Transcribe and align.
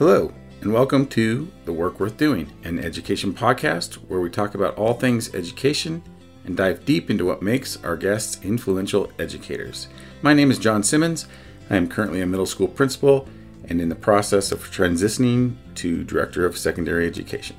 Hello, 0.00 0.32
and 0.62 0.72
welcome 0.72 1.06
to 1.08 1.46
The 1.66 1.74
Work 1.74 2.00
Worth 2.00 2.16
Doing, 2.16 2.50
an 2.64 2.78
education 2.78 3.34
podcast 3.34 3.96
where 4.08 4.20
we 4.20 4.30
talk 4.30 4.54
about 4.54 4.74
all 4.78 4.94
things 4.94 5.34
education 5.34 6.02
and 6.46 6.56
dive 6.56 6.86
deep 6.86 7.10
into 7.10 7.26
what 7.26 7.42
makes 7.42 7.76
our 7.84 7.98
guests 7.98 8.42
influential 8.42 9.12
educators. 9.18 9.88
My 10.22 10.32
name 10.32 10.50
is 10.50 10.58
John 10.58 10.82
Simons. 10.82 11.26
I 11.68 11.76
am 11.76 11.86
currently 11.86 12.22
a 12.22 12.26
middle 12.26 12.46
school 12.46 12.66
principal 12.66 13.28
and 13.68 13.78
in 13.78 13.90
the 13.90 13.94
process 13.94 14.52
of 14.52 14.70
transitioning 14.70 15.56
to 15.74 16.02
Director 16.02 16.46
of 16.46 16.56
Secondary 16.56 17.06
Education. 17.06 17.56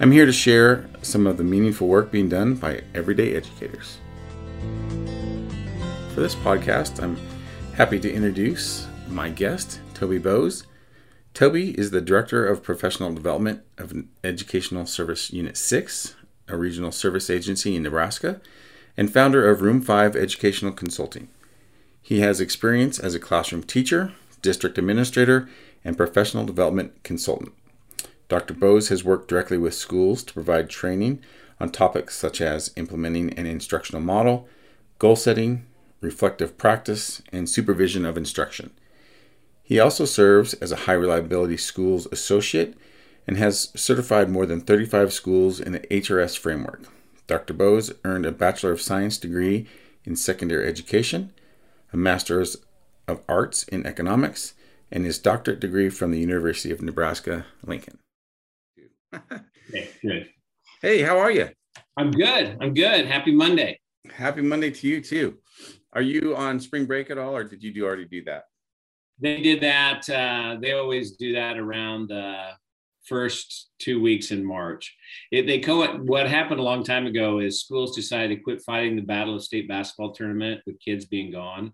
I'm 0.00 0.12
here 0.12 0.24
to 0.24 0.32
share 0.32 0.88
some 1.02 1.26
of 1.26 1.36
the 1.36 1.44
meaningful 1.44 1.88
work 1.88 2.10
being 2.10 2.30
done 2.30 2.54
by 2.54 2.84
everyday 2.94 3.36
educators. 3.36 3.98
For 6.14 6.22
this 6.22 6.36
podcast, 6.36 7.02
I'm 7.02 7.18
happy 7.74 8.00
to 8.00 8.10
introduce 8.10 8.86
my 9.10 9.28
guest, 9.28 9.80
Toby 9.92 10.16
Boss. 10.16 10.62
Toby 11.36 11.78
is 11.78 11.90
the 11.90 12.00
Director 12.00 12.46
of 12.46 12.62
Professional 12.62 13.12
Development 13.12 13.60
of 13.76 13.92
Educational 14.24 14.86
Service 14.86 15.30
Unit 15.30 15.58
6, 15.58 16.14
a 16.48 16.56
regional 16.56 16.90
service 16.90 17.28
agency 17.28 17.76
in 17.76 17.82
Nebraska, 17.82 18.40
and 18.96 19.12
founder 19.12 19.46
of 19.46 19.60
Room 19.60 19.82
5 19.82 20.16
Educational 20.16 20.72
Consulting. 20.72 21.28
He 22.00 22.20
has 22.20 22.40
experience 22.40 22.98
as 22.98 23.14
a 23.14 23.20
classroom 23.20 23.64
teacher, 23.64 24.14
district 24.40 24.78
administrator, 24.78 25.46
and 25.84 25.94
professional 25.98 26.46
development 26.46 27.02
consultant. 27.02 27.52
Dr. 28.30 28.54
Boss 28.54 28.88
has 28.88 29.04
worked 29.04 29.28
directly 29.28 29.58
with 29.58 29.74
schools 29.74 30.22
to 30.22 30.32
provide 30.32 30.70
training 30.70 31.20
on 31.60 31.68
topics 31.68 32.16
such 32.16 32.40
as 32.40 32.72
implementing 32.76 33.34
an 33.34 33.44
instructional 33.44 34.00
model, 34.00 34.48
goal 34.98 35.16
setting, 35.16 35.66
reflective 36.00 36.56
practice, 36.56 37.20
and 37.30 37.46
supervision 37.46 38.06
of 38.06 38.16
instruction. 38.16 38.70
He 39.66 39.80
also 39.80 40.04
serves 40.04 40.54
as 40.54 40.70
a 40.70 40.76
high 40.86 40.92
reliability 40.92 41.56
schools 41.56 42.06
associate 42.12 42.76
and 43.26 43.36
has 43.36 43.72
certified 43.74 44.30
more 44.30 44.46
than 44.46 44.60
35 44.60 45.12
schools 45.12 45.58
in 45.58 45.72
the 45.72 45.80
HRS 45.80 46.38
framework. 46.38 46.84
Dr. 47.26 47.52
Boss 47.52 47.90
earned 48.04 48.24
a 48.24 48.30
Bachelor 48.30 48.70
of 48.70 48.80
Science 48.80 49.18
degree 49.18 49.66
in 50.04 50.14
secondary 50.14 50.68
education, 50.68 51.32
a 51.92 51.96
Master's 51.96 52.58
of 53.08 53.22
Arts 53.28 53.64
in 53.64 53.84
Economics, 53.84 54.54
and 54.92 55.04
his 55.04 55.18
doctorate 55.18 55.58
degree 55.58 55.90
from 55.90 56.12
the 56.12 56.20
University 56.20 56.70
of 56.70 56.80
Nebraska 56.80 57.46
Lincoln. 57.64 57.98
Hey, 60.80 61.02
how 61.02 61.18
are 61.18 61.32
you? 61.32 61.48
I'm 61.96 62.12
good. 62.12 62.56
I'm 62.60 62.72
good. 62.72 63.06
Happy 63.06 63.34
Monday. 63.34 63.80
Happy 64.14 64.42
Monday 64.42 64.70
to 64.70 64.86
you 64.86 65.00
too. 65.00 65.38
Are 65.92 66.02
you 66.02 66.36
on 66.36 66.60
spring 66.60 66.86
break 66.86 67.10
at 67.10 67.18
all, 67.18 67.34
or 67.34 67.42
did 67.42 67.64
you 67.64 67.74
do 67.74 67.84
already 67.84 68.04
do 68.04 68.22
that? 68.24 68.44
They 69.18 69.40
did 69.40 69.62
that. 69.62 70.08
Uh, 70.08 70.56
they 70.60 70.72
always 70.72 71.16
do 71.16 71.34
that 71.34 71.58
around 71.58 72.08
the 72.08 72.50
first 73.06 73.70
two 73.78 74.00
weeks 74.02 74.30
in 74.30 74.44
March. 74.44 74.94
It, 75.30 75.46
they 75.46 75.60
co- 75.60 75.98
what 75.98 76.28
happened 76.28 76.60
a 76.60 76.64
long 76.64 76.84
time 76.84 77.06
ago 77.06 77.38
is 77.38 77.60
schools 77.60 77.94
decided 77.94 78.36
to 78.36 78.42
quit 78.42 78.62
fighting 78.62 78.96
the 78.96 79.02
battle 79.02 79.36
of 79.36 79.42
state 79.42 79.68
basketball 79.68 80.12
tournament 80.12 80.60
with 80.66 80.80
kids 80.80 81.04
being 81.04 81.30
gone 81.30 81.72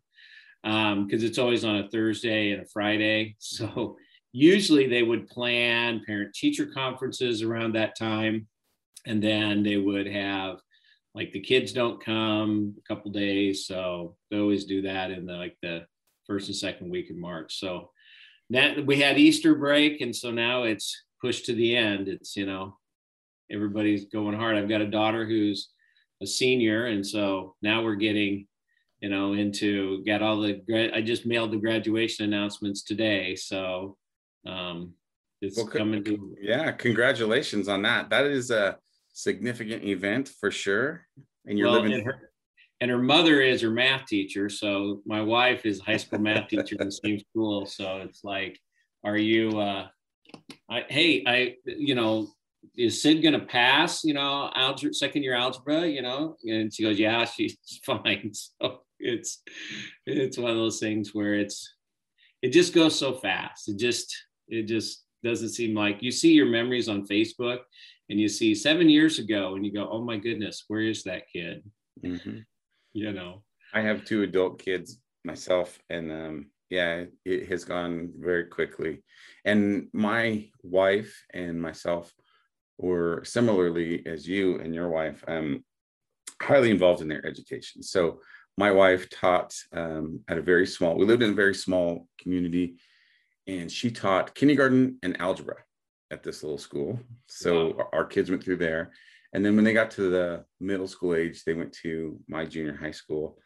because 0.62 0.92
um, 0.92 1.08
it's 1.10 1.38
always 1.38 1.64
on 1.64 1.76
a 1.76 1.88
Thursday 1.88 2.52
and 2.52 2.62
a 2.62 2.66
Friday. 2.66 3.36
So 3.40 3.96
usually 4.32 4.86
they 4.86 5.02
would 5.02 5.28
plan 5.28 6.02
parent 6.06 6.34
teacher 6.34 6.66
conferences 6.66 7.42
around 7.42 7.74
that 7.74 7.98
time, 7.98 8.46
and 9.06 9.22
then 9.22 9.62
they 9.62 9.76
would 9.76 10.06
have 10.06 10.58
like 11.14 11.32
the 11.32 11.40
kids 11.40 11.72
don't 11.72 12.02
come 12.02 12.74
a 12.78 12.88
couple 12.88 13.10
days 13.10 13.66
so 13.66 14.16
they 14.30 14.38
always 14.38 14.64
do 14.64 14.80
that 14.82 15.10
in 15.10 15.26
the 15.26 15.34
like 15.34 15.56
the 15.60 15.84
first 16.32 16.48
and 16.48 16.56
second 16.56 16.90
week 16.90 17.10
in 17.10 17.20
march 17.20 17.58
so 17.58 17.90
that 18.50 18.86
we 18.86 19.00
had 19.00 19.18
easter 19.18 19.54
break 19.54 20.00
and 20.00 20.14
so 20.14 20.30
now 20.30 20.62
it's 20.62 21.02
pushed 21.20 21.44
to 21.44 21.54
the 21.54 21.76
end 21.76 22.08
it's 22.08 22.36
you 22.36 22.46
know 22.46 22.76
everybody's 23.50 24.06
going 24.06 24.36
hard 24.36 24.56
i've 24.56 24.68
got 24.68 24.80
a 24.80 24.90
daughter 24.90 25.26
who's 25.26 25.70
a 26.22 26.26
senior 26.26 26.86
and 26.86 27.06
so 27.06 27.54
now 27.60 27.82
we're 27.82 27.94
getting 27.94 28.46
you 29.00 29.10
know 29.10 29.34
into 29.34 30.02
got 30.04 30.22
all 30.22 30.40
the 30.40 30.62
i 30.94 31.02
just 31.02 31.26
mailed 31.26 31.52
the 31.52 31.58
graduation 31.58 32.24
announcements 32.24 32.82
today 32.82 33.34
so 33.34 33.96
um 34.46 34.94
it's 35.42 35.58
well, 35.58 35.66
coming 35.66 36.02
to 36.02 36.34
yeah 36.40 36.72
congratulations 36.72 37.68
on 37.68 37.82
that 37.82 38.08
that 38.08 38.24
is 38.24 38.50
a 38.50 38.78
significant 39.12 39.84
event 39.84 40.28
for 40.28 40.50
sure. 40.50 41.06
And 41.46 41.58
you're 41.58 41.70
well, 41.70 41.82
living. 41.82 42.10
And 42.82 42.90
her 42.90 42.98
mother 42.98 43.40
is 43.40 43.62
her 43.62 43.70
math 43.70 44.06
teacher. 44.06 44.48
So 44.48 45.02
my 45.06 45.22
wife 45.22 45.64
is 45.64 45.78
a 45.78 45.84
high 45.84 45.96
school 45.98 46.18
math 46.18 46.48
teacher 46.48 46.74
in 46.80 46.86
the 46.86 46.90
same 46.90 47.20
school. 47.30 47.64
So 47.64 47.98
it's 47.98 48.24
like, 48.24 48.58
are 49.04 49.16
you, 49.16 49.60
uh, 49.60 49.86
I, 50.68 50.84
hey, 50.88 51.22
I, 51.24 51.54
you 51.64 51.94
know, 51.94 52.26
is 52.76 53.00
Sid 53.00 53.22
going 53.22 53.38
to 53.38 53.46
pass, 53.46 54.02
you 54.02 54.14
know, 54.14 54.50
algebra, 54.56 54.94
second 54.94 55.22
year 55.22 55.36
algebra, 55.36 55.86
you 55.86 56.02
know? 56.02 56.36
And 56.42 56.74
she 56.74 56.82
goes, 56.82 56.98
yeah, 56.98 57.24
she's 57.36 57.56
fine. 57.86 58.32
So 58.60 58.80
it's, 58.98 59.42
it's 60.04 60.38
one 60.38 60.50
of 60.50 60.56
those 60.56 60.80
things 60.80 61.14
where 61.14 61.34
it's, 61.34 61.72
it 62.42 62.48
just 62.48 62.74
goes 62.74 62.98
so 62.98 63.14
fast. 63.14 63.68
It 63.68 63.78
just, 63.78 64.12
it 64.48 64.64
just 64.64 65.04
doesn't 65.22 65.50
seem 65.50 65.72
like 65.72 66.02
you 66.02 66.10
see 66.10 66.32
your 66.32 66.46
memories 66.46 66.88
on 66.88 67.06
Facebook 67.06 67.60
and 68.10 68.18
you 68.18 68.28
see 68.28 68.56
seven 68.56 68.88
years 68.88 69.20
ago 69.20 69.54
and 69.54 69.64
you 69.64 69.72
go, 69.72 69.88
oh 69.88 70.02
my 70.02 70.16
goodness, 70.16 70.64
where 70.66 70.80
is 70.80 71.04
that 71.04 71.28
kid? 71.32 71.62
Mm-hmm. 72.04 72.38
You 72.92 73.12
know, 73.12 73.42
I 73.72 73.80
have 73.80 74.04
two 74.04 74.22
adult 74.22 74.58
kids 74.62 74.98
myself, 75.24 75.78
and 75.88 76.12
um, 76.12 76.46
yeah, 76.70 77.04
it 77.24 77.48
has 77.48 77.64
gone 77.64 78.12
very 78.18 78.44
quickly. 78.44 79.02
And 79.44 79.88
my 79.92 80.48
wife 80.62 81.24
and 81.32 81.60
myself 81.60 82.12
were 82.78 83.22
similarly 83.24 84.02
as 84.06 84.26
you 84.26 84.58
and 84.58 84.74
your 84.74 84.88
wife, 84.88 85.24
um, 85.28 85.64
highly 86.40 86.70
involved 86.70 87.02
in 87.02 87.08
their 87.08 87.24
education. 87.26 87.82
So 87.82 88.20
my 88.58 88.70
wife 88.70 89.08
taught 89.08 89.54
um, 89.72 90.20
at 90.28 90.38
a 90.38 90.42
very 90.42 90.66
small, 90.66 90.96
we 90.96 91.06
lived 91.06 91.22
in 91.22 91.30
a 91.30 91.34
very 91.34 91.54
small 91.54 92.08
community, 92.18 92.76
and 93.46 93.70
she 93.70 93.90
taught 93.90 94.34
kindergarten 94.34 94.98
and 95.02 95.20
algebra 95.20 95.56
at 96.10 96.22
this 96.22 96.42
little 96.42 96.58
school. 96.58 96.98
So 97.26 97.74
wow. 97.78 97.88
our 97.92 98.04
kids 98.04 98.30
went 98.30 98.44
through 98.44 98.58
there. 98.58 98.92
And 99.32 99.44
then 99.44 99.56
when 99.56 99.64
they 99.64 99.72
got 99.72 99.90
to 99.92 100.10
the 100.10 100.44
middle 100.60 100.86
school 100.86 101.14
age, 101.14 101.44
they 101.44 101.54
went 101.54 101.72
to 101.82 102.18
my 102.28 102.44
junior 102.44 102.76
high 102.76 102.90
school. 102.90 103.38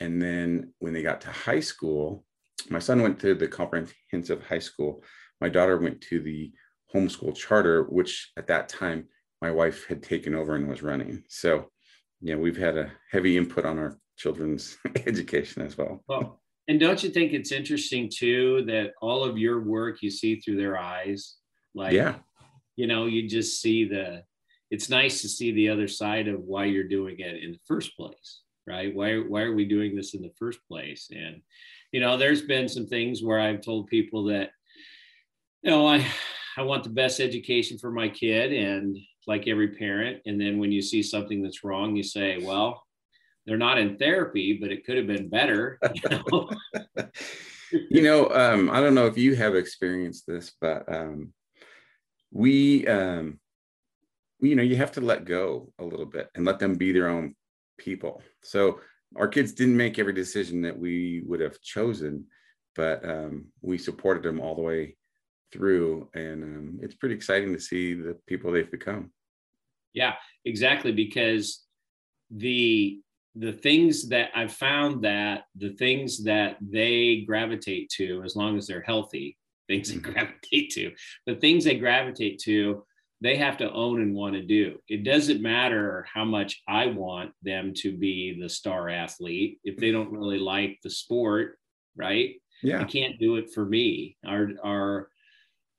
And 0.00 0.20
then 0.20 0.72
when 0.78 0.92
they 0.92 1.02
got 1.02 1.20
to 1.22 1.30
high 1.30 1.60
school, 1.60 2.24
my 2.68 2.78
son 2.78 3.02
went 3.02 3.20
to 3.20 3.34
the 3.34 3.48
comprehensive 3.48 4.42
high 4.42 4.58
school. 4.58 5.04
My 5.40 5.48
daughter 5.48 5.78
went 5.78 6.00
to 6.02 6.20
the 6.20 6.52
homeschool 6.94 7.36
charter, 7.36 7.84
which 7.84 8.32
at 8.36 8.48
that 8.48 8.68
time 8.68 9.06
my 9.40 9.50
wife 9.50 9.86
had 9.86 10.02
taken 10.02 10.34
over 10.34 10.56
and 10.56 10.68
was 10.68 10.82
running. 10.82 11.22
So, 11.28 11.70
yeah, 12.20 12.36
we've 12.36 12.56
had 12.56 12.76
a 12.76 12.92
heavy 13.10 13.36
input 13.36 13.64
on 13.64 13.78
our 13.78 13.98
children's 14.16 14.76
education 15.06 15.62
as 15.62 15.78
well. 15.78 16.02
Well, 16.08 16.40
and 16.68 16.78
don't 16.78 17.02
you 17.02 17.10
think 17.10 17.32
it's 17.32 17.52
interesting 17.52 18.10
too 18.12 18.64
that 18.66 18.92
all 19.00 19.24
of 19.24 19.38
your 19.38 19.60
work 19.60 20.02
you 20.02 20.10
see 20.10 20.40
through 20.40 20.56
their 20.56 20.76
eyes? 20.76 21.36
Like, 21.74 21.92
yeah, 21.92 22.16
you 22.76 22.86
know, 22.86 23.06
you 23.06 23.28
just 23.28 23.60
see 23.60 23.84
the, 23.86 24.22
it's 24.70 24.88
nice 24.88 25.20
to 25.22 25.28
see 25.28 25.52
the 25.52 25.68
other 25.68 25.88
side 25.88 26.28
of 26.28 26.40
why 26.40 26.64
you're 26.64 26.84
doing 26.84 27.18
it 27.18 27.42
in 27.42 27.52
the 27.52 27.60
first 27.66 27.96
place, 27.96 28.40
right? 28.66 28.94
Why, 28.94 29.16
why 29.16 29.42
are 29.42 29.54
we 29.54 29.64
doing 29.64 29.96
this 29.96 30.14
in 30.14 30.22
the 30.22 30.32
first 30.38 30.60
place? 30.68 31.08
And, 31.10 31.42
you 31.92 32.00
know, 32.00 32.16
there's 32.16 32.42
been 32.42 32.68
some 32.68 32.86
things 32.86 33.22
where 33.22 33.40
I've 33.40 33.62
told 33.62 33.88
people 33.88 34.24
that, 34.24 34.50
you 35.62 35.70
know, 35.70 35.88
I, 35.88 36.06
I 36.56 36.62
want 36.62 36.84
the 36.84 36.90
best 36.90 37.20
education 37.20 37.78
for 37.78 37.90
my 37.90 38.08
kid 38.08 38.52
and 38.52 38.96
like 39.26 39.48
every 39.48 39.68
parent. 39.68 40.22
And 40.26 40.40
then 40.40 40.58
when 40.58 40.72
you 40.72 40.82
see 40.82 41.02
something 41.02 41.42
that's 41.42 41.64
wrong, 41.64 41.96
you 41.96 42.02
say, 42.02 42.38
well, 42.38 42.84
they're 43.46 43.56
not 43.56 43.78
in 43.78 43.96
therapy, 43.96 44.58
but 44.60 44.70
it 44.70 44.84
could 44.84 44.96
have 44.96 45.06
been 45.06 45.28
better. 45.28 45.78
You 45.94 46.10
know, 46.10 46.50
you 47.90 48.02
know 48.02 48.28
um, 48.30 48.70
I 48.70 48.80
don't 48.80 48.94
know 48.94 49.06
if 49.06 49.18
you 49.18 49.34
have 49.36 49.54
experienced 49.54 50.26
this, 50.26 50.52
but 50.60 50.92
um, 50.92 51.32
we 52.32 52.86
um 52.86 53.40
you 54.40 54.56
know 54.56 54.62
you 54.62 54.76
have 54.76 54.92
to 54.92 55.00
let 55.00 55.24
go 55.24 55.72
a 55.78 55.84
little 55.84 56.06
bit 56.06 56.28
and 56.34 56.44
let 56.44 56.58
them 56.58 56.74
be 56.74 56.92
their 56.92 57.08
own 57.08 57.34
people 57.78 58.22
so 58.42 58.80
our 59.16 59.28
kids 59.28 59.52
didn't 59.52 59.76
make 59.76 59.98
every 59.98 60.12
decision 60.12 60.62
that 60.62 60.78
we 60.78 61.22
would 61.26 61.40
have 61.40 61.60
chosen 61.60 62.24
but 62.76 63.04
um, 63.08 63.46
we 63.62 63.76
supported 63.76 64.22
them 64.22 64.40
all 64.40 64.54
the 64.54 64.62
way 64.62 64.96
through 65.52 66.08
and 66.14 66.42
um, 66.42 66.78
it's 66.82 66.94
pretty 66.94 67.14
exciting 67.14 67.52
to 67.52 67.60
see 67.60 67.94
the 67.94 68.16
people 68.26 68.52
they've 68.52 68.70
become 68.70 69.10
yeah 69.92 70.14
exactly 70.44 70.92
because 70.92 71.64
the 72.30 73.00
the 73.34 73.52
things 73.52 74.08
that 74.08 74.30
i've 74.34 74.52
found 74.52 75.02
that 75.02 75.44
the 75.56 75.70
things 75.70 76.22
that 76.24 76.56
they 76.60 77.24
gravitate 77.26 77.88
to 77.88 78.22
as 78.24 78.36
long 78.36 78.56
as 78.56 78.66
they're 78.66 78.82
healthy 78.82 79.36
things 79.70 79.88
they 79.88 79.96
mm-hmm. 79.96 80.12
gravitate 80.12 80.70
to. 80.72 80.92
The 81.26 81.36
things 81.36 81.64
they 81.64 81.76
gravitate 81.76 82.40
to, 82.40 82.84
they 83.20 83.36
have 83.36 83.58
to 83.58 83.70
own 83.70 84.00
and 84.00 84.14
want 84.14 84.34
to 84.34 84.42
do. 84.42 84.78
It 84.88 85.04
doesn't 85.04 85.42
matter 85.42 86.06
how 86.12 86.24
much 86.24 86.62
I 86.66 86.86
want 86.86 87.32
them 87.42 87.74
to 87.78 87.96
be 87.96 88.38
the 88.40 88.48
star 88.48 88.88
athlete 88.88 89.58
if 89.62 89.76
they 89.76 89.90
don't 89.90 90.12
really 90.12 90.38
like 90.38 90.78
the 90.82 90.90
sport, 90.90 91.58
right? 91.96 92.36
Yeah. 92.62 92.78
They 92.78 92.84
can't 92.84 93.18
do 93.18 93.36
it 93.36 93.52
for 93.52 93.64
me. 93.64 94.16
Our 94.26 94.50
our 94.64 95.08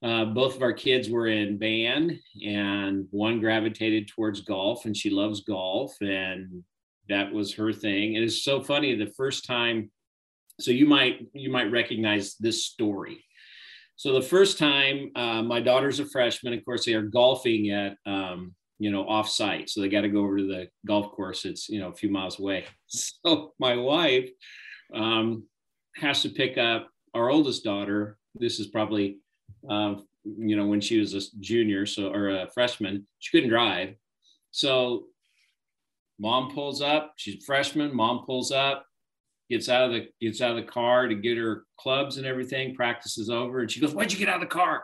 uh, 0.04 0.26
both 0.26 0.56
of 0.56 0.64
our 0.64 0.74
kids 0.74 1.10
were 1.10 1.28
in 1.28 1.60
band, 1.60 2.20
and 2.44 3.08
one 3.12 3.40
gravitated 3.40 4.08
towards 4.08 4.42
golf, 4.42 4.86
and 4.86 4.98
she 4.98 5.12
loves 5.12 5.42
golf, 5.42 5.96
and 6.02 6.64
that 7.08 7.32
was 7.32 7.54
her 7.54 7.72
thing. 7.72 8.16
And 8.16 8.26
it's 8.26 8.44
so 8.44 8.62
funny. 8.62 8.96
The 8.96 9.14
first 9.16 9.46
time, 9.46 9.92
so 10.60 10.72
you 10.72 10.88
might 10.88 11.28
you 11.34 11.52
might 11.52 11.72
recognize 11.72 12.36
this 12.36 12.66
story. 12.66 13.24
So 14.02 14.14
the 14.14 14.22
first 14.24 14.58
time, 14.58 15.12
uh, 15.16 15.44
my 15.44 15.60
daughter's 15.60 16.00
a 16.00 16.08
freshman. 16.08 16.54
Of 16.54 16.66
course, 16.66 16.86
they 16.86 16.96
are 16.96 17.04
golfing 17.04 17.70
at 17.70 17.98
um, 18.08 18.56
you 18.80 18.90
know 18.90 19.08
off 19.08 19.30
site, 19.30 19.70
so 19.70 19.80
they 19.80 19.90
got 19.90 20.02
to 20.02 20.10
go 20.10 20.22
over 20.22 20.38
to 20.38 20.48
the 20.48 20.70
golf 20.88 21.12
course. 21.12 21.46
It's 21.46 21.70
you 21.70 21.80
know 21.80 21.90
a 21.90 21.94
few 21.94 22.10
miles 22.10 22.40
away. 22.40 22.66
So 22.88 23.54
my 23.60 23.76
wife 23.76 24.28
um, 24.92 25.44
has 25.98 26.24
to 26.24 26.30
pick 26.30 26.58
up 26.58 26.90
our 27.14 27.30
oldest 27.30 27.64
daughter. 27.64 28.18
This 28.34 28.60
is 28.60 28.66
probably 28.66 29.20
uh, 29.70 29.94
you 30.24 30.56
know 30.56 30.66
when 30.66 30.82
she 30.82 31.00
was 31.00 31.14
a 31.14 31.22
junior, 31.40 31.86
so 31.86 32.12
or 32.12 32.30
a 32.30 32.48
freshman. 32.56 33.06
She 33.20 33.38
couldn't 33.38 33.52
drive, 33.52 33.94
so 34.50 35.04
mom 36.18 36.56
pulls 36.56 36.82
up. 36.82 37.14
She's 37.18 37.36
a 37.36 37.46
freshman. 37.46 37.96
Mom 37.96 38.26
pulls 38.26 38.52
up 38.52 38.84
gets 39.52 39.70
out 39.70 39.86
of 39.86 39.92
the 39.92 40.08
gets 40.20 40.42
out 40.42 40.58
of 40.58 40.66
the 40.66 40.72
car 40.72 41.08
to 41.08 41.16
get 41.16 41.38
her 41.38 41.66
clubs 41.78 42.18
and 42.18 42.26
everything. 42.26 42.74
Practice 42.74 43.18
is 43.18 43.30
over, 43.30 43.60
and 43.60 43.70
she 43.70 43.80
goes, 43.80 43.94
"Why'd 43.94 44.12
you 44.12 44.18
get 44.18 44.30
out 44.30 44.42
of 44.42 44.50
the 44.50 44.56
car?" 44.56 44.84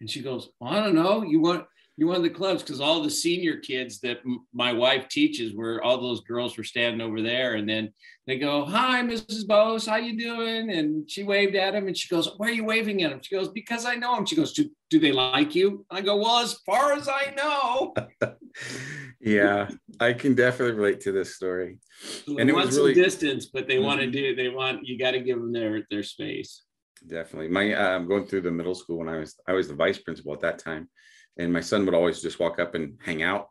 And 0.00 0.08
she 0.08 0.22
goes, 0.22 0.50
well, 0.60 0.72
"I 0.72 0.80
don't 0.80 0.94
know. 0.94 1.22
You 1.22 1.40
want 1.40 1.64
you 1.98 2.06
want 2.06 2.22
the 2.22 2.30
clubs 2.30 2.62
because 2.62 2.80
all 2.80 3.02
the 3.02 3.10
senior 3.10 3.56
kids 3.56 3.98
that 3.98 4.18
m- 4.24 4.46
my 4.52 4.72
wife 4.72 5.08
teaches 5.08 5.52
were 5.52 5.82
all 5.82 6.00
those 6.00 6.20
girls 6.20 6.56
were 6.56 6.62
standing 6.62 7.00
over 7.00 7.20
there, 7.20 7.54
and 7.54 7.68
then 7.68 7.92
they 8.24 8.38
go, 8.38 8.64
"Hi, 8.64 9.02
Mrs. 9.02 9.44
Boss, 9.44 9.86
how 9.86 9.96
you 9.96 10.16
doing?" 10.16 10.70
And 10.70 11.10
she 11.10 11.24
waved 11.24 11.56
at 11.56 11.74
him, 11.74 11.88
and 11.88 11.96
she 11.96 12.08
goes, 12.08 12.30
"Why 12.36 12.50
are 12.50 12.52
you 12.52 12.64
waving 12.64 13.02
at 13.02 13.10
him?" 13.10 13.20
She 13.20 13.34
goes, 13.34 13.48
"Because 13.48 13.84
I 13.84 13.96
know 13.96 14.16
him." 14.16 14.26
She 14.26 14.36
goes, 14.36 14.52
"Do, 14.52 14.70
do 14.90 15.00
they 15.00 15.10
like 15.10 15.56
you?" 15.56 15.84
I 15.90 16.00
go, 16.00 16.16
"Well, 16.18 16.38
as 16.38 16.54
far 16.64 16.92
as 16.92 17.08
I 17.08 17.34
know." 17.36 17.94
yeah, 19.20 19.68
I 19.98 20.12
can 20.12 20.36
definitely 20.36 20.76
relate 20.76 21.00
to 21.00 21.10
this 21.10 21.34
story. 21.34 21.78
So 22.26 22.38
and 22.38 22.48
it 22.48 22.54
was 22.54 22.76
really 22.76 22.94
distance, 22.94 23.46
but 23.46 23.66
they 23.66 23.74
mm-hmm. 23.74 23.84
want 23.86 24.00
to 24.02 24.06
do. 24.08 24.36
They 24.36 24.50
want 24.50 24.86
you 24.86 25.00
got 25.00 25.12
to 25.12 25.20
give 25.20 25.40
them 25.40 25.52
their 25.52 25.84
their 25.90 26.04
space. 26.04 26.62
Definitely, 27.04 27.48
my 27.48 27.74
uh, 27.74 27.96
I'm 27.96 28.06
going 28.06 28.26
through 28.26 28.42
the 28.42 28.52
middle 28.52 28.76
school 28.76 28.98
when 28.98 29.08
I 29.08 29.18
was 29.18 29.34
I 29.48 29.52
was 29.52 29.66
the 29.66 29.74
vice 29.74 29.98
principal 29.98 30.32
at 30.32 30.40
that 30.42 30.60
time, 30.60 30.88
and 31.38 31.52
my 31.52 31.60
son 31.60 31.84
would 31.84 31.94
always 31.94 32.20
just 32.20 32.40
walk 32.40 32.58
up 32.58 32.74
and 32.74 32.98
hang 33.04 33.22
out, 33.22 33.48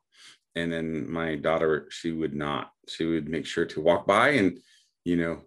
and 0.55 0.71
then 0.71 1.09
my 1.09 1.35
daughter 1.35 1.87
she 1.89 2.11
would 2.11 2.33
not. 2.33 2.71
She 2.87 3.05
would 3.05 3.29
make 3.29 3.45
sure 3.45 3.65
to 3.65 3.81
walk 3.81 4.07
by 4.07 4.29
and 4.29 4.59
you 5.03 5.17
know 5.17 5.41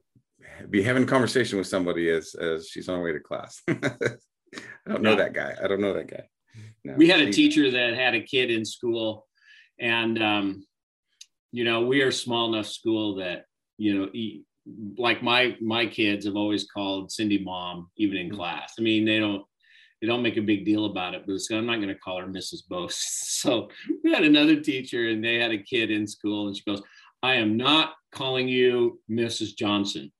be 0.69 0.83
having 0.83 1.05
a 1.05 1.07
conversation 1.07 1.59
with 1.59 1.67
somebody 1.67 2.11
as 2.11 2.35
as 2.35 2.69
she's 2.69 2.89
on 2.89 2.99
her 2.99 3.05
way 3.05 3.13
to 3.13 3.21
class. 3.21 3.63
I 3.69 4.89
don't 4.89 5.03
know 5.03 5.17
that 5.17 5.33
guy. 5.33 5.55
I 5.63 5.69
don't 5.69 5.81
know 5.81 5.95
that 5.95 6.11
guy. 6.11 6.29
No, 6.85 6.95
we 6.95 7.09
had 7.09 7.21
a 7.21 7.33
teacher 7.33 7.71
that 7.71 7.95
had 7.95 8.15
a 8.15 8.23
kid 8.23 8.51
in 8.51 8.65
school 8.65 9.27
and 9.81 10.23
um, 10.23 10.65
you 11.51 11.65
know 11.65 11.83
we 11.83 12.03
are 12.03 12.13
small 12.13 12.53
enough 12.53 12.67
school 12.67 13.17
that 13.17 13.45
you 13.79 13.99
know 13.99 14.09
like 14.99 15.23
my 15.23 15.57
my 15.61 15.87
kids 15.87 16.27
have 16.27 16.37
always 16.37 16.65
called 16.65 17.11
cindy 17.11 17.43
mom 17.43 17.91
even 17.97 18.17
in 18.17 18.29
mm-hmm. 18.29 18.37
class 18.37 18.75
i 18.79 18.83
mean 18.83 19.05
they 19.05 19.19
don't 19.19 19.45
they 20.01 20.07
don't 20.07 20.23
make 20.23 20.37
a 20.37 20.43
big 20.43 20.65
deal 20.65 20.87
about 20.87 21.15
it 21.15 21.25
but 21.27 21.57
i'm 21.57 21.67
not 21.67 21.77
going 21.77 21.89
to 21.89 21.95
call 21.95 22.19
her 22.21 22.27
mrs 22.27 22.67
boss 22.69 22.97
so 23.27 23.69
we 24.03 24.13
had 24.13 24.25
another 24.25 24.61
teacher 24.61 25.09
and 25.09 25.23
they 25.25 25.37
had 25.37 25.51
a 25.51 25.63
kid 25.63 25.91
in 25.91 26.07
school 26.07 26.49
and 26.49 26.57
she 26.57 26.63
goes 26.65 26.83
i 27.23 27.35
am 27.35 27.57
not 27.57 27.95
calling 28.13 28.49
you 28.49 29.01
mrs 29.11 29.57
johnson 29.57 30.11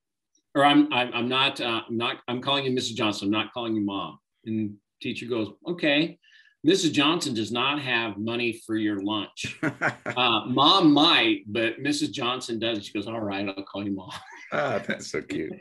or 0.55 0.65
i'm 0.65 0.91
i'm, 0.93 1.13
I'm 1.13 1.29
not 1.29 1.59
uh, 1.61 1.81
i'm 1.87 1.97
not 1.97 2.17
i'm 2.27 2.41
calling 2.41 2.65
you 2.65 2.71
mrs 2.71 2.95
johnson 2.95 3.27
i'm 3.27 3.31
not 3.31 3.53
calling 3.53 3.75
you 3.75 3.81
mom 3.81 4.19
and 4.45 4.75
teacher 5.01 5.25
goes 5.25 5.49
okay 5.67 6.17
Mrs. 6.65 6.91
Johnson 6.91 7.33
does 7.33 7.51
not 7.51 7.81
have 7.81 8.17
money 8.17 8.53
for 8.53 8.75
your 8.75 9.01
lunch. 9.01 9.59
uh, 9.63 10.45
mom 10.45 10.93
might, 10.93 11.41
but 11.47 11.79
Mrs. 11.79 12.11
Johnson 12.11 12.59
does. 12.59 12.85
She 12.85 12.93
goes, 12.93 13.07
All 13.07 13.19
right, 13.19 13.47
I'll 13.47 13.63
call 13.63 13.83
you 13.83 13.93
mom. 13.95 14.11
ah, 14.51 14.79
that's 14.85 15.11
so 15.11 15.21
cute. 15.21 15.53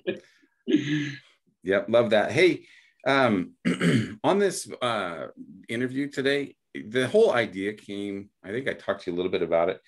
yep, 1.62 1.86
love 1.88 2.10
that. 2.10 2.32
Hey, 2.32 2.66
um, 3.06 3.52
on 4.24 4.38
this 4.38 4.70
uh, 4.82 5.26
interview 5.68 6.08
today, 6.08 6.56
the 6.74 7.08
whole 7.08 7.32
idea 7.32 7.72
came, 7.72 8.30
I 8.44 8.50
think 8.50 8.68
I 8.68 8.74
talked 8.74 9.04
to 9.04 9.10
you 9.10 9.16
a 9.16 9.18
little 9.18 9.32
bit 9.32 9.42
about 9.42 9.70
it. 9.70 9.80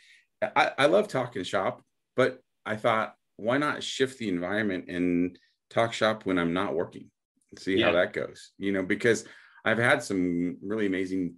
I, 0.57 0.73
I 0.79 0.87
love 0.87 1.09
talking 1.09 1.45
shop, 1.45 1.83
but 2.17 2.41
I 2.67 2.77
thought, 2.77 3.15
why 3.37 3.59
not 3.59 3.83
shift 3.83 4.19
the 4.19 4.29
environment 4.29 4.89
and 4.89 5.39
talk 5.71 5.93
shop 5.93 6.27
when 6.27 6.39
I'm 6.39 6.53
not 6.53 6.75
working? 6.75 7.11
and 7.51 7.61
See 7.61 7.79
yeah. 7.79 7.87
how 7.87 7.93
that 7.93 8.13
goes, 8.13 8.53
you 8.59 8.73
know, 8.73 8.83
because 8.83 9.25
I've 9.65 9.79
had 9.79 10.03
some 10.03 10.57
really 10.63 10.87
amazing 10.87 11.35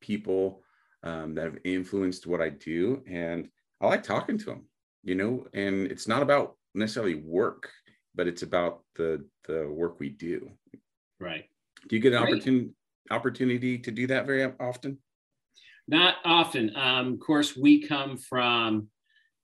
people 0.00 0.62
um, 1.02 1.34
that 1.34 1.44
have 1.44 1.58
influenced 1.64 2.26
what 2.26 2.40
I 2.40 2.50
do, 2.50 3.02
and 3.08 3.48
I 3.80 3.86
like 3.86 4.02
talking 4.02 4.38
to 4.38 4.44
them. 4.44 4.66
You 5.02 5.16
know, 5.16 5.46
and 5.52 5.86
it's 5.90 6.08
not 6.08 6.22
about 6.22 6.56
necessarily 6.74 7.16
work, 7.16 7.70
but 8.14 8.26
it's 8.26 8.42
about 8.42 8.82
the 8.94 9.24
the 9.46 9.68
work 9.68 10.00
we 10.00 10.08
do. 10.08 10.50
Right. 11.20 11.44
Do 11.88 11.96
you 11.96 12.02
get 12.02 12.12
an 12.12 12.22
right. 12.22 12.32
opportunity 12.32 12.70
opportunity 13.10 13.78
to 13.78 13.90
do 13.90 14.06
that 14.06 14.26
very 14.26 14.44
often? 14.60 14.98
Not 15.86 16.16
often. 16.24 16.74
Um, 16.74 17.14
of 17.14 17.20
course, 17.20 17.56
we 17.56 17.86
come 17.86 18.16
from 18.16 18.88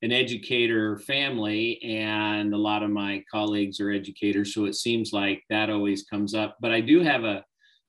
an 0.03 0.13
educator 0.13 0.99
family, 0.99 1.83
and 1.83 2.55
a 2.55 2.59
lot 2.59 2.83
of 2.83 2.91
my 2.91 3.23
colleagues 3.31 3.81
are 3.81 3.91
educators, 3.91 4.55
so 4.55 4.65
it 4.65 4.75
seems 4.75 5.13
like 5.13 5.43
that 5.51 5.69
always 5.69 6.05
comes 6.05 6.35
up. 6.35 6.57
But 6.61 6.73
I 6.73 6.81
do 6.81 7.03
have 7.03 7.25
a 7.25 7.45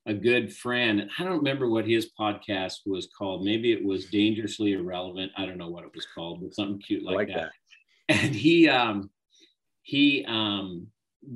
a 0.07 0.13
good 0.13 0.53
friend. 0.53 1.09
I 1.19 1.23
don't 1.23 1.37
remember 1.37 1.69
what 1.69 1.87
his 1.87 2.09
podcast 2.19 2.79
was 2.87 3.07
called. 3.15 3.45
Maybe 3.45 3.71
it 3.71 3.85
was 3.85 4.07
Dangerously 4.07 4.73
Irrelevant. 4.73 5.31
I 5.37 5.45
don't 5.45 5.59
know 5.59 5.69
what 5.69 5.83
it 5.83 5.91
was 5.93 6.07
called, 6.13 6.41
but 6.41 6.55
something 6.55 6.79
cute 6.79 7.03
like, 7.03 7.15
like 7.15 7.27
that. 7.27 7.35
that. 7.35 7.51
And 8.23 8.35
he 8.35 8.67
um 8.67 9.09
he 9.83 10.25
um 10.27 10.87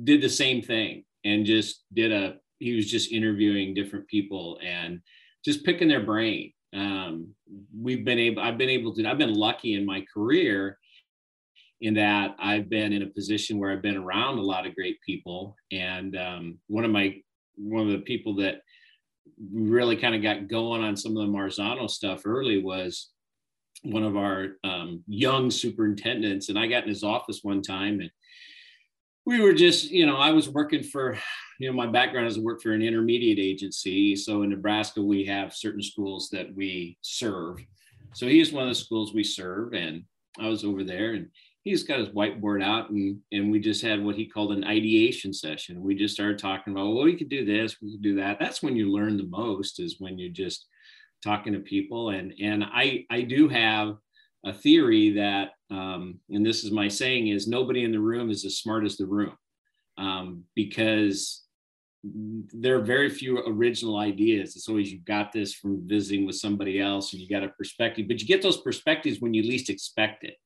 did 0.04 0.20
the 0.20 0.28
same 0.28 0.60
thing 0.62 1.05
and 1.26 1.44
just 1.44 1.84
did 1.92 2.12
a 2.12 2.36
he 2.58 2.74
was 2.74 2.90
just 2.90 3.12
interviewing 3.12 3.74
different 3.74 4.06
people 4.08 4.58
and 4.64 5.00
just 5.44 5.64
picking 5.64 5.88
their 5.88 6.04
brain. 6.04 6.52
Um, 6.74 7.34
we've 7.78 8.04
been 8.04 8.18
able 8.18 8.42
I've 8.42 8.58
been 8.58 8.70
able 8.70 8.94
to 8.94 9.06
I've 9.06 9.18
been 9.18 9.34
lucky 9.34 9.74
in 9.74 9.84
my 9.84 10.04
career 10.12 10.78
in 11.80 11.94
that 11.94 12.34
I've 12.38 12.70
been 12.70 12.92
in 12.92 13.02
a 13.02 13.06
position 13.06 13.58
where 13.58 13.70
I've 13.70 13.82
been 13.82 13.96
around 13.96 14.38
a 14.38 14.42
lot 14.42 14.66
of 14.66 14.74
great 14.74 14.98
people. 15.04 15.56
And 15.72 16.16
um, 16.16 16.58
one 16.68 16.84
of 16.84 16.90
my 16.90 17.16
one 17.56 17.86
of 17.86 17.92
the 17.92 18.04
people 18.04 18.36
that 18.36 18.60
really 19.52 19.96
kind 19.96 20.14
of 20.14 20.22
got 20.22 20.48
going 20.48 20.82
on 20.82 20.96
some 20.96 21.16
of 21.16 21.26
the 21.26 21.32
Marzano 21.32 21.90
stuff 21.90 22.22
early 22.24 22.62
was 22.62 23.10
one 23.82 24.02
of 24.02 24.16
our 24.16 24.56
um, 24.64 25.02
young 25.06 25.50
superintendents. 25.50 26.48
And 26.48 26.58
I 26.58 26.66
got 26.66 26.84
in 26.84 26.88
his 26.88 27.04
office 27.04 27.40
one 27.42 27.62
time 27.62 28.00
and 28.00 28.10
we 29.26 29.40
were 29.40 29.52
just, 29.52 29.90
you 29.90 30.06
know, 30.06 30.16
I 30.16 30.30
was 30.30 30.48
working 30.48 30.82
for, 30.82 31.18
you 31.58 31.68
know, 31.68 31.76
my 31.76 31.86
background 31.86 32.28
is 32.28 32.38
I 32.38 32.40
work 32.40 32.62
for 32.62 32.72
an 32.72 32.82
intermediate 32.82 33.40
agency. 33.40 34.14
So 34.14 34.42
in 34.42 34.50
Nebraska, 34.50 35.02
we 35.02 35.24
have 35.26 35.52
certain 35.52 35.82
schools 35.82 36.30
that 36.30 36.54
we 36.54 36.96
serve. 37.02 37.58
So 38.14 38.26
he's 38.26 38.52
one 38.52 38.62
of 38.62 38.68
the 38.68 38.74
schools 38.74 39.12
we 39.12 39.24
serve. 39.24 39.74
And 39.74 40.04
I 40.38 40.48
was 40.48 40.64
over 40.64 40.84
there 40.84 41.14
and 41.14 41.28
he's 41.66 41.82
got 41.82 41.98
his 41.98 42.10
whiteboard 42.10 42.62
out 42.62 42.90
and 42.90 43.18
and 43.32 43.50
we 43.50 43.58
just 43.58 43.82
had 43.82 44.02
what 44.02 44.14
he 44.14 44.24
called 44.24 44.52
an 44.52 44.62
ideation 44.62 45.32
session 45.32 45.82
we 45.82 45.96
just 45.96 46.14
started 46.14 46.38
talking 46.38 46.72
about 46.72 46.94
well 46.94 47.02
we 47.02 47.16
could 47.16 47.28
do 47.28 47.44
this 47.44 47.82
we 47.82 47.90
could 47.90 48.02
do 48.02 48.14
that 48.14 48.38
that's 48.38 48.62
when 48.62 48.76
you 48.76 48.92
learn 48.92 49.16
the 49.16 49.24
most 49.24 49.80
is 49.80 49.96
when 49.98 50.16
you're 50.16 50.30
just 50.30 50.66
talking 51.24 51.52
to 51.52 51.58
people 51.58 52.10
and 52.10 52.32
and 52.40 52.62
i 52.62 53.04
i 53.10 53.20
do 53.20 53.48
have 53.48 53.96
a 54.46 54.52
theory 54.52 55.10
that 55.10 55.50
um, 55.70 56.20
and 56.30 56.46
this 56.46 56.64
is 56.64 56.70
my 56.70 56.88
saying 56.88 57.28
is 57.28 57.48
nobody 57.48 57.84
in 57.84 57.92
the 57.92 58.00
room 58.00 58.30
is 58.30 58.44
as 58.44 58.58
smart 58.58 58.84
as 58.84 58.96
the 58.96 59.06
room 59.06 59.36
um, 59.98 60.44
because 60.54 61.42
there 62.04 62.76
are 62.76 62.82
very 62.82 63.10
few 63.10 63.38
original 63.40 63.98
ideas. 63.98 64.54
It's 64.54 64.68
always 64.68 64.92
you 64.92 65.00
got 65.00 65.32
this 65.32 65.52
from 65.54 65.88
visiting 65.88 66.24
with 66.24 66.36
somebody 66.36 66.80
else 66.80 67.12
and 67.12 67.20
you 67.20 67.28
got 67.28 67.42
a 67.42 67.48
perspective, 67.48 68.06
but 68.06 68.20
you 68.20 68.26
get 68.28 68.42
those 68.42 68.60
perspectives 68.60 69.20
when 69.20 69.34
you 69.34 69.42
least 69.42 69.70
expect 69.70 70.22
it 70.22 70.36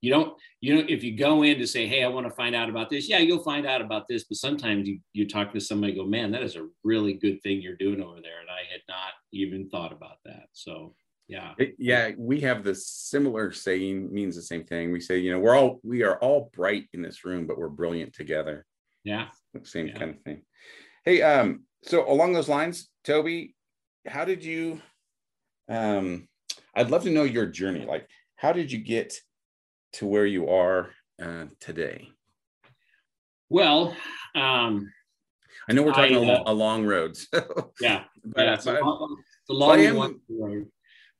you 0.00 0.10
don't 0.10 0.34
you 0.60 0.74
know 0.74 0.84
if 0.88 1.02
you 1.02 1.16
go 1.16 1.42
in 1.42 1.58
to 1.58 1.66
say 1.66 1.86
hey 1.86 2.04
i 2.04 2.08
want 2.08 2.26
to 2.26 2.34
find 2.34 2.54
out 2.54 2.68
about 2.68 2.90
this 2.90 3.08
yeah 3.08 3.18
you'll 3.18 3.42
find 3.42 3.66
out 3.66 3.80
about 3.80 4.06
this 4.08 4.24
but 4.24 4.36
sometimes 4.36 4.88
you 4.88 4.98
you 5.12 5.28
talk 5.28 5.52
to 5.52 5.60
somebody 5.60 5.94
go 5.94 6.04
man 6.04 6.30
that 6.30 6.42
is 6.42 6.56
a 6.56 6.66
really 6.84 7.14
good 7.14 7.42
thing 7.42 7.60
you're 7.60 7.76
doing 7.76 8.00
over 8.02 8.20
there 8.22 8.40
and 8.40 8.50
i 8.50 8.70
had 8.70 8.80
not 8.88 9.12
even 9.32 9.68
thought 9.68 9.92
about 9.92 10.16
that 10.24 10.46
so 10.52 10.94
yeah 11.30 11.52
it, 11.58 11.74
yeah 11.78 12.10
we 12.18 12.40
have 12.40 12.64
the 12.64 12.74
similar 12.74 13.52
saying 13.52 14.12
means 14.12 14.34
the 14.34 14.42
same 14.42 14.64
thing 14.64 14.90
we 14.90 15.00
say 15.00 15.16
you 15.18 15.30
know 15.32 15.38
we're 15.38 15.54
all 15.56 15.78
we 15.82 16.02
are 16.02 16.18
all 16.18 16.50
bright 16.52 16.88
in 16.92 17.00
this 17.02 17.24
room 17.24 17.46
but 17.46 17.56
we're 17.56 17.68
brilliant 17.68 18.12
together 18.12 18.66
yeah 19.04 19.28
same 19.62 19.86
yeah. 19.86 19.98
kind 19.98 20.10
of 20.10 20.20
thing 20.22 20.42
hey 21.04 21.22
um 21.22 21.62
so 21.82 22.10
along 22.10 22.32
those 22.32 22.48
lines 22.48 22.88
toby 23.04 23.54
how 24.06 24.24
did 24.24 24.44
you 24.44 24.80
um 25.68 26.26
i'd 26.74 26.90
love 26.90 27.04
to 27.04 27.10
know 27.10 27.22
your 27.22 27.46
journey 27.46 27.86
like 27.86 28.08
how 28.34 28.52
did 28.52 28.72
you 28.72 28.78
get 28.78 29.14
to 29.92 30.06
where 30.06 30.24
you 30.26 30.48
are 30.48 30.90
uh, 31.20 31.44
today? 31.58 32.08
Well, 33.48 33.94
um, 34.34 34.90
I 35.68 35.72
know 35.72 35.82
we're 35.82 35.92
talking 35.92 36.16
I, 36.16 36.20
a, 36.20 36.22
lo- 36.22 36.44
uh, 36.46 36.52
a 36.52 36.54
long 36.54 36.86
road. 36.86 37.18
So, 37.34 37.72
Yeah, 37.80 38.04
but, 38.24 38.44
yeah, 38.44 38.50
uh, 38.52 38.54
it's 38.54 38.66
a 38.66 38.72
long, 38.80 39.16
it's 39.42 39.50
a 39.50 39.52
I 39.52 39.56
long 39.56 39.80
am- 39.80 39.96
one. 39.96 40.20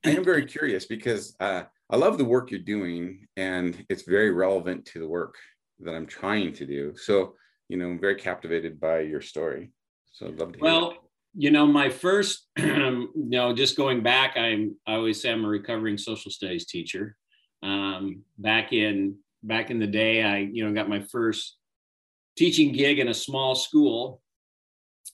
I 0.04 0.10
am 0.10 0.24
very 0.24 0.46
curious 0.46 0.86
because 0.86 1.36
uh, 1.40 1.64
I 1.90 1.96
love 1.96 2.18
the 2.18 2.24
work 2.24 2.50
you're 2.50 2.60
doing 2.60 3.26
and 3.36 3.84
it's 3.88 4.02
very 4.02 4.30
relevant 4.30 4.86
to 4.86 4.98
the 4.98 5.08
work 5.08 5.34
that 5.80 5.94
I'm 5.94 6.06
trying 6.06 6.52
to 6.54 6.66
do. 6.66 6.94
So, 6.96 7.34
you 7.68 7.76
know, 7.76 7.86
I'm 7.86 8.00
very 8.00 8.14
captivated 8.14 8.80
by 8.80 9.00
your 9.00 9.20
story. 9.20 9.72
So 10.12 10.26
I'd 10.26 10.38
love 10.38 10.52
to 10.52 10.58
hear. 10.58 10.64
Well, 10.64 10.94
you 11.34 11.50
know, 11.50 11.66
my 11.66 11.88
first, 11.88 12.48
you 12.58 13.08
know, 13.14 13.54
just 13.54 13.76
going 13.76 14.02
back, 14.02 14.36
I'm 14.36 14.76
I 14.86 14.94
always 14.94 15.20
say 15.20 15.30
I'm 15.30 15.44
a 15.44 15.48
recovering 15.48 15.98
social 15.98 16.30
studies 16.30 16.66
teacher. 16.66 17.16
Um, 17.62 18.22
back 18.38 18.72
in 18.72 19.16
back 19.42 19.70
in 19.70 19.78
the 19.78 19.86
day, 19.86 20.22
I 20.22 20.38
you 20.38 20.66
know 20.66 20.74
got 20.74 20.88
my 20.88 21.00
first 21.00 21.56
teaching 22.36 22.72
gig 22.72 22.98
in 22.98 23.08
a 23.08 23.14
small 23.14 23.54
school, 23.54 24.20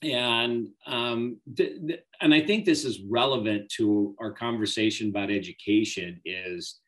and 0.03 0.67
um, 0.85 1.39
th- 1.55 1.79
th- 1.87 1.99
and 2.21 2.33
I 2.33 2.41
think 2.41 2.65
this 2.65 2.85
is 2.85 3.01
relevant 3.09 3.69
to 3.77 4.15
our 4.19 4.31
conversation 4.31 5.09
about 5.09 5.31
education. 5.31 6.21
Is 6.25 6.79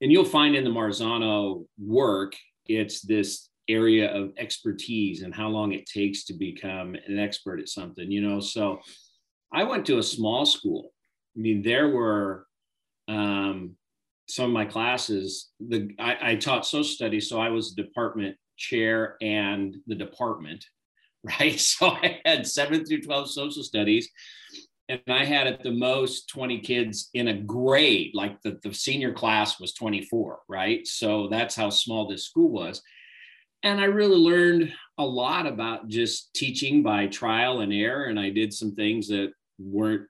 and 0.00 0.10
you'll 0.10 0.24
find 0.24 0.54
in 0.54 0.64
the 0.64 0.70
Marzano 0.70 1.64
work, 1.78 2.34
it's 2.66 3.00
this 3.00 3.48
area 3.68 4.12
of 4.12 4.32
expertise 4.36 5.22
and 5.22 5.34
how 5.34 5.48
long 5.48 5.72
it 5.72 5.86
takes 5.86 6.24
to 6.24 6.34
become 6.34 6.96
an 7.06 7.18
expert 7.18 7.60
at 7.60 7.68
something, 7.68 8.10
you 8.10 8.20
know. 8.20 8.40
So 8.40 8.80
I 9.52 9.64
went 9.64 9.86
to 9.86 9.98
a 9.98 10.02
small 10.02 10.44
school. 10.44 10.90
I 11.36 11.40
mean, 11.40 11.62
there 11.62 11.88
were 11.88 12.46
um, 13.08 13.76
some 14.28 14.46
of 14.46 14.52
my 14.52 14.64
classes, 14.64 15.50
the 15.60 15.90
I, 15.98 16.32
I 16.32 16.34
taught 16.36 16.66
social 16.66 16.84
studies, 16.84 17.28
so 17.28 17.40
I 17.40 17.50
was 17.50 17.72
department 17.72 18.36
chair 18.56 19.16
and 19.20 19.76
the 19.86 19.94
department, 19.94 20.64
right? 21.40 21.58
So 21.58 21.88
I 21.88 22.20
had 22.24 22.46
seven 22.46 22.84
through 22.84 23.02
12 23.02 23.30
social 23.30 23.62
studies. 23.62 24.08
And 24.88 25.00
I 25.08 25.24
had 25.24 25.46
at 25.46 25.62
the 25.62 25.70
most 25.70 26.28
20 26.30 26.60
kids 26.60 27.10
in 27.14 27.28
a 27.28 27.34
grade, 27.34 28.10
like 28.12 28.42
the, 28.42 28.58
the 28.64 28.74
senior 28.74 29.12
class 29.12 29.60
was 29.60 29.72
24, 29.74 30.40
right? 30.48 30.84
So 30.84 31.28
that's 31.28 31.54
how 31.54 31.70
small 31.70 32.08
this 32.08 32.24
school 32.24 32.50
was 32.50 32.82
and 33.62 33.80
I 33.80 33.84
really 33.84 34.16
learned 34.16 34.72
a 34.98 35.04
lot 35.04 35.46
about 35.46 35.88
just 35.88 36.32
teaching 36.34 36.82
by 36.82 37.06
trial 37.06 37.60
and 37.60 37.72
error. 37.72 38.04
And 38.04 38.18
I 38.18 38.30
did 38.30 38.52
some 38.52 38.74
things 38.74 39.08
that 39.08 39.32
weren't 39.58 40.08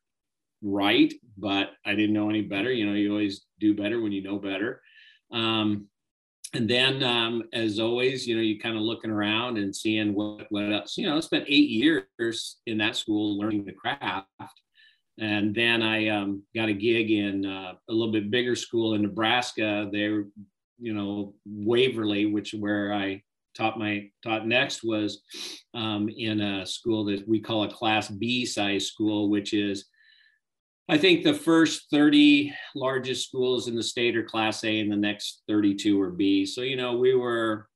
right, 0.63 1.13
but 1.37 1.71
I 1.85 1.95
didn't 1.95 2.15
know 2.15 2.31
any 2.31 2.43
better. 2.43 2.73
You 2.73 2.87
know, 2.87 2.95
you 2.95 3.11
always 3.11 3.45
do 3.59 3.75
better 3.75 4.01
when 4.01 4.13
you 4.13 4.23
know 4.23 4.39
better. 4.39 4.81
Um, 5.33 5.87
and 6.53 6.69
then, 6.69 7.03
um, 7.03 7.45
as 7.53 7.79
always, 7.79 8.27
you 8.27 8.35
know, 8.35 8.43
you 8.43 8.59
kind 8.59 8.77
of 8.77 8.83
looking 8.83 9.11
around 9.11 9.59
and 9.59 9.75
seeing 9.75 10.15
what 10.15 10.47
what 10.51 10.73
else. 10.73 10.97
You 10.99 11.07
know, 11.07 11.17
I 11.17 11.21
spent 11.21 11.45
eight 11.47 11.71
years 11.71 12.57
in 12.67 12.79
that 12.79 12.97
school 12.97 13.39
learning 13.39 13.65
the 13.65 13.73
craft. 13.73 14.27
And 15.19 15.55
then 15.55 15.83
I 15.83 16.09
um, 16.09 16.43
got 16.57 16.71
a 16.71 16.73
gig 16.73 17.11
in 17.11 17.45
uh, 17.45 17.75
a 17.89 17.93
little 17.93 18.13
bit 18.13 18.31
bigger 18.31 18.57
school 18.57 18.95
in 18.95 19.03
Nebraska. 19.03 19.89
There, 19.93 20.25
you 20.79 20.95
know, 20.95 21.35
Waverly, 21.45 22.25
which 22.27 22.55
where 22.59 22.95
I 22.95 23.23
taught 23.55 23.79
my 23.79 24.09
taught 24.23 24.47
next 24.47 24.83
was 24.83 25.23
um, 25.75 26.09
in 26.09 26.41
a 26.41 26.67
school 26.67 27.05
that 27.05 27.29
we 27.29 27.41
call 27.41 27.65
a 27.65 27.71
class 27.71 28.09
b 28.09 28.47
size 28.47 28.87
school 28.87 29.29
which 29.29 29.53
is 29.53 29.87
i 30.91 30.99
think 30.99 31.23
the 31.23 31.35
first 31.35 31.87
30 31.91 32.53
largest 32.75 33.29
schools 33.29 33.69
in 33.69 33.75
the 33.75 33.83
state 33.83 34.17
are 34.17 34.23
class 34.23 34.65
a 34.65 34.81
and 34.81 34.93
the 34.93 34.97
next 34.97 35.43
32 35.49 36.01
are 36.01 36.11
b. 36.11 36.45
So 36.45 36.61
you 36.61 36.77
know 36.77 36.97
we 36.97 37.15
were 37.15 37.69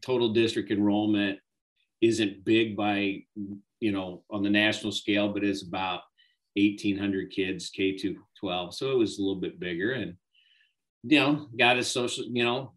total 0.00 0.30
district 0.30 0.70
enrollment 0.70 1.38
isn't 2.00 2.44
big 2.44 2.76
by 2.76 3.22
you 3.80 3.92
know 3.92 4.24
on 4.30 4.42
the 4.42 4.50
national 4.50 4.92
scale 4.92 5.32
but 5.32 5.44
it's 5.44 5.62
about 5.62 6.00
1800 6.56 7.30
kids 7.30 7.70
k 7.70 7.96
to 7.96 8.16
12 8.40 8.74
so 8.74 8.90
it 8.90 8.98
was 8.98 9.18
a 9.18 9.22
little 9.22 9.40
bit 9.40 9.60
bigger 9.60 9.92
and 9.92 10.14
you 11.04 11.20
know 11.20 11.46
got 11.56 11.78
a 11.78 11.84
social 11.84 12.24
you 12.24 12.44
know 12.44 12.72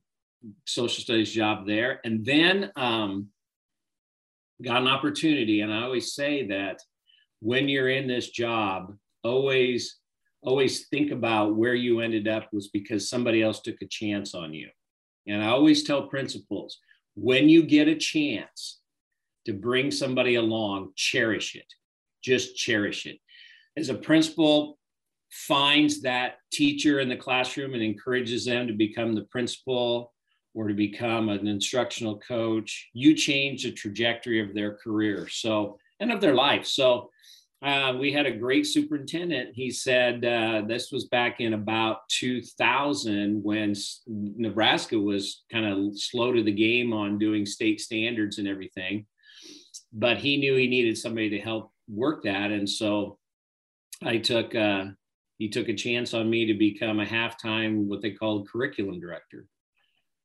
social 0.65 1.01
studies 1.03 1.31
job 1.31 1.65
there. 1.67 1.99
And 2.03 2.25
then 2.25 2.71
um, 2.75 3.27
got 4.63 4.81
an 4.81 4.87
opportunity. 4.87 5.61
And 5.61 5.73
i 5.73 5.83
always 5.83 6.13
say 6.13 6.47
that 6.47 6.79
when 7.39 7.67
you're 7.67 7.89
in 7.89 8.07
this 8.07 8.29
job 8.29 8.95
always 9.23 9.97
always 10.43 10.87
think 10.87 11.11
about 11.11 11.55
where 11.55 11.75
you 11.75 11.99
ended 11.99 12.27
up 12.27 12.49
was 12.51 12.69
because 12.69 13.07
somebody 13.07 13.43
else 13.43 13.59
took 13.59 13.79
a 13.81 13.87
chance 13.87 14.33
on 14.33 14.53
you 14.53 14.69
and 15.27 15.43
i 15.43 15.47
always 15.47 15.83
tell 15.83 16.07
principals 16.07 16.79
when 17.15 17.47
you 17.47 17.63
get 17.63 17.87
a 17.87 17.95
chance 17.95 18.79
to 19.45 19.53
bring 19.53 19.91
somebody 19.91 20.35
along 20.35 20.91
cherish 20.95 21.55
it 21.55 21.71
just 22.23 22.55
cherish 22.55 23.05
it 23.05 23.19
as 23.77 23.89
a 23.89 23.93
principal 23.93 24.77
finds 25.31 26.01
that 26.01 26.35
teacher 26.51 26.99
in 26.99 27.07
the 27.07 27.15
classroom 27.15 27.73
and 27.73 27.81
encourages 27.81 28.45
them 28.45 28.67
to 28.67 28.73
become 28.73 29.15
the 29.15 29.23
principal 29.23 30.13
or 30.53 30.67
to 30.67 30.73
become 30.73 31.29
an 31.29 31.47
instructional 31.47 32.19
coach, 32.19 32.89
you 32.93 33.15
change 33.15 33.63
the 33.63 33.71
trajectory 33.71 34.41
of 34.41 34.53
their 34.53 34.75
career. 34.75 35.27
So, 35.29 35.79
and 35.99 36.11
of 36.11 36.19
their 36.19 36.35
life. 36.35 36.65
So, 36.65 37.09
uh, 37.63 37.95
we 37.99 38.11
had 38.11 38.25
a 38.25 38.31
great 38.31 38.65
superintendent. 38.65 39.53
He 39.53 39.69
said 39.69 40.25
uh, 40.25 40.63
this 40.67 40.91
was 40.91 41.05
back 41.05 41.39
in 41.39 41.53
about 41.53 42.09
2000 42.09 43.43
when 43.43 43.75
Nebraska 44.07 44.97
was 44.97 45.43
kind 45.51 45.65
of 45.65 45.97
slow 45.99 46.31
to 46.33 46.41
the 46.41 46.51
game 46.51 46.91
on 46.91 47.19
doing 47.19 47.45
state 47.45 47.79
standards 47.79 48.39
and 48.39 48.47
everything. 48.47 49.05
But 49.93 50.17
he 50.17 50.37
knew 50.37 50.55
he 50.55 50.67
needed 50.67 50.97
somebody 50.97 51.29
to 51.29 51.39
help 51.39 51.71
work 51.87 52.23
that. 52.23 52.49
And 52.49 52.67
so 52.67 53.19
I 54.01 54.17
took, 54.17 54.55
uh, 54.55 54.85
he 55.37 55.47
took 55.47 55.69
a 55.69 55.75
chance 55.75 56.15
on 56.15 56.29
me 56.29 56.45
to 56.47 56.55
become 56.55 56.99
a 56.99 57.05
halftime, 57.05 57.85
what 57.85 58.01
they 58.01 58.11
called 58.11 58.49
curriculum 58.49 58.99
director. 58.99 59.45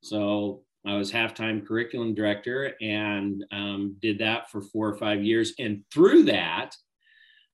So 0.01 0.63
I 0.87 0.95
was 0.95 1.11
halftime 1.11 1.67
curriculum 1.67 2.15
director 2.15 2.73
and 2.81 3.45
um, 3.51 3.97
did 4.01 4.17
that 4.19 4.49
for 4.49 4.61
four 4.61 4.87
or 4.87 4.97
five 4.97 5.23
years. 5.23 5.53
And 5.59 5.83
through 5.93 6.23
that, 6.23 6.75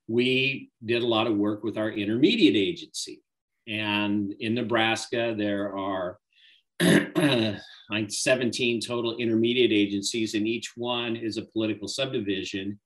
we 0.07 0.69
did 0.83 1.03
a 1.03 1.07
lot 1.07 1.27
of 1.27 1.37
work 1.37 1.63
with 1.63 1.77
our 1.77 1.89
intermediate 1.89 2.55
agency. 2.55 3.21
And 3.67 4.33
in 4.39 4.55
Nebraska, 4.55 5.33
there 5.37 5.75
are 5.77 6.17
like 7.89 8.09
17 8.11 8.81
total 8.81 9.17
intermediate 9.17 9.71
agencies, 9.71 10.33
and 10.33 10.47
each 10.47 10.73
one 10.75 11.15
is 11.15 11.37
a 11.37 11.45
political 11.45 11.87
subdivision. 11.87 12.79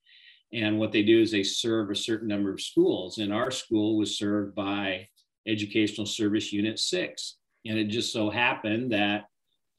And 0.54 0.80
what 0.80 0.92
they 0.92 1.04
do 1.04 1.22
is 1.22 1.32
they 1.32 1.44
serve 1.44 1.90
a 1.90 1.96
certain 1.96 2.28
number 2.28 2.52
of 2.52 2.62
schools. 2.62 3.18
And 3.18 3.34
our 3.34 3.52
school 3.52 3.98
was 3.98 4.18
served 4.18 4.56
by 4.56 5.08
Educational 5.48 6.06
Service 6.06 6.54
Unit 6.54 6.80
6. 6.80 7.36
And 7.66 7.78
it 7.78 7.86
just 7.86 8.14
so 8.14 8.30
happened 8.30 8.92
that 8.92 9.26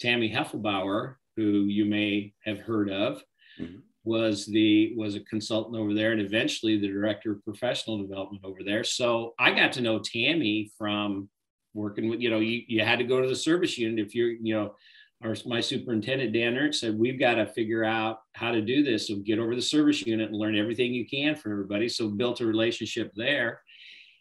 Tammy 0.00 0.30
Heflebower, 0.30 1.14
who 1.36 1.64
you 1.64 1.84
may 1.84 2.34
have 2.44 2.58
heard 2.58 2.90
of, 2.90 3.22
mm-hmm. 3.58 3.78
Was 4.08 4.46
the 4.46 4.94
was 4.96 5.14
a 5.14 5.20
consultant 5.20 5.76
over 5.76 5.92
there, 5.94 6.12
and 6.12 6.20
eventually 6.20 6.78
the 6.78 6.88
director 6.88 7.32
of 7.32 7.44
professional 7.44 7.98
development 7.98 8.42
over 8.44 8.64
there. 8.64 8.82
So 8.82 9.34
I 9.38 9.52
got 9.52 9.72
to 9.72 9.82
know 9.82 9.98
Tammy 9.98 10.70
from 10.78 11.28
working 11.74 12.08
with 12.08 12.20
you 12.20 12.30
know 12.30 12.40
you, 12.40 12.62
you 12.66 12.82
had 12.82 12.98
to 12.98 13.04
go 13.04 13.20
to 13.20 13.28
the 13.28 13.36
service 13.36 13.76
unit 13.76 14.04
if 14.04 14.14
you're 14.14 14.30
you 14.30 14.54
know 14.54 14.74
our 15.22 15.36
my 15.46 15.60
superintendent 15.60 16.32
Dan 16.32 16.56
Ernst 16.56 16.80
said 16.80 16.98
we've 16.98 17.20
got 17.20 17.34
to 17.34 17.46
figure 17.46 17.84
out 17.84 18.20
how 18.32 18.50
to 18.50 18.62
do 18.62 18.82
this. 18.82 19.08
So 19.08 19.16
get 19.16 19.38
over 19.38 19.54
the 19.54 19.62
service 19.62 20.06
unit 20.06 20.30
and 20.30 20.38
learn 20.38 20.56
everything 20.56 20.94
you 20.94 21.06
can 21.06 21.36
from 21.36 21.52
everybody. 21.52 21.88
So 21.88 22.08
built 22.08 22.40
a 22.40 22.46
relationship 22.46 23.12
there. 23.14 23.60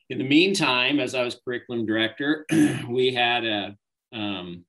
In 0.10 0.18
the 0.18 0.28
meantime, 0.28 1.00
as 1.00 1.16
I 1.16 1.24
was 1.24 1.40
curriculum 1.44 1.86
director, 1.86 2.46
we 2.90 3.14
had 3.14 3.46
a 3.46 3.78
um, 4.14 4.66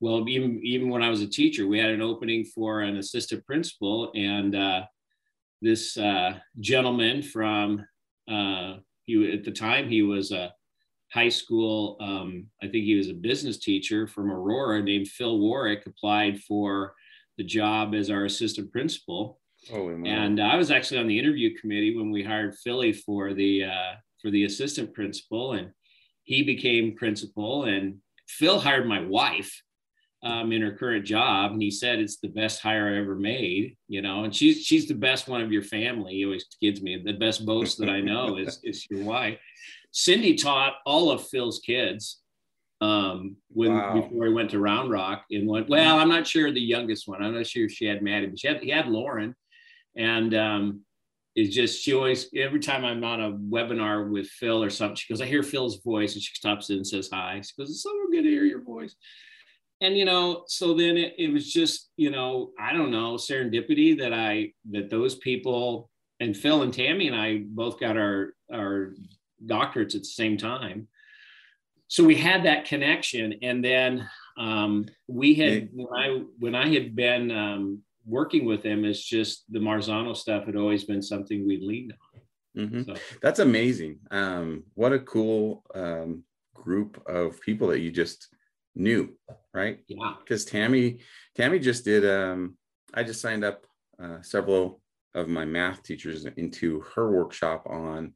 well, 0.00 0.28
even 0.28 0.60
even 0.62 0.88
when 0.88 1.02
I 1.02 1.10
was 1.10 1.22
a 1.22 1.26
teacher, 1.26 1.66
we 1.66 1.78
had 1.78 1.90
an 1.90 2.02
opening 2.02 2.44
for 2.44 2.80
an 2.80 2.96
assistant 2.96 3.44
principal, 3.46 4.12
and 4.14 4.54
uh, 4.54 4.82
this 5.60 5.96
uh, 5.96 6.38
gentleman 6.60 7.22
from 7.22 7.84
uh, 8.30 8.76
he 9.04 9.32
at 9.32 9.44
the 9.44 9.50
time 9.50 9.88
he 9.88 10.02
was 10.02 10.30
a 10.30 10.52
high 11.12 11.28
school, 11.28 11.96
um, 12.00 12.46
I 12.62 12.66
think 12.66 12.84
he 12.84 12.94
was 12.94 13.08
a 13.08 13.14
business 13.14 13.58
teacher 13.58 14.06
from 14.06 14.30
Aurora 14.30 14.82
named 14.82 15.08
Phil 15.08 15.38
Warrick 15.38 15.86
applied 15.86 16.40
for 16.40 16.94
the 17.38 17.44
job 17.44 17.94
as 17.94 18.10
our 18.10 18.24
assistant 18.24 18.70
principal. 18.70 19.40
Oh, 19.72 19.88
and 19.88 20.40
I 20.40 20.56
was 20.56 20.70
actually 20.70 21.00
on 21.00 21.08
the 21.08 21.18
interview 21.18 21.56
committee 21.58 21.96
when 21.96 22.10
we 22.10 22.22
hired 22.22 22.56
Philly 22.56 22.92
for 22.92 23.34
the 23.34 23.64
uh, 23.64 23.92
for 24.22 24.30
the 24.30 24.44
assistant 24.44 24.94
principal, 24.94 25.52
and 25.52 25.70
he 26.22 26.42
became 26.42 26.94
principal. 26.94 27.64
And 27.64 27.96
Phil 28.28 28.60
hired 28.60 28.86
my 28.86 29.00
wife 29.00 29.62
um, 30.22 30.52
in 30.52 30.62
her 30.62 30.72
current 30.72 31.04
job, 31.04 31.52
and 31.52 31.62
he 31.62 31.70
said 31.70 31.98
it's 31.98 32.18
the 32.18 32.28
best 32.28 32.60
hire 32.60 32.88
I 32.88 32.98
ever 32.98 33.14
made. 33.14 33.76
You 33.88 34.02
know, 34.02 34.24
and 34.24 34.34
she's 34.34 34.64
she's 34.64 34.88
the 34.88 34.94
best 34.94 35.28
one 35.28 35.40
of 35.40 35.52
your 35.52 35.62
family. 35.62 36.14
He 36.14 36.24
always 36.24 36.46
kids 36.60 36.82
me. 36.82 37.00
The 37.04 37.12
best 37.12 37.46
Boss 37.46 37.76
that 37.76 37.88
I 37.88 38.00
know 38.00 38.36
is 38.36 38.60
is 38.64 38.86
your 38.90 39.04
wife. 39.04 39.38
Cindy 39.92 40.34
taught 40.34 40.74
all 40.84 41.10
of 41.10 41.26
Phil's 41.26 41.60
kids 41.60 42.20
um, 42.80 43.36
when 43.48 43.74
wow. 43.74 44.00
before 44.00 44.26
he 44.26 44.32
went 44.32 44.50
to 44.50 44.58
Round 44.58 44.90
Rock. 44.90 45.24
And 45.30 45.48
went 45.48 45.68
well. 45.68 45.98
I'm 45.98 46.08
not 46.08 46.26
sure 46.26 46.50
the 46.50 46.60
youngest 46.60 47.08
one. 47.08 47.22
I'm 47.22 47.34
not 47.34 47.46
sure 47.46 47.68
she 47.68 47.86
had 47.86 48.02
Maddie, 48.02 48.26
but 48.26 48.38
she 48.38 48.48
had 48.48 48.62
he 48.62 48.70
had 48.70 48.88
Lauren, 48.88 49.34
and 49.96 50.34
um, 50.34 50.80
it's 51.36 51.54
just 51.54 51.82
she 51.82 51.94
always 51.94 52.28
every 52.34 52.60
time 52.60 52.84
I'm 52.84 53.04
on 53.04 53.20
a 53.20 53.32
webinar 53.32 54.10
with 54.10 54.26
Phil 54.26 54.62
or 54.62 54.70
something, 54.70 54.96
she 54.96 55.12
goes, 55.12 55.20
"I 55.20 55.26
hear 55.26 55.44
Phil's 55.44 55.80
voice," 55.82 56.14
and 56.14 56.22
she 56.22 56.34
stops 56.34 56.70
in 56.70 56.78
and 56.78 56.86
says 56.86 57.08
hi. 57.12 57.40
She 57.40 57.52
goes, 57.56 57.70
"It's 57.70 57.84
so 57.84 57.90
good 58.10 58.22
to 58.22 58.28
hear 58.28 58.44
your 58.44 58.62
voice." 58.62 58.96
And 59.80 59.96
you 59.96 60.04
know, 60.04 60.44
so 60.46 60.74
then 60.74 60.96
it, 60.96 61.14
it 61.18 61.32
was 61.32 61.52
just 61.52 61.90
you 61.96 62.10
know, 62.10 62.50
I 62.58 62.72
don't 62.72 62.90
know, 62.90 63.14
serendipity 63.14 63.98
that 63.98 64.12
I 64.12 64.52
that 64.70 64.90
those 64.90 65.16
people 65.16 65.90
and 66.20 66.36
Phil 66.36 66.62
and 66.62 66.74
Tammy 66.74 67.06
and 67.06 67.16
I 67.16 67.42
both 67.46 67.78
got 67.78 67.96
our 67.96 68.34
our 68.52 68.94
doctorates 69.44 69.94
at 69.94 70.02
the 70.02 70.04
same 70.04 70.36
time. 70.36 70.88
So 71.86 72.04
we 72.04 72.16
had 72.16 72.44
that 72.44 72.66
connection, 72.66 73.34
and 73.42 73.64
then 73.64 74.08
um, 74.36 74.86
we 75.06 75.34
had 75.34 75.70
when 75.72 75.88
I 75.96 76.22
when 76.38 76.54
I 76.54 76.68
had 76.72 76.94
been 76.94 77.30
um, 77.30 77.82
working 78.04 78.44
with 78.44 78.62
them, 78.62 78.84
it's 78.84 79.02
just 79.02 79.44
the 79.50 79.58
Marzano 79.58 80.16
stuff 80.16 80.44
had 80.44 80.56
always 80.56 80.84
been 80.84 81.02
something 81.02 81.46
we 81.46 81.60
leaned 81.60 81.92
on. 81.92 82.20
Mm-hmm. 82.64 82.82
So. 82.82 83.00
That's 83.22 83.38
amazing. 83.38 84.00
Um, 84.10 84.64
what 84.74 84.92
a 84.92 84.98
cool 84.98 85.64
um, 85.74 86.24
group 86.54 87.02
of 87.06 87.40
people 87.40 87.68
that 87.68 87.80
you 87.80 87.90
just 87.90 88.28
knew, 88.78 89.14
right? 89.52 89.80
Yeah. 89.88 90.14
Because 90.20 90.44
Tammy, 90.44 91.00
Tammy 91.34 91.58
just 91.58 91.84
did. 91.84 92.08
Um, 92.08 92.56
I 92.94 93.02
just 93.02 93.20
signed 93.20 93.44
up 93.44 93.66
uh, 94.02 94.22
several 94.22 94.80
of 95.14 95.28
my 95.28 95.44
math 95.44 95.82
teachers 95.82 96.24
into 96.36 96.80
her 96.94 97.10
workshop 97.10 97.66
on 97.66 98.14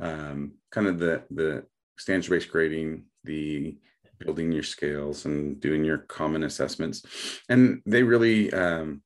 um, 0.00 0.52
kind 0.70 0.86
of 0.86 0.98
the 0.98 1.22
the 1.30 1.64
standards 1.98 2.28
based 2.28 2.50
grading, 2.50 3.04
the 3.24 3.76
building 4.18 4.52
your 4.52 4.62
scales 4.62 5.24
and 5.26 5.60
doing 5.60 5.84
your 5.84 5.98
common 5.98 6.44
assessments. 6.44 7.04
And 7.48 7.82
they 7.86 8.02
really 8.02 8.52
um, 8.52 9.02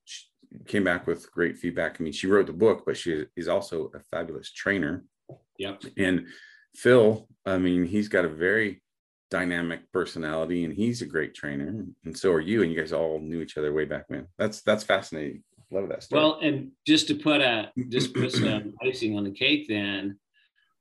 came 0.67 0.85
back 0.85 1.07
with 1.07 1.31
great 1.33 1.59
feedback. 1.59 1.97
I 1.99 2.05
mean, 2.05 2.13
she 2.13 2.27
wrote 2.27 2.47
the 2.47 2.53
book, 2.53 2.85
but 2.87 2.97
she 2.97 3.25
is 3.37 3.49
also 3.49 3.91
a 3.95 4.01
fabulous 4.01 4.51
trainer. 4.51 5.05
Yep. 5.59 5.85
And 5.97 6.27
Phil, 6.75 7.29
I 7.45 7.59
mean, 7.59 7.85
he's 7.85 8.09
got 8.09 8.25
a 8.25 8.29
very 8.29 8.82
dynamic 9.33 9.91
personality 9.93 10.65
and 10.65 10.75
he's 10.75 11.01
a 11.01 11.07
great 11.07 11.35
trainer. 11.35 11.87
And 12.05 12.17
so 12.17 12.31
are 12.33 12.41
you. 12.41 12.63
And 12.63 12.71
you 12.71 12.79
guys 12.79 12.93
all 12.93 13.19
knew 13.19 13.41
each 13.41 13.57
other 13.57 13.73
way 13.73 13.87
back 13.87 14.05
when. 14.09 14.29
That's 14.39 14.61
that's 14.63 14.85
fascinating. 14.85 15.43
Love 15.71 15.89
that 15.89 16.03
story. 16.03 16.23
Well, 16.23 16.39
and 16.43 16.71
just 16.87 17.09
to 17.09 17.15
put 17.15 17.41
a 17.41 17.73
just 17.89 18.13
put 18.15 18.31
some 18.45 18.75
icing 18.87 19.17
on 19.17 19.25
the 19.25 19.33
cake, 19.33 19.67
then 19.69 20.19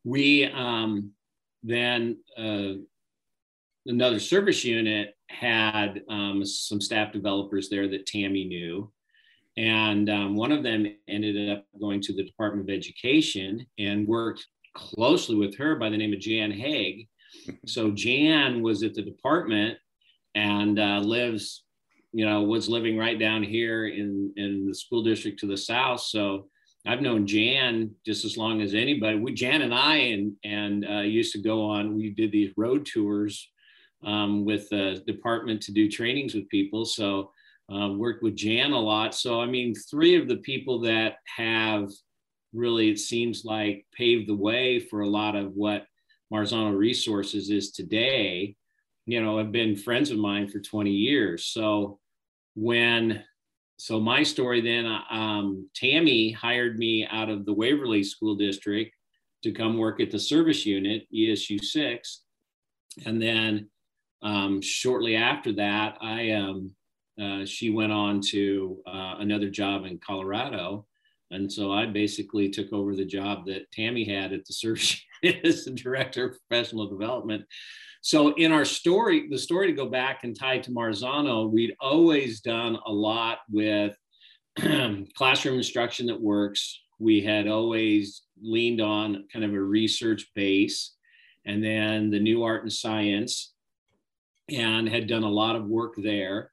we 0.03 0.46
um 0.46 1.12
then 1.63 2.17
uh 2.38 2.74
another 3.86 4.20
service 4.20 4.65
unit 4.65 5.15
had 5.29 6.01
um, 6.10 6.46
some 6.46 6.81
staff 6.81 7.13
developers 7.13 7.70
there 7.70 7.88
that 7.88 8.05
Tammy 8.05 8.43
knew. 8.43 8.91
And 9.58 10.10
um, 10.10 10.36
one 10.36 10.51
of 10.51 10.62
them 10.62 10.86
ended 11.08 11.50
up 11.50 11.65
going 11.79 12.01
to 12.01 12.13
the 12.13 12.24
Department 12.24 12.70
of 12.70 12.75
Education 12.75 13.65
and 13.79 14.08
worked 14.08 14.46
closely 14.75 15.36
with 15.36 15.58
her 15.58 15.75
by 15.75 15.89
the 15.89 15.98
name 15.98 16.13
of 16.13 16.20
Jan 16.20 16.51
Hoegh. 16.51 17.08
So 17.65 17.91
Jan 17.91 18.61
was 18.61 18.83
at 18.83 18.93
the 18.93 19.01
department 19.01 19.77
and 20.35 20.79
uh, 20.79 21.00
lives, 21.00 21.63
you 22.13 22.25
know, 22.25 22.43
was 22.43 22.69
living 22.69 22.97
right 22.97 23.19
down 23.19 23.43
here 23.43 23.88
in, 23.88 24.33
in 24.38 24.67
the 24.67 24.75
school 24.75 25.03
district 25.03 25.39
to 25.39 25.47
the 25.47 25.57
south. 25.57 26.01
So 26.01 26.47
I've 26.85 27.01
known 27.01 27.27
Jan 27.27 27.91
just 28.05 28.25
as 28.25 28.38
long 28.38 28.61
as 28.61 28.73
anybody. 28.73 29.19
We 29.19 29.33
Jan 29.33 29.61
and 29.61 29.73
I 29.73 29.95
and 29.97 30.33
and 30.43 30.85
uh, 30.89 31.01
used 31.01 31.33
to 31.33 31.41
go 31.41 31.63
on. 31.63 31.95
We 31.95 32.09
did 32.09 32.31
these 32.31 32.53
road 32.57 32.85
tours 32.85 33.50
um, 34.03 34.45
with 34.45 34.67
the 34.69 35.03
department 35.05 35.61
to 35.63 35.71
do 35.71 35.89
trainings 35.89 36.33
with 36.33 36.50
people. 36.50 36.85
So 36.85 37.31
uh, 37.71 37.89
worked 37.89 38.23
with 38.23 38.35
Jan 38.35 38.72
a 38.72 38.79
lot. 38.79 39.13
So 39.13 39.39
I 39.39 39.46
mean, 39.46 39.75
three 39.75 40.15
of 40.15 40.27
the 40.27 40.37
people 40.37 40.79
that 40.81 41.17
have 41.37 41.89
really, 42.53 42.89
it 42.89 43.00
seems 43.00 43.46
like, 43.46 43.85
paved 43.96 44.27
the 44.27 44.35
way 44.35 44.79
for 44.79 45.01
a 45.01 45.07
lot 45.07 45.35
of 45.35 45.53
what 45.53 45.85
Marzano 46.31 46.77
Resources 46.77 47.50
is 47.50 47.72
today. 47.72 48.55
You 49.05 49.22
know, 49.22 49.37
have 49.37 49.51
been 49.51 49.75
friends 49.75 50.11
of 50.11 50.17
mine 50.17 50.48
for 50.48 50.59
20 50.59 50.91
years. 50.91 51.46
So 51.46 52.00
when 52.55 53.24
so 53.77 54.00
my 54.00 54.22
story 54.22 54.61
then 54.61 54.85
um, 55.09 55.67
tammy 55.74 56.31
hired 56.31 56.77
me 56.77 57.07
out 57.09 57.29
of 57.29 57.46
the 57.46 57.53
waverly 57.53 58.03
school 58.03 58.35
district 58.35 58.94
to 59.41 59.51
come 59.51 59.77
work 59.77 60.00
at 60.00 60.11
the 60.11 60.20
service 60.20 60.67
unit 60.67 61.07
esu 61.11 61.59
6 61.63 62.22
and 63.05 63.20
then 63.20 63.70
um, 64.22 64.61
shortly 64.61 65.15
after 65.15 65.51
that, 65.53 65.98
I 66.01 66.31
um, 66.31 66.72
uh, 67.22 67.46
she 67.46 67.70
went 67.70 67.91
on 67.91 68.22
to 68.22 68.77
uh, 68.87 69.15
another 69.20 69.50
job 69.50 69.85
in 69.85 70.00
Colorado, 70.00 70.85
and 71.31 71.51
so 71.51 71.72
I 71.72 71.85
basically 71.85 72.50
took 72.50 72.72
over 72.72 72.96
the 72.96 73.05
job 73.05 73.46
that 73.48 73.72
Tammy 73.72 74.05
had 74.05 74.33
at 74.33 74.46
the 74.46 74.53
search 74.53 75.05
as 75.44 75.66
the 75.66 75.72
director 75.72 76.25
of 76.25 76.38
professional 76.48 76.88
development. 76.88 77.44
So 78.01 78.34
in 78.34 78.51
our 78.51 78.66
story, 78.66 79.27
the 79.29 79.38
story 79.38 79.68
to 79.68 79.74
go 79.74 79.86
back 79.86 80.24
and 80.24 80.38
tie 80.38 80.57
to 80.60 80.72
Marzano, 80.72 81.50
we'd 81.50 81.75
always 81.79 82.42
done 82.42 82.77
a 82.86 82.92
lot 82.92 83.40
with 83.50 83.96
classroom 85.16 85.57
instruction 85.57 86.07
that 86.07 86.20
works. 86.20 86.81
We 86.98 87.22
had 87.22 87.48
always 87.48 88.24
leaned 88.42 88.81
on 88.81 89.25
kind 89.31 89.46
of 89.46 89.53
a 89.53 89.62
research 89.62 90.31
base, 90.34 90.96
and 91.46 91.64
then 91.64 92.10
the 92.10 92.20
new 92.20 92.44
art 92.44 92.64
and 92.64 92.74
science 92.74 93.53
and 94.50 94.90
had 94.90 95.07
done 95.07 95.24
a 95.24 95.29
lot 95.29 95.55
of 95.55 95.66
work 95.66 95.94
there. 95.98 96.51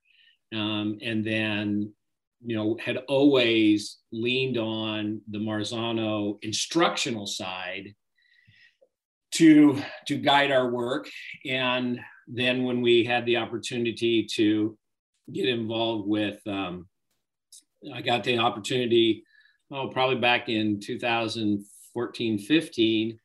Um, 0.55 0.99
and 1.03 1.25
then, 1.25 1.93
you 2.45 2.57
know, 2.57 2.79
had 2.83 2.99
always 3.09 3.99
leaned 4.13 4.57
on 4.57 5.21
the 5.31 5.39
Marzano 5.39 6.39
instructional 6.43 7.27
side 7.27 7.95
to, 9.33 9.81
to 10.07 10.17
guide 10.17 10.51
our 10.51 10.71
work. 10.71 11.09
And 11.45 12.01
then 12.27 12.65
when 12.65 12.81
we 12.81 13.05
had 13.05 13.25
the 13.27 13.37
opportunity 13.37 14.27
to 14.35 14.77
get 15.33 15.49
involved 15.49 16.09
with, 16.09 16.41
um, 16.47 16.89
I 17.95 18.01
got 18.03 18.25
the 18.25 18.39
opportunity, 18.39 19.25
oh, 19.71 19.89
probably 19.89 20.17
back 20.17 20.49
in 20.49 20.81
2014, 20.81 22.39
15 22.39 23.19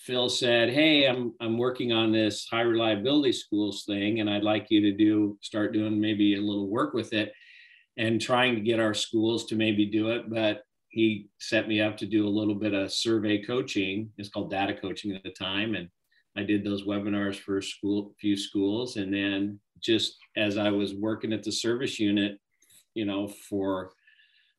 Phil 0.00 0.30
said, 0.30 0.70
"Hey, 0.70 1.06
I'm 1.06 1.34
I'm 1.40 1.58
working 1.58 1.92
on 1.92 2.10
this 2.10 2.46
high 2.50 2.62
reliability 2.62 3.32
schools 3.32 3.84
thing, 3.84 4.20
and 4.20 4.30
I'd 4.30 4.42
like 4.42 4.70
you 4.70 4.80
to 4.80 4.92
do 4.92 5.38
start 5.42 5.74
doing 5.74 6.00
maybe 6.00 6.36
a 6.36 6.40
little 6.40 6.68
work 6.68 6.94
with 6.94 7.12
it, 7.12 7.32
and 7.98 8.20
trying 8.20 8.54
to 8.54 8.62
get 8.62 8.80
our 8.80 8.94
schools 8.94 9.44
to 9.46 9.56
maybe 9.56 9.84
do 9.84 10.10
it." 10.10 10.30
But 10.30 10.62
he 10.90 11.28
set 11.38 11.68
me 11.68 11.80
up 11.80 11.96
to 11.98 12.06
do 12.06 12.26
a 12.26 12.28
little 12.28 12.54
bit 12.54 12.74
of 12.74 12.92
survey 12.92 13.42
coaching. 13.42 14.10
It's 14.18 14.28
called 14.28 14.50
data 14.50 14.74
coaching 14.74 15.12
at 15.12 15.22
the 15.22 15.30
time, 15.30 15.74
and 15.74 15.88
I 16.36 16.42
did 16.42 16.64
those 16.64 16.84
webinars 16.84 17.36
for 17.36 17.58
a 17.58 17.62
school, 17.62 18.14
few 18.20 18.36
schools, 18.36 18.96
and 18.96 19.12
then 19.12 19.60
just 19.80 20.16
as 20.36 20.58
I 20.58 20.70
was 20.70 20.94
working 20.94 21.32
at 21.32 21.42
the 21.42 21.52
service 21.52 21.98
unit, 21.98 22.38
you 22.94 23.04
know, 23.04 23.28
for 23.28 23.92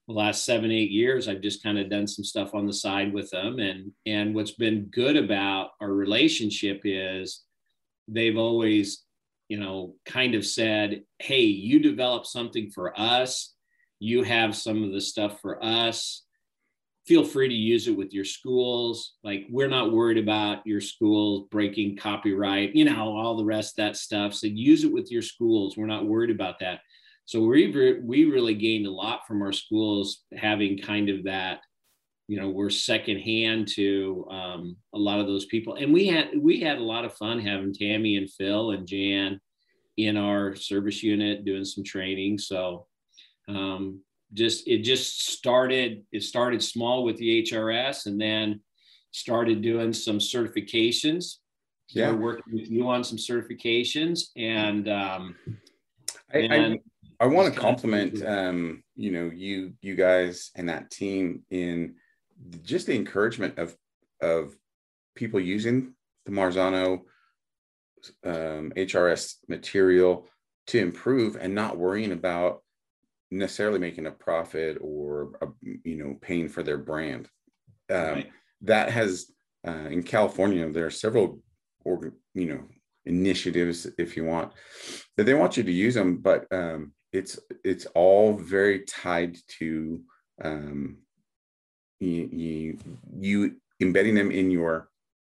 the 0.07 0.13
last 0.13 0.45
seven 0.45 0.71
eight 0.71 0.91
years 0.91 1.27
i've 1.27 1.41
just 1.41 1.63
kind 1.63 1.77
of 1.77 1.89
done 1.89 2.07
some 2.07 2.25
stuff 2.25 2.53
on 2.53 2.65
the 2.65 2.73
side 2.73 3.13
with 3.13 3.29
them. 3.29 3.59
And 3.59 3.91
and 4.05 4.35
what's 4.35 4.51
been 4.51 4.85
good 4.85 5.15
about 5.15 5.71
our 5.79 5.93
relationship 5.93 6.81
is 6.83 7.43
they've 8.07 8.37
always 8.37 9.03
you 9.47 9.59
know 9.59 9.95
kind 10.05 10.35
of 10.35 10.45
said 10.45 11.03
hey 11.19 11.41
you 11.41 11.79
develop 11.79 12.25
something 12.25 12.69
for 12.71 12.99
us 12.99 13.53
you 14.01 14.23
have 14.23 14.55
some 14.55 14.83
of 14.83 14.91
the 14.91 14.99
stuff 14.99 15.39
for 15.41 15.63
us 15.63 16.23
feel 17.05 17.23
free 17.23 17.47
to 17.47 17.53
use 17.53 17.87
it 17.87 17.97
with 17.97 18.13
your 18.13 18.25
schools. 18.25 19.13
Like 19.23 19.47
we're 19.49 19.67
not 19.67 19.91
worried 19.91 20.17
about 20.17 20.65
your 20.65 20.81
schools 20.81 21.47
breaking 21.49 21.97
copyright 21.97 22.75
you 22.75 22.85
know 22.85 23.15
all 23.15 23.35
the 23.37 23.45
rest 23.45 23.73
of 23.73 23.85
that 23.85 23.97
stuff. 23.97 24.33
So 24.33 24.47
use 24.47 24.83
it 24.83 24.93
with 24.93 25.11
your 25.11 25.21
schools. 25.21 25.77
We're 25.77 25.87
not 25.87 26.05
worried 26.05 26.31
about 26.31 26.59
that. 26.59 26.81
So 27.25 27.41
we 27.41 27.99
we 28.03 28.25
really 28.25 28.55
gained 28.55 28.87
a 28.87 28.91
lot 28.91 29.27
from 29.27 29.41
our 29.41 29.53
schools 29.53 30.23
having 30.35 30.77
kind 30.77 31.09
of 31.09 31.23
that, 31.25 31.59
you 32.27 32.39
know, 32.39 32.49
we're 32.49 32.69
secondhand 32.69 33.67
to 33.75 34.27
um, 34.29 34.75
a 34.93 34.97
lot 34.97 35.19
of 35.19 35.27
those 35.27 35.45
people, 35.45 35.75
and 35.75 35.93
we 35.93 36.07
had 36.07 36.29
we 36.39 36.59
had 36.59 36.77
a 36.77 36.83
lot 36.83 37.05
of 37.05 37.13
fun 37.13 37.39
having 37.39 37.73
Tammy 37.73 38.17
and 38.17 38.29
Phil 38.29 38.71
and 38.71 38.87
Jan 38.87 39.39
in 39.97 40.17
our 40.17 40.55
service 40.55 41.03
unit 41.03 41.45
doing 41.45 41.65
some 41.65 41.83
training. 41.83 42.37
So 42.37 42.87
um, 43.57 44.01
just 44.33 44.67
it 44.67 44.79
just 44.79 45.29
started 45.29 46.03
it 46.11 46.23
started 46.23 46.63
small 46.63 47.03
with 47.03 47.17
the 47.17 47.43
HRS 47.43 48.05
and 48.05 48.19
then 48.19 48.61
started 49.11 49.61
doing 49.61 49.93
some 49.93 50.19
certifications. 50.19 51.37
Yeah, 51.89 52.11
we're 52.11 52.21
working 52.21 52.53
with 52.53 52.69
you 52.69 52.87
on 52.89 53.03
some 53.03 53.17
certifications 53.17 54.27
and. 54.35 54.87
Um, 54.87 55.35
I, 56.33 56.37
and 56.37 56.79
I 57.19 57.25
want 57.27 57.53
to 57.53 57.59
compliment, 57.59 58.25
um, 58.25 58.83
you 58.95 59.11
know, 59.11 59.29
you 59.33 59.73
you 59.81 59.95
guys 59.95 60.49
and 60.55 60.69
that 60.69 60.89
team 60.89 61.43
in 61.49 61.95
just 62.63 62.87
the 62.87 62.95
encouragement 62.95 63.59
of 63.59 63.75
of 64.21 64.55
people 65.15 65.39
using 65.39 65.93
the 66.25 66.31
Marzano 66.31 67.01
um, 68.25 68.73
HRS 68.75 69.35
material 69.47 70.27
to 70.67 70.79
improve 70.79 71.35
and 71.35 71.53
not 71.53 71.77
worrying 71.77 72.11
about 72.11 72.63
necessarily 73.31 73.79
making 73.79 74.05
a 74.05 74.11
profit 74.11 74.77
or 74.81 75.31
a, 75.41 75.47
you 75.83 75.97
know 75.97 76.17
paying 76.21 76.49
for 76.49 76.63
their 76.63 76.77
brand. 76.77 77.27
Um, 77.89 77.97
Right. 77.97 78.31
That 78.63 78.91
has 78.91 79.31
uh, 79.67 79.87
in 79.89 80.03
California 80.03 80.69
there 80.69 80.85
are 80.85 80.91
several 80.91 81.41
or 81.83 82.13
you 82.33 82.45
know 82.45 82.63
initiatives 83.05 83.87
if 83.97 84.15
you 84.15 84.23
want 84.23 84.53
that 85.17 85.23
they 85.23 85.33
want 85.33 85.57
you 85.57 85.63
to 85.63 85.71
use 85.71 85.95
them, 85.95 86.17
but 86.17 86.45
um, 86.51 86.93
it's 87.11 87.39
it's 87.63 87.85
all 87.95 88.33
very 88.33 88.81
tied 88.81 89.37
to 89.59 90.01
um, 90.43 90.97
you, 91.99 92.29
you 92.31 92.77
you 93.19 93.55
embedding 93.81 94.15
them 94.15 94.31
in 94.31 94.51
your 94.51 94.89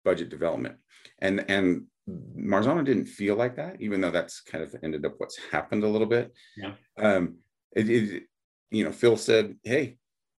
budget 0.04 0.30
development 0.30 0.76
and 1.20 1.44
and 1.50 1.86
Marzano 2.08 2.86
didn't 2.86 3.08
feel 3.08 3.36
like 3.36 3.56
that, 3.56 3.82
even 3.82 4.00
though 4.00 4.12
that's 4.12 4.42
kind 4.42 4.64
of 4.64 4.76
ended 4.84 5.06
up 5.06 5.16
what's 5.18 5.40
happened 5.52 5.84
a 5.84 5.88
little 5.88 6.08
bit. 6.08 6.32
Yeah. 6.56 6.74
Um, 6.98 7.38
it, 7.76 7.90
it, 7.90 8.24
you 8.72 8.84
know, 8.84 8.92
Phil 8.92 9.18
said, 9.18 9.56
"Hey, 9.64 9.98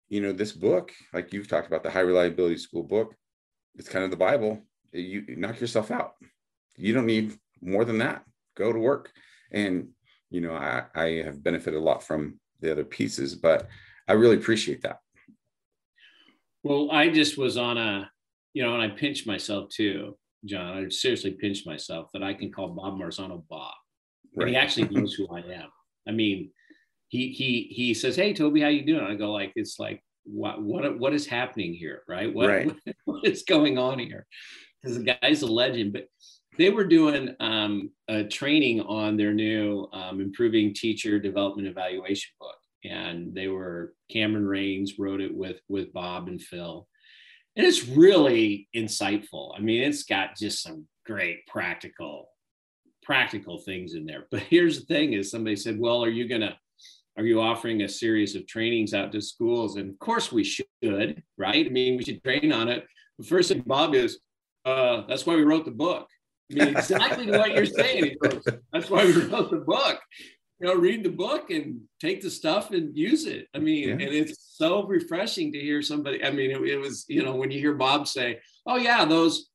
you 0.08 0.20
know, 0.20 0.32
this 0.32 0.52
book, 0.52 0.92
like 1.12 1.32
you've 1.32 1.48
talked 1.48 1.66
about, 1.66 1.82
the 1.82 1.90
high 1.90 2.00
reliability 2.00 2.56
school 2.56 2.82
book, 2.82 3.14
it's 3.74 3.88
kind 3.88 4.04
of 4.04 4.10
the 4.10 4.16
Bible. 4.16 4.62
You, 4.92 5.24
knock 5.36 5.60
yourself 5.60 5.90
out. 5.90 6.14
You 6.76 6.94
don't 6.94 7.06
need 7.06 7.38
more 7.60 7.84
than 7.84 7.98
that. 7.98 8.24
Go 8.56 8.72
to 8.72 8.78
work." 8.78 9.12
And 9.52 9.88
you 10.30 10.40
know, 10.40 10.54
I, 10.54 10.84
I 10.94 11.06
have 11.24 11.42
benefited 11.42 11.78
a 11.78 11.82
lot 11.82 12.02
from 12.02 12.40
the 12.60 12.72
other 12.72 12.84
pieces, 12.84 13.34
but 13.34 13.68
I 14.08 14.14
really 14.14 14.36
appreciate 14.36 14.82
that. 14.82 14.98
Well, 16.62 16.90
I 16.90 17.10
just 17.10 17.38
was 17.38 17.56
on 17.56 17.78
a, 17.78 18.10
you 18.52 18.62
know, 18.62 18.74
and 18.74 18.82
I 18.82 18.88
pinched 18.88 19.26
myself 19.26 19.68
too, 19.70 20.16
John. 20.44 20.84
I 20.84 20.88
seriously 20.88 21.32
pinched 21.32 21.66
myself 21.66 22.10
that 22.12 22.24
I 22.24 22.34
can 22.34 22.50
call 22.50 22.68
Bob 22.70 22.98
Marzano 22.98 23.44
Bob. 23.48 23.74
And 24.34 24.48
he 24.48 24.56
actually 24.56 24.88
knows 24.88 25.14
who 25.14 25.28
I 25.28 25.38
am. 25.38 25.68
I 26.06 26.12
mean, 26.12 26.50
he 27.08 27.28
he 27.28 27.68
he 27.70 27.94
says, 27.94 28.16
"Hey, 28.16 28.32
Toby, 28.32 28.60
how 28.60 28.68
you 28.68 28.84
doing?" 28.84 29.04
I 29.04 29.14
go 29.14 29.32
like, 29.32 29.52
"It's 29.56 29.78
like 29.78 30.02
what 30.24 30.62
what 30.62 30.98
what 30.98 31.14
is 31.14 31.26
happening 31.26 31.74
here, 31.74 32.02
right? 32.08 32.32
What 32.32 32.48
Right. 32.48 32.72
what 33.04 33.24
is 33.24 33.42
going 33.42 33.78
on 33.78 33.98
here?" 33.98 34.26
Because 34.82 34.98
the 34.98 35.16
guy's 35.20 35.42
a 35.42 35.46
legend. 35.46 35.92
But 35.92 36.08
they 36.58 36.70
were 36.70 36.84
doing 36.84 37.34
um, 37.40 37.90
a 38.08 38.24
training 38.24 38.80
on 38.80 39.16
their 39.16 39.32
new 39.32 39.88
um, 39.92 40.20
improving 40.20 40.74
teacher 40.74 41.18
development 41.18 41.68
evaluation 41.68 42.32
book, 42.40 42.56
and 42.84 43.34
they 43.34 43.48
were 43.48 43.94
Cameron 44.10 44.46
Rains 44.46 44.98
wrote 44.98 45.20
it 45.20 45.34
with 45.34 45.60
with 45.68 45.92
Bob 45.92 46.28
and 46.28 46.42
Phil, 46.42 46.88
and 47.54 47.66
it's 47.66 47.86
really 47.86 48.68
insightful. 48.74 49.52
I 49.56 49.60
mean, 49.60 49.82
it's 49.82 50.04
got 50.04 50.36
just 50.36 50.62
some 50.62 50.86
great 51.04 51.46
practical 51.46 52.30
practical 53.04 53.58
things 53.58 53.94
in 53.94 54.04
there. 54.04 54.26
But 54.32 54.40
here's 54.40 54.80
the 54.80 54.86
thing: 54.86 55.12
is 55.12 55.30
somebody 55.30 55.54
said, 55.54 55.78
"Well, 55.78 56.02
are 56.02 56.10
you 56.10 56.26
gonna 56.28 56.58
are 57.16 57.24
you 57.24 57.40
offering 57.40 57.82
a 57.82 57.88
series 57.88 58.34
of 58.36 58.46
trainings 58.46 58.94
out 58.94 59.12
to 59.12 59.20
schools?" 59.20 59.76
And 59.76 59.90
of 59.90 59.98
course, 59.98 60.30
we 60.32 60.44
should, 60.44 61.22
right? 61.38 61.66
I 61.66 61.68
mean, 61.68 61.96
we 61.96 62.04
should 62.04 62.22
train 62.22 62.52
on 62.52 62.68
it. 62.68 62.84
The 63.18 63.24
first 63.26 63.48
thing 63.50 63.62
Bob 63.66 63.94
is, 63.94 64.18
uh, 64.64 65.02
"That's 65.08 65.24
why 65.26 65.36
we 65.36 65.42
wrote 65.44 65.64
the 65.64 65.70
book." 65.70 66.08
I 66.50 66.54
mean, 66.64 66.76
exactly 66.76 67.30
what 67.38 67.54
you're 67.54 67.66
saying. 67.66 68.16
Goes, 68.22 68.44
That's 68.72 68.90
why 68.90 69.04
we 69.04 69.12
wrote 69.12 69.50
the 69.50 69.64
book. 69.66 70.00
You 70.60 70.68
know, 70.68 70.74
read 70.74 71.04
the 71.04 71.10
book 71.10 71.50
and 71.50 71.82
take 72.00 72.22
the 72.22 72.30
stuff 72.30 72.70
and 72.70 72.96
use 72.96 73.26
it. 73.26 73.46
I 73.54 73.58
mean, 73.58 73.88
Yeah. 73.88 73.94
and 74.06 74.14
it's 74.14 74.54
so 74.56 74.86
refreshing 74.86 75.52
to 75.52 75.58
hear 75.60 75.82
somebody. 75.82 76.24
I 76.24 76.30
mean, 76.30 76.50
it, 76.50 76.62
it 76.62 76.78
was, 76.78 77.04
you 77.08 77.22
know, 77.22 77.34
when 77.34 77.50
you 77.50 77.58
hear 77.58 77.74
Bob 77.74 78.08
say, 78.08 78.40
"Oh 78.66 78.76
yeah, 78.76 79.04
those." 79.04 79.48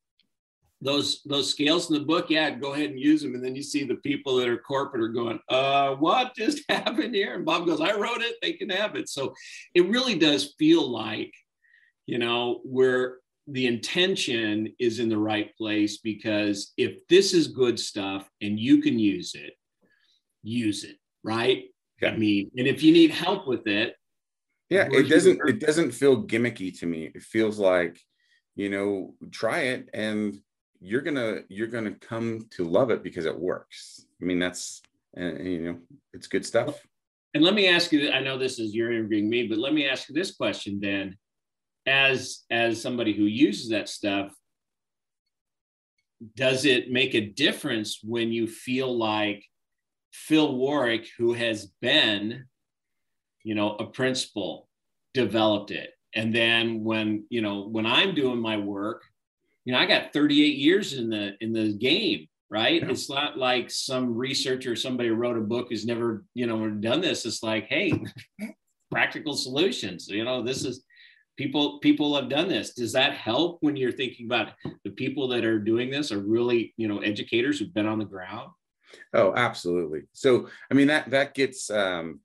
Those 0.82 1.22
those 1.24 1.48
scales 1.48 1.90
in 1.90 1.94
the 1.94 2.04
book, 2.04 2.28
yeah, 2.28 2.50
go 2.50 2.74
ahead 2.74 2.90
and 2.90 2.98
use 2.98 3.22
them. 3.22 3.34
And 3.34 3.44
then 3.44 3.54
you 3.54 3.62
see 3.62 3.84
the 3.84 3.94
people 3.96 4.36
that 4.36 4.48
are 4.48 4.58
corporate 4.58 5.02
are 5.02 5.08
going, 5.08 5.38
uh, 5.48 5.94
what 5.94 6.34
just 6.36 6.62
happened 6.68 7.14
here? 7.14 7.34
And 7.34 7.44
Bob 7.44 7.66
goes, 7.66 7.80
I 7.80 7.94
wrote 7.94 8.20
it, 8.20 8.36
they 8.42 8.52
can 8.54 8.68
have 8.70 8.96
it. 8.96 9.08
So 9.08 9.32
it 9.74 9.88
really 9.88 10.18
does 10.18 10.54
feel 10.58 10.90
like, 10.90 11.32
you 12.06 12.18
know, 12.18 12.60
where 12.64 13.18
the 13.46 13.66
intention 13.66 14.72
is 14.78 14.98
in 14.98 15.08
the 15.08 15.18
right 15.18 15.54
place 15.56 15.98
because 15.98 16.72
if 16.76 17.06
this 17.08 17.32
is 17.32 17.48
good 17.48 17.78
stuff 17.78 18.28
and 18.40 18.58
you 18.58 18.82
can 18.82 18.98
use 18.98 19.34
it, 19.34 19.54
use 20.42 20.84
it, 20.84 20.96
right? 21.22 21.64
I 22.02 22.06
Yeah. 22.06 22.16
mean, 22.16 22.50
and 22.56 22.66
if 22.66 22.82
you 22.82 22.92
need 22.92 23.10
help 23.12 23.46
with 23.46 23.66
it, 23.66 23.94
yeah 24.70 24.88
it 24.90 25.08
doesn't 25.08 25.38
it 25.46 25.60
doesn't 25.60 25.92
feel 25.92 26.24
gimmicky 26.24 26.76
to 26.78 26.86
me 26.86 27.10
it 27.14 27.22
feels 27.22 27.58
like 27.58 28.00
you 28.56 28.70
know 28.70 29.14
try 29.30 29.60
it 29.74 29.90
and 29.92 30.40
you're 30.82 31.00
gonna 31.00 31.40
you're 31.48 31.68
gonna 31.68 31.92
come 31.92 32.46
to 32.50 32.64
love 32.64 32.90
it 32.90 33.02
because 33.02 33.24
it 33.24 33.38
works 33.38 34.04
i 34.20 34.24
mean 34.24 34.38
that's 34.38 34.82
uh, 35.18 35.34
you 35.34 35.60
know 35.60 35.78
it's 36.12 36.26
good 36.26 36.44
stuff 36.44 36.80
And 37.34 37.42
let 37.42 37.54
me 37.54 37.66
ask 37.68 37.92
you, 37.92 38.10
I 38.10 38.20
know 38.20 38.36
this 38.36 38.58
is 38.58 38.74
you're 38.74 38.92
interviewing 38.92 39.30
me, 39.30 39.46
but 39.48 39.58
let 39.58 39.72
me 39.72 39.88
ask 39.88 40.08
you 40.08 40.14
this 40.14 40.34
question 40.36 40.80
then. 40.80 41.16
As 41.86 42.44
as 42.50 42.80
somebody 42.80 43.12
who 43.14 43.24
uses 43.24 43.70
that 43.70 43.88
stuff, 43.88 44.32
does 46.36 46.64
it 46.64 46.90
make 46.90 47.14
a 47.14 47.30
difference 47.44 48.00
when 48.04 48.30
you 48.32 48.46
feel 48.46 48.96
like 48.96 49.44
Phil 50.12 50.54
Warrick, 50.56 51.08
who 51.18 51.32
has 51.32 51.72
been, 51.80 52.44
you 53.42 53.54
know, 53.54 53.76
a 53.76 53.86
principal, 53.86 54.68
developed 55.14 55.70
it? 55.70 55.90
And 56.14 56.34
then 56.34 56.84
when, 56.84 57.24
you 57.30 57.40
know, 57.40 57.66
when 57.66 57.86
I'm 57.86 58.14
doing 58.14 58.40
my 58.40 58.58
work, 58.58 59.02
you 59.64 59.72
know, 59.72 59.78
I 59.78 59.86
got 59.86 60.12
38 60.12 60.56
years 60.56 60.94
in 60.94 61.08
the 61.08 61.34
in 61.40 61.52
the 61.52 61.72
game, 61.74 62.26
right? 62.50 62.82
Yeah. 62.82 62.90
It's 62.90 63.08
not 63.08 63.38
like 63.38 63.70
some 63.70 64.14
researcher, 64.16 64.76
somebody 64.76 65.10
wrote 65.10 65.36
a 65.36 65.42
book 65.42 65.68
who's 65.70 65.86
never, 65.86 66.24
you 66.34 66.46
know, 66.46 66.68
done 66.68 67.00
this. 67.00 67.24
It's 67.26 67.42
like, 67.42 67.66
hey, 67.66 67.92
practical 68.90 69.34
solutions. 69.34 70.08
You 70.08 70.24
know, 70.24 70.42
this 70.42 70.64
is 70.64 70.84
people 71.36 71.78
people 71.78 72.14
have 72.16 72.28
done 72.28 72.48
this. 72.48 72.74
Does 72.74 72.92
that 72.92 73.14
help 73.14 73.58
when 73.60 73.76
you're 73.76 73.92
thinking 73.92 74.26
about 74.26 74.52
the 74.84 74.90
people 74.90 75.28
that 75.28 75.44
are 75.44 75.58
doing 75.58 75.90
this 75.90 76.12
are 76.12 76.20
really, 76.20 76.74
you 76.76 76.88
know, 76.88 76.98
educators 76.98 77.58
who've 77.58 77.74
been 77.74 77.86
on 77.86 77.98
the 77.98 78.04
ground? 78.04 78.50
oh 79.14 79.32
absolutely 79.36 80.02
so 80.12 80.48
i 80.70 80.74
mean 80.74 80.86
that 80.86 81.08
that 81.10 81.34
gets 81.34 81.70
um 81.70 82.20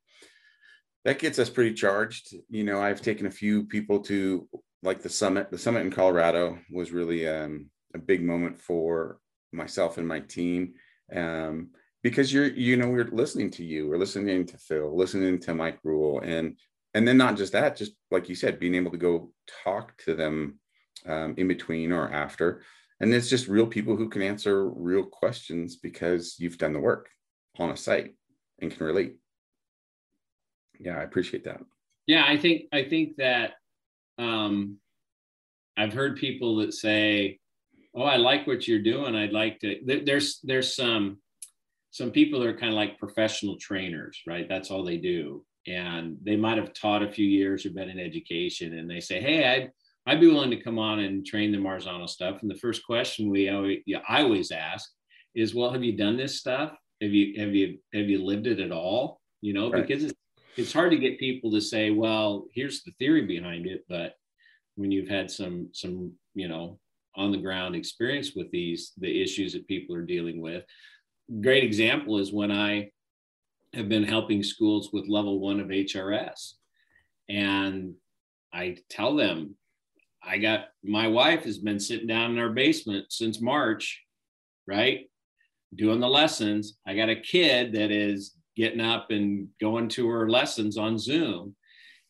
that 1.05 1.19
gets 1.19 1.39
us 1.39 1.49
pretty 1.49 1.73
charged 1.73 2.35
you 2.49 2.63
know 2.63 2.81
i've 2.81 3.01
taken 3.01 3.25
a 3.25 3.31
few 3.31 3.63
people 3.65 3.99
to 3.99 4.47
like 4.87 5.01
the 5.01 5.09
summit 5.09 5.51
the 5.51 5.57
summit 5.57 5.81
in 5.81 5.91
colorado 5.91 6.57
was 6.71 6.91
really 6.91 7.27
um 7.27 7.69
a 7.93 7.99
big 7.99 8.23
moment 8.23 8.59
for 8.59 9.19
myself 9.51 9.97
and 9.97 10.07
my 10.07 10.19
team 10.21 10.73
um 11.15 11.69
because 12.03 12.33
you're 12.33 12.47
you 12.47 12.75
know 12.77 12.89
we're 12.89 13.09
listening 13.11 13.49
to 13.49 13.63
you 13.63 13.87
we're 13.87 13.97
listening 13.97 14.45
to 14.45 14.57
phil 14.57 14.97
listening 14.97 15.39
to 15.39 15.53
mike 15.53 15.79
rule 15.83 16.19
and 16.21 16.57
and 16.93 17.07
then 17.07 17.17
not 17.17 17.37
just 17.37 17.53
that 17.53 17.75
just 17.75 17.91
like 18.09 18.27
you 18.29 18.35
said 18.35 18.59
being 18.59 18.75
able 18.75 18.91
to 18.91 18.97
go 18.97 19.31
talk 19.63 19.95
to 19.97 20.15
them 20.15 20.59
um, 21.05 21.35
in 21.37 21.47
between 21.47 21.91
or 21.91 22.11
after. 22.11 22.61
And 22.99 23.13
it's 23.13 23.29
just 23.29 23.47
real 23.47 23.67
people 23.67 23.95
who 23.95 24.09
can 24.09 24.21
answer 24.21 24.67
real 24.69 25.03
questions 25.03 25.75
because 25.75 26.35
you've 26.39 26.57
done 26.57 26.73
the 26.73 26.79
work 26.79 27.09
on 27.59 27.69
a 27.69 27.77
site 27.77 28.15
and 28.59 28.71
can 28.71 28.85
relate. 28.85 29.15
Yeah 30.79 30.97
i 30.97 31.03
appreciate 31.03 31.43
that. 31.45 31.59
Yeah, 32.05 32.23
I 32.27 32.37
think 32.37 32.63
I 32.71 32.83
think 32.83 33.17
that 33.17 33.53
um, 34.17 34.79
I've 35.77 35.93
heard 35.93 36.17
people 36.17 36.57
that 36.57 36.73
say, 36.73 37.39
"Oh, 37.93 38.03
I 38.03 38.17
like 38.17 38.47
what 38.47 38.67
you're 38.67 38.81
doing. 38.81 39.15
I'd 39.15 39.33
like 39.33 39.59
to." 39.59 39.79
There's 40.05 40.39
there's 40.43 40.75
some 40.75 41.21
some 41.91 42.11
people 42.11 42.39
that 42.39 42.49
are 42.49 42.57
kind 42.57 42.71
of 42.73 42.75
like 42.75 42.99
professional 42.99 43.57
trainers, 43.57 44.21
right? 44.27 44.47
That's 44.49 44.71
all 44.71 44.83
they 44.83 44.97
do, 44.97 45.45
and 45.67 46.17
they 46.23 46.35
might 46.35 46.57
have 46.57 46.73
taught 46.73 47.03
a 47.03 47.11
few 47.11 47.27
years 47.27 47.65
or 47.65 47.71
been 47.71 47.89
in 47.89 47.99
education, 47.99 48.77
and 48.77 48.89
they 48.89 48.99
say, 48.99 49.19
"Hey, 49.21 49.45
I'd 49.47 49.71
I'd 50.05 50.21
be 50.21 50.27
willing 50.27 50.51
to 50.51 50.63
come 50.63 50.79
on 50.79 50.99
and 50.99 51.25
train 51.25 51.51
the 51.51 51.57
Marzano 51.59 52.07
stuff." 52.09 52.41
And 52.41 52.49
the 52.51 52.55
first 52.55 52.83
question 52.85 53.29
we 53.29 53.49
always, 53.49 53.79
I 54.07 54.23
always 54.23 54.51
ask 54.51 54.89
is, 55.35 55.53
"Well, 55.55 55.71
have 55.71 55.83
you 55.83 55.93
done 55.97 56.17
this 56.17 56.39
stuff? 56.39 56.77
Have 57.01 57.11
you 57.13 57.39
have 57.39 57.53
you 57.55 57.79
have 57.93 58.09
you 58.09 58.23
lived 58.23 58.47
it 58.47 58.59
at 58.59 58.71
all?" 58.71 59.21
You 59.41 59.53
know, 59.53 59.69
Right. 59.71 59.87
because 59.87 60.03
it's 60.03 60.13
it's 60.57 60.73
hard 60.73 60.91
to 60.91 60.97
get 60.97 61.19
people 61.19 61.51
to 61.51 61.61
say, 61.61 61.91
well, 61.91 62.47
here's 62.51 62.83
the 62.83 62.91
theory 62.93 63.25
behind 63.25 63.67
it, 63.67 63.85
but 63.87 64.15
when 64.75 64.91
you've 64.91 65.09
had 65.09 65.29
some 65.29 65.69
some 65.71 66.11
you 66.33 66.47
know 66.47 66.79
on 67.15 67.31
the 67.31 67.37
ground 67.37 67.75
experience 67.75 68.33
with 68.35 68.49
these 68.51 68.93
the 68.97 69.21
issues 69.21 69.53
that 69.53 69.67
people 69.67 69.95
are 69.95 70.05
dealing 70.05 70.41
with, 70.41 70.63
great 71.41 71.63
example 71.63 72.17
is 72.17 72.33
when 72.33 72.51
I 72.51 72.91
have 73.73 73.89
been 73.89 74.03
helping 74.03 74.43
schools 74.43 74.89
with 74.91 75.07
level 75.07 75.39
one 75.39 75.59
of 75.59 75.67
HRS, 75.67 76.53
and 77.29 77.93
I 78.53 78.77
tell 78.89 79.15
them, 79.15 79.55
I 80.23 80.39
got 80.39 80.67
my 80.83 81.07
wife 81.07 81.43
has 81.43 81.59
been 81.59 81.79
sitting 81.79 82.07
down 82.07 82.31
in 82.31 82.39
our 82.39 82.49
basement 82.49 83.11
since 83.11 83.41
March, 83.41 84.03
right? 84.65 85.09
Doing 85.75 85.99
the 85.99 86.07
lessons. 86.07 86.77
I 86.87 86.95
got 86.95 87.09
a 87.09 87.19
kid 87.19 87.73
that 87.73 87.91
is 87.91 88.36
getting 88.57 88.81
up 88.81 89.11
and 89.11 89.47
going 89.61 89.87
to 89.89 90.09
her 90.09 90.29
lessons 90.29 90.77
on 90.77 90.97
Zoom. 90.97 91.55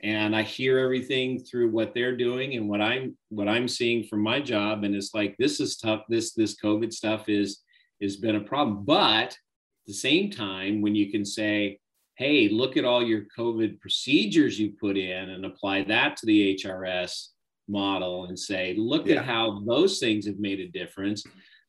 And 0.02 0.36
I 0.36 0.44
hear 0.44 0.80
everything 0.80 1.40
through 1.40 1.70
what 1.72 1.94
they're 1.94 2.16
doing 2.16 2.56
and 2.56 2.70
what 2.70 2.82
I'm 2.82 3.18
what 3.30 3.48
I'm 3.48 3.68
seeing 3.68 4.04
from 4.04 4.22
my 4.22 4.40
job. 4.40 4.84
And 4.84 4.96
it's 4.96 5.14
like 5.14 5.36
this 5.38 5.60
is 5.60 5.78
tough. 5.78 6.04
This 6.08 6.34
this 6.34 6.56
COVID 6.56 6.94
stuff 6.94 7.28
is 7.28 7.62
has 8.02 8.16
been 8.16 8.36
a 8.36 8.42
problem. 8.42 8.86
But 8.86 9.32
at 9.32 9.38
the 9.86 9.94
same 9.94 10.30
time, 10.32 10.82
when 10.82 10.96
you 10.96 11.12
can 11.12 11.26
say, 11.26 11.80
hey, 12.16 12.50
look 12.50 12.78
at 12.78 12.86
all 12.86 13.04
your 13.04 13.26
COVID 13.38 13.80
procedures 13.80 14.60
you 14.60 14.74
put 14.80 14.98
in 14.98 15.30
and 15.30 15.46
apply 15.46 15.84
that 15.84 16.18
to 16.18 16.26
the 16.26 16.56
HRS 16.56 17.30
model 17.68 18.26
and 18.26 18.38
say, 18.38 18.76
look 18.78 19.08
yeah. 19.08 19.18
at 19.18 19.26
how 19.26 19.62
those 19.68 20.00
things 20.00 20.26
have 20.26 20.40
made 20.40 20.60
a 20.60 20.68
difference. 20.68 21.24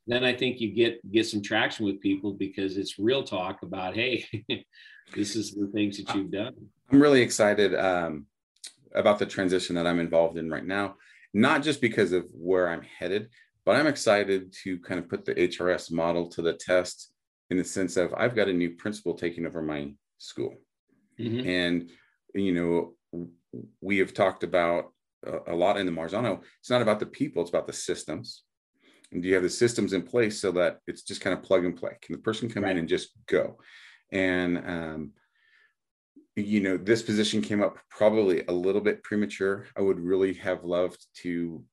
Then 0.09 0.25
I 0.25 0.33
think 0.33 0.59
you 0.59 0.73
get 0.73 0.99
get 1.13 1.27
some 1.27 1.43
traction 1.43 1.85
with 1.85 2.01
people 2.01 2.33
because 2.33 2.79
it's 2.79 2.99
real 2.99 3.23
talk 3.23 3.63
about, 3.63 3.95
hey, 3.95 4.25
this 5.15 5.37
is 5.37 5.53
the 5.53 5.71
things 5.73 5.99
that 5.99 6.15
you've 6.15 6.33
done. 6.33 6.55
I'm 6.91 7.01
really 7.01 7.21
excited 7.21 7.75
um, 7.75 8.27
about 8.95 9.19
the 9.19 9.27
transition 9.27 9.77
that 9.77 9.87
I'm 9.87 10.01
involved 10.01 10.39
in 10.39 10.49
right 10.51 10.65
now, 10.65 10.97
not 11.35 11.63
just 11.63 11.83
because 11.83 12.13
of 12.13 12.25
where 12.33 12.71
I'm 12.71 12.83
headed, 12.83 13.29
but 13.67 13.77
I'm 13.77 13.87
excited 13.87 14.55
to 14.65 14.79
kind 14.81 14.99
of 14.99 15.11
put 15.11 15.27
the 15.27 15.35
HRS 15.35 15.93
model 15.93 16.27
to 16.31 16.41
the 16.41 16.55
test 16.55 17.13
in 17.51 17.59
the 17.59 17.65
sense 17.65 17.99
of 17.99 18.15
I've 18.15 18.35
got 18.35 18.49
a 18.49 18.53
new 18.53 18.71
principal 18.71 19.13
taking 19.13 19.45
over 19.45 19.61
my 19.61 19.93
school. 20.17 20.55
Mm-hmm. 21.21 21.47
And, 21.47 21.91
you 22.35 22.53
know, 22.55 23.27
we 23.83 23.99
have 23.99 24.15
talked 24.15 24.43
about 24.43 24.93
a, 25.23 25.53
a 25.53 25.55
lot 25.55 25.77
in 25.77 25.85
the 25.85 25.93
Marzano. 25.93 26.41
It's 26.61 26.71
not 26.71 26.81
about 26.81 26.99
the 26.99 27.07
people, 27.07 27.43
it's 27.43 27.51
about 27.51 27.67
the 27.67 27.75
systems. 27.75 28.45
And 29.13 29.23
do 29.23 29.29
you 29.29 29.35
have 29.35 29.43
the 29.43 29.51
systems 29.51 29.93
in 29.93 30.03
place 30.03 30.41
so 30.41 30.53
that 30.53 30.81
it's 30.87 31.03
just 31.03 31.21
kind 31.21 31.37
of 31.37 31.43
plug 31.43 31.65
and 31.65 31.77
play? 31.77 31.97
Can 32.03 32.15
the 32.15 32.23
person 32.23 32.49
come 32.49 32.65
right. 32.65 32.73
in 32.73 32.79
and 32.79 32.89
just 32.89 33.11
go? 33.27 33.59
And, 34.13 34.59
um, 34.59 35.13
you 36.37 36.61
know, 36.61 36.77
this 36.77 37.03
position 37.03 37.43
came 37.43 37.63
up 37.63 37.79
probably 37.91 38.45
a 38.47 38.53
little 38.53 38.81
bit 38.81 39.03
premature. 39.03 39.67
I 39.77 39.81
would 39.81 39.99
really 39.99 40.35
have 40.35 40.65
loved 40.65 41.05
to 41.23 41.65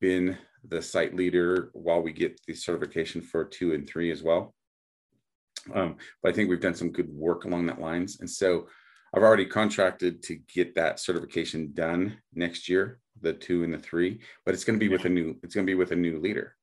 been 0.00 0.36
the 0.68 0.82
site 0.82 1.14
leader 1.14 1.70
while 1.72 2.02
we 2.02 2.12
get 2.12 2.38
the 2.46 2.54
certification 2.54 3.22
for 3.22 3.44
two 3.44 3.72
and 3.72 3.88
three 3.88 4.10
as 4.10 4.22
well. 4.22 4.54
Um, 5.72 5.96
but 6.22 6.30
I 6.30 6.34
think 6.34 6.50
we've 6.50 6.60
done 6.60 6.74
some 6.74 6.92
good 6.92 7.08
work 7.10 7.44
along 7.44 7.66
that 7.66 7.80
lines. 7.80 8.20
And 8.20 8.28
so 8.28 8.68
I've 9.14 9.22
already 9.22 9.46
contracted 9.46 10.22
to 10.24 10.36
get 10.52 10.74
that 10.74 11.00
certification 11.00 11.70
done 11.72 12.18
next 12.34 12.68
year, 12.68 12.98
the 13.20 13.32
two 13.32 13.64
and 13.64 13.72
the 13.72 13.78
three, 13.78 14.20
but 14.44 14.52
it's 14.52 14.64
going 14.64 14.78
to 14.78 14.84
be 14.84 14.92
with 14.92 15.04
a 15.04 15.08
new, 15.08 15.36
it's 15.42 15.54
going 15.54 15.66
to 15.66 15.70
be 15.70 15.76
with 15.76 15.92
a 15.92 15.96
new 15.96 16.20
leader. 16.20 16.56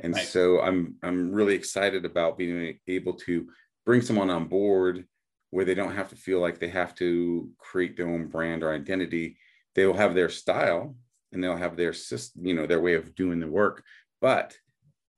And 0.00 0.14
right. 0.14 0.26
so 0.26 0.60
I'm, 0.60 0.94
I'm 1.02 1.32
really 1.32 1.54
excited 1.54 2.04
about 2.04 2.38
being 2.38 2.78
able 2.86 3.14
to 3.14 3.48
bring 3.84 4.00
someone 4.00 4.30
on 4.30 4.46
board 4.46 5.04
where 5.50 5.64
they 5.64 5.74
don't 5.74 5.94
have 5.94 6.10
to 6.10 6.16
feel 6.16 6.40
like 6.40 6.58
they 6.58 6.68
have 6.68 6.94
to 6.96 7.50
create 7.58 7.96
their 7.96 8.08
own 8.08 8.26
brand 8.28 8.62
or 8.62 8.72
identity. 8.72 9.36
They 9.74 9.86
will 9.86 9.96
have 9.96 10.14
their 10.14 10.28
style 10.28 10.94
and 11.32 11.42
they'll 11.42 11.56
have 11.56 11.76
their 11.76 11.92
system, 11.92 12.46
you 12.46 12.54
know, 12.54 12.66
their 12.66 12.80
way 12.80 12.94
of 12.94 13.14
doing 13.14 13.40
the 13.40 13.46
work, 13.48 13.82
but 14.20 14.56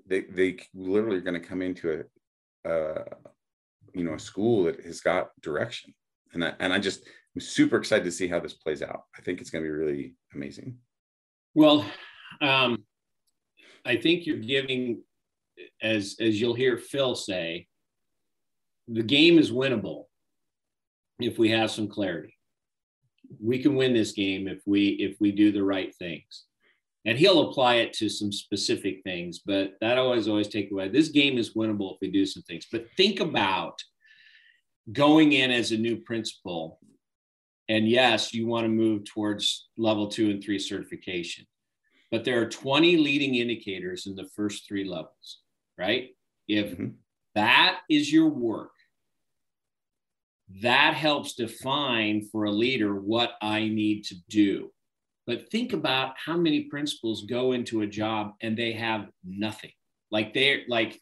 they, 0.06 0.22
they 0.22 0.58
literally 0.74 1.18
are 1.18 1.22
going 1.22 1.40
to 1.40 1.48
come 1.48 1.62
into 1.62 2.04
a, 2.64 2.68
uh, 2.68 3.04
you 3.94 4.04
know, 4.04 4.14
a 4.14 4.18
school 4.18 4.64
that 4.64 4.84
has 4.84 5.00
got 5.00 5.30
direction. 5.40 5.94
And 6.32 6.44
I, 6.44 6.52
and 6.60 6.72
I 6.72 6.78
just, 6.78 7.04
I'm 7.34 7.40
super 7.40 7.76
excited 7.76 8.04
to 8.04 8.12
see 8.12 8.28
how 8.28 8.40
this 8.40 8.54
plays 8.54 8.82
out. 8.82 9.02
I 9.16 9.22
think 9.22 9.40
it's 9.40 9.50
going 9.50 9.64
to 9.64 9.68
be 9.68 9.74
really 9.74 10.14
amazing. 10.34 10.78
Well, 11.54 11.84
um, 12.40 12.84
I 13.84 13.96
think 13.96 14.26
you're 14.26 14.36
giving, 14.38 15.02
as 15.82 16.16
as 16.20 16.40
you'll 16.40 16.54
hear 16.54 16.76
Phil 16.76 17.14
say, 17.14 17.66
the 18.88 19.02
game 19.02 19.38
is 19.38 19.52
winnable 19.52 20.06
if 21.18 21.38
we 21.38 21.50
have 21.50 21.70
some 21.70 21.88
clarity. 21.88 22.36
We 23.40 23.60
can 23.62 23.76
win 23.76 23.94
this 23.94 24.12
game 24.12 24.48
if 24.48 24.60
we 24.66 24.88
if 24.88 25.16
we 25.20 25.32
do 25.32 25.52
the 25.52 25.64
right 25.64 25.94
things. 25.96 26.44
And 27.06 27.16
he'll 27.16 27.48
apply 27.48 27.76
it 27.76 27.94
to 27.94 28.10
some 28.10 28.30
specific 28.30 29.02
things, 29.04 29.38
but 29.38 29.72
that 29.80 29.96
always 29.96 30.28
always 30.28 30.48
take 30.48 30.70
away. 30.70 30.88
This 30.88 31.08
game 31.08 31.38
is 31.38 31.54
winnable 31.54 31.94
if 31.94 31.98
we 32.02 32.10
do 32.10 32.26
some 32.26 32.42
things. 32.42 32.66
But 32.70 32.86
think 32.96 33.20
about 33.20 33.82
going 34.92 35.32
in 35.32 35.50
as 35.50 35.72
a 35.72 35.78
new 35.78 35.96
principal. 35.96 36.78
And 37.68 37.88
yes, 37.88 38.34
you 38.34 38.46
want 38.46 38.64
to 38.64 38.68
move 38.68 39.04
towards 39.04 39.68
level 39.78 40.08
two 40.08 40.30
and 40.30 40.42
three 40.42 40.58
certification 40.58 41.46
but 42.10 42.24
there 42.24 42.40
are 42.40 42.48
20 42.48 42.96
leading 42.96 43.36
indicators 43.36 44.06
in 44.06 44.16
the 44.16 44.28
first 44.34 44.66
three 44.66 44.84
levels, 44.84 45.40
right? 45.78 46.10
If 46.48 46.72
mm-hmm. 46.72 46.88
that 47.34 47.78
is 47.88 48.12
your 48.12 48.28
work, 48.28 48.72
that 50.62 50.94
helps 50.94 51.34
define 51.34 52.28
for 52.32 52.44
a 52.44 52.50
leader 52.50 52.94
what 52.94 53.34
I 53.40 53.68
need 53.68 54.04
to 54.06 54.16
do. 54.28 54.72
But 55.26 55.48
think 55.50 55.72
about 55.72 56.14
how 56.24 56.36
many 56.36 56.62
principals 56.62 57.24
go 57.26 57.52
into 57.52 57.82
a 57.82 57.86
job 57.86 58.32
and 58.40 58.56
they 58.56 58.72
have 58.72 59.08
nothing. 59.24 59.70
Like 60.10 60.34
they're 60.34 60.62
like, 60.68 61.00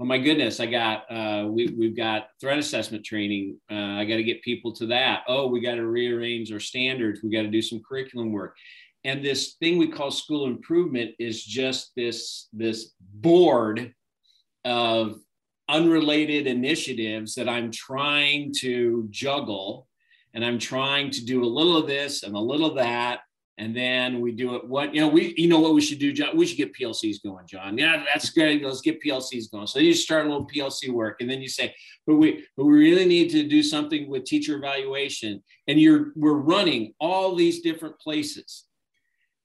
oh 0.00 0.04
my 0.04 0.18
goodness, 0.18 0.58
I 0.58 0.66
got 0.66 1.04
uh, 1.08 1.46
we 1.46 1.68
we've 1.78 1.96
got 1.96 2.26
threat 2.40 2.58
assessment 2.58 3.04
training. 3.04 3.60
Uh, 3.70 4.00
I 4.00 4.04
got 4.06 4.16
to 4.16 4.24
get 4.24 4.42
people 4.42 4.72
to 4.74 4.86
that. 4.86 5.22
Oh, 5.28 5.46
we 5.46 5.60
got 5.60 5.76
to 5.76 5.86
rearrange 5.86 6.50
our 6.50 6.58
standards. 6.58 7.20
We 7.22 7.30
got 7.30 7.42
to 7.42 7.48
do 7.48 7.62
some 7.62 7.80
curriculum 7.88 8.32
work 8.32 8.56
and 9.04 9.22
this 9.22 9.54
thing 9.60 9.76
we 9.76 9.88
call 9.88 10.10
school 10.10 10.46
improvement 10.46 11.14
is 11.18 11.44
just 11.44 11.92
this 11.94 12.48
this 12.52 12.92
board 13.00 13.92
of 14.64 15.16
unrelated 15.68 16.46
initiatives 16.46 17.34
that 17.34 17.48
i'm 17.48 17.70
trying 17.70 18.52
to 18.60 19.06
juggle. 19.10 19.86
And 20.32 20.44
i'm 20.44 20.58
trying 20.58 21.10
to 21.12 21.24
do 21.24 21.44
a 21.44 21.46
little 21.46 21.76
of 21.76 21.86
this 21.86 22.22
and 22.22 22.34
a 22.34 22.40
little 22.40 22.70
of 22.70 22.76
that. 22.76 23.20
And 23.56 23.76
then 23.76 24.20
we 24.20 24.32
do 24.32 24.56
it 24.56 24.66
what 24.66 24.92
you 24.92 25.00
know 25.00 25.06
we 25.06 25.32
you 25.36 25.48
know 25.48 25.60
what 25.60 25.74
we 25.74 25.80
should 25.80 26.00
do 26.00 26.12
john? 26.12 26.36
We 26.36 26.44
should 26.44 26.56
get 26.56 26.76
plcs 26.76 27.22
going 27.22 27.46
john. 27.46 27.78
Yeah 27.78 28.04
that's 28.12 28.30
great. 28.30 28.64
Let's 28.64 28.80
get 28.80 29.00
plcs 29.00 29.50
going. 29.52 29.68
So 29.68 29.78
you 29.78 29.94
start 29.94 30.26
a 30.26 30.28
little 30.28 30.48
plc 30.48 30.90
work 30.90 31.20
and 31.20 31.30
then 31.30 31.40
you 31.40 31.48
say 31.48 31.72
but 32.04 32.16
we 32.16 32.44
but 32.56 32.64
we 32.64 32.74
really 32.74 33.06
need 33.06 33.30
to 33.30 33.46
do 33.46 33.62
something 33.62 34.08
with 34.08 34.24
teacher 34.24 34.56
evaluation. 34.56 35.40
And 35.68 35.78
you're 35.78 36.12
we're 36.16 36.32
running 36.54 36.94
all 36.98 37.36
these 37.36 37.60
different 37.60 38.00
places 38.00 38.64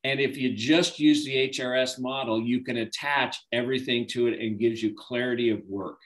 and 0.04 0.20
if 0.20 0.38
you 0.38 0.54
just 0.54 1.00
use 1.00 1.26
the 1.26 1.50
HRS 1.50 2.00
model, 2.00 2.42
you 2.42 2.64
can 2.64 2.78
attach 2.78 3.38
everything 3.52 4.08
to 4.08 4.28
it 4.28 4.40
and 4.40 4.60
gives 4.60 4.82
you 4.82 4.96
clarity 4.98 5.50
of 5.50 5.62
work. 5.68 5.98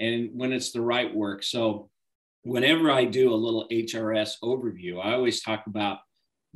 And 0.00 0.30
when 0.32 0.52
it's 0.52 0.72
the 0.72 0.80
right 0.80 1.14
work. 1.14 1.42
So 1.44 1.90
whenever 2.42 2.90
I 2.90 3.04
do 3.04 3.32
a 3.32 3.36
little 3.36 3.68
HRS 3.70 4.34
overview, 4.42 5.04
I 5.04 5.12
always 5.12 5.42
talk 5.42 5.64
about 5.66 5.98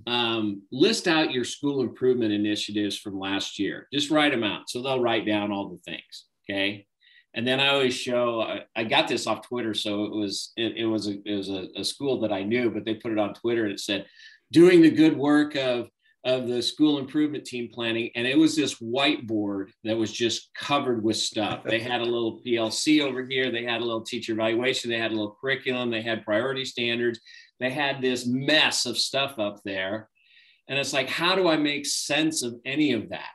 um, 0.07 0.63
list 0.73 1.07
out 1.07 1.31
your 1.31 1.45
school 1.45 1.81
improvement 1.81 2.33
initiatives 2.33 2.99
from 2.99 3.19
last 3.21 3.59
year. 3.59 3.87
Just 3.93 4.11
write 4.11 4.33
them 4.33 4.43
out. 4.43 4.69
So 4.69 4.83
they'll 4.83 5.01
write 5.01 5.27
down 5.27 5.53
all 5.53 5.69
the 5.69 5.79
things. 5.85 6.25
Okay. 6.51 6.87
And 7.35 7.47
then 7.47 7.61
I 7.61 7.69
always 7.69 7.95
show. 7.95 8.41
I, 8.41 8.65
I 8.75 8.85
got 8.85 9.09
this 9.09 9.27
off 9.27 9.47
Twitter, 9.47 9.75
so 9.75 10.05
it 10.05 10.13
was 10.13 10.53
it, 10.57 10.77
it 10.77 10.87
was 10.87 11.09
a 11.09 11.17
it 11.25 11.35
was 11.35 11.49
a, 11.49 11.67
a 11.77 11.85
school 11.85 12.21
that 12.21 12.33
I 12.33 12.45
knew, 12.45 12.71
but 12.71 12.85
they 12.85 12.95
put 12.95 13.11
it 13.11 13.19
on 13.19 13.35
Twitter 13.35 13.65
and 13.65 13.73
it 13.73 13.81
said, 13.81 14.07
"Doing 14.53 14.83
the 14.83 14.91
good 14.91 15.17
work 15.17 15.57
of 15.57 15.89
of 16.25 16.49
the 16.49 16.63
school 16.63 16.99
improvement 16.99 17.45
team 17.45 17.69
planning 17.73 18.11
and 18.15 18.27
it 18.27 18.39
was 18.39 18.57
this 18.57 18.77
whiteboard 18.77 19.67
that 19.85 19.97
was 19.97 20.11
just 20.11 20.49
covered 20.55 21.05
with 21.05 21.17
stuff. 21.17 21.63
They 21.65 21.81
had 21.81 22.01
a 22.01 22.05
little 22.05 22.41
plc 22.45 23.03
over 23.03 23.25
here 23.25 23.51
they 23.51 23.65
had 23.65 23.83
a 23.83 23.85
little 23.85 24.03
teacher 24.03 24.33
evaluation 24.33 24.91
they 24.91 24.99
had 24.99 25.13
a 25.13 25.15
little 25.15 25.37
curriculum 25.39 25.91
they 25.91 26.03
had 26.03 26.25
priority 26.25 26.65
standards 26.65 27.21
they 27.61 27.71
had 27.71 28.01
this 28.01 28.27
mess 28.27 28.87
of 28.87 28.99
stuff 28.99 29.39
up 29.39 29.61
there. 29.65 30.09
And 30.69 30.79
it's 30.79 30.95
like 30.95 31.09
how 31.09 31.35
do 31.35 31.49
i 31.49 31.57
make 31.57 31.85
sense 31.85 32.43
of 32.43 32.55
any 32.65 32.93
of 32.93 33.11
that? 33.11 33.33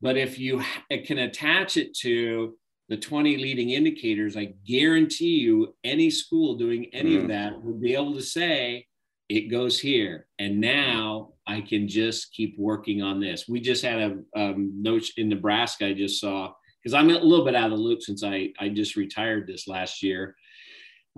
But 0.00 0.16
if 0.16 0.38
you 0.38 0.62
can 1.04 1.18
attach 1.18 1.76
it 1.76 1.94
to 1.98 2.56
the 2.88 2.96
20 2.96 3.36
leading 3.36 3.70
indicators 3.70 4.34
i 4.34 4.46
guarantee 4.66 5.36
you 5.36 5.74
any 5.84 6.08
school 6.08 6.56
doing 6.56 6.86
any 6.94 7.16
mm. 7.16 7.22
of 7.22 7.28
that 7.28 7.62
would 7.62 7.82
be 7.82 7.92
able 7.92 8.14
to 8.14 8.22
say 8.22 8.86
it 9.28 9.50
goes 9.50 9.78
here. 9.78 10.26
And 10.38 10.60
now 10.60 11.32
i 11.46 11.60
can 11.62 11.88
just 11.88 12.32
keep 12.32 12.58
working 12.58 13.02
on 13.02 13.20
this. 13.20 13.48
We 13.48 13.60
just 13.60 13.82
had 13.82 13.98
a 13.98 14.40
um, 14.40 14.72
note 14.74 15.04
in 15.16 15.28
nebraska 15.28 15.86
i 15.86 15.94
just 15.94 16.20
saw 16.20 16.52
because 16.82 16.94
i'm 16.94 17.10
a 17.10 17.18
little 17.18 17.44
bit 17.44 17.54
out 17.54 17.72
of 17.72 17.78
the 17.78 17.82
loop 17.82 18.02
since 18.02 18.22
i 18.22 18.52
i 18.60 18.68
just 18.68 18.96
retired 18.96 19.46
this 19.46 19.66
last 19.66 20.02
year. 20.02 20.36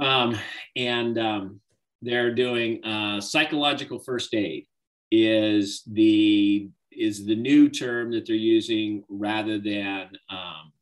Um, 0.00 0.36
and 0.76 1.18
um, 1.18 1.60
they're 2.00 2.34
doing 2.34 2.82
uh, 2.84 3.20
psychological 3.20 3.98
first 3.98 4.34
aid 4.34 4.66
is 5.10 5.82
the 5.86 6.70
is 6.92 7.24
the 7.24 7.36
new 7.36 7.68
term 7.68 8.10
that 8.12 8.26
they're 8.26 8.36
using 8.36 9.04
rather 9.08 9.58
than 9.58 10.08
um, 10.28 10.72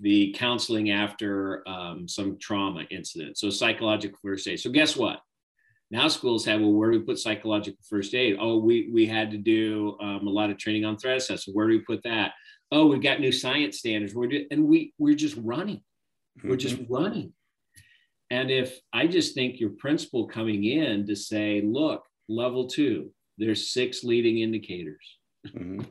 the 0.00 0.34
counseling 0.36 0.90
after 0.90 1.66
um, 1.68 2.06
some 2.06 2.38
trauma 2.38 2.84
incident. 2.90 3.36
So 3.38 3.50
psychological 3.50 4.18
first 4.22 4.46
aid. 4.46 4.60
So 4.60 4.70
guess 4.70 4.96
what 4.96 5.20
now 5.90 6.08
schools 6.08 6.44
have, 6.46 6.60
well, 6.60 6.72
where 6.72 6.90
do 6.90 6.98
we 6.98 7.04
put 7.04 7.18
psychological 7.18 7.78
first 7.88 8.14
aid? 8.14 8.36
Oh, 8.40 8.58
we, 8.58 8.90
we 8.92 9.06
had 9.06 9.30
to 9.30 9.38
do 9.38 9.96
um, 10.00 10.26
a 10.26 10.30
lot 10.30 10.50
of 10.50 10.58
training 10.58 10.84
on 10.84 10.96
threat 10.96 11.16
assessment. 11.16 11.56
Where 11.56 11.68
do 11.68 11.74
we 11.74 11.80
put 11.80 12.02
that? 12.02 12.32
Oh, 12.72 12.86
we've 12.86 13.02
got 13.02 13.20
new 13.20 13.32
science 13.32 13.78
standards. 13.78 14.14
We're 14.14 14.26
do, 14.26 14.46
and 14.50 14.66
we, 14.66 14.92
we're 14.98 15.14
just 15.14 15.36
running. 15.36 15.82
Mm-hmm. 16.38 16.48
We're 16.48 16.56
just 16.56 16.76
mm-hmm. 16.76 16.92
running. 16.92 17.32
And 18.30 18.50
if 18.50 18.80
I 18.92 19.06
just 19.06 19.34
think 19.34 19.60
your 19.60 19.70
principal 19.70 20.26
coming 20.26 20.64
in 20.64 21.06
to 21.06 21.14
say, 21.14 21.62
look, 21.64 22.02
level 22.28 22.66
two, 22.66 23.12
there's 23.38 23.72
six 23.72 24.02
leading 24.02 24.38
indicators. 24.38 25.18
Mm-hmm. 25.46 25.82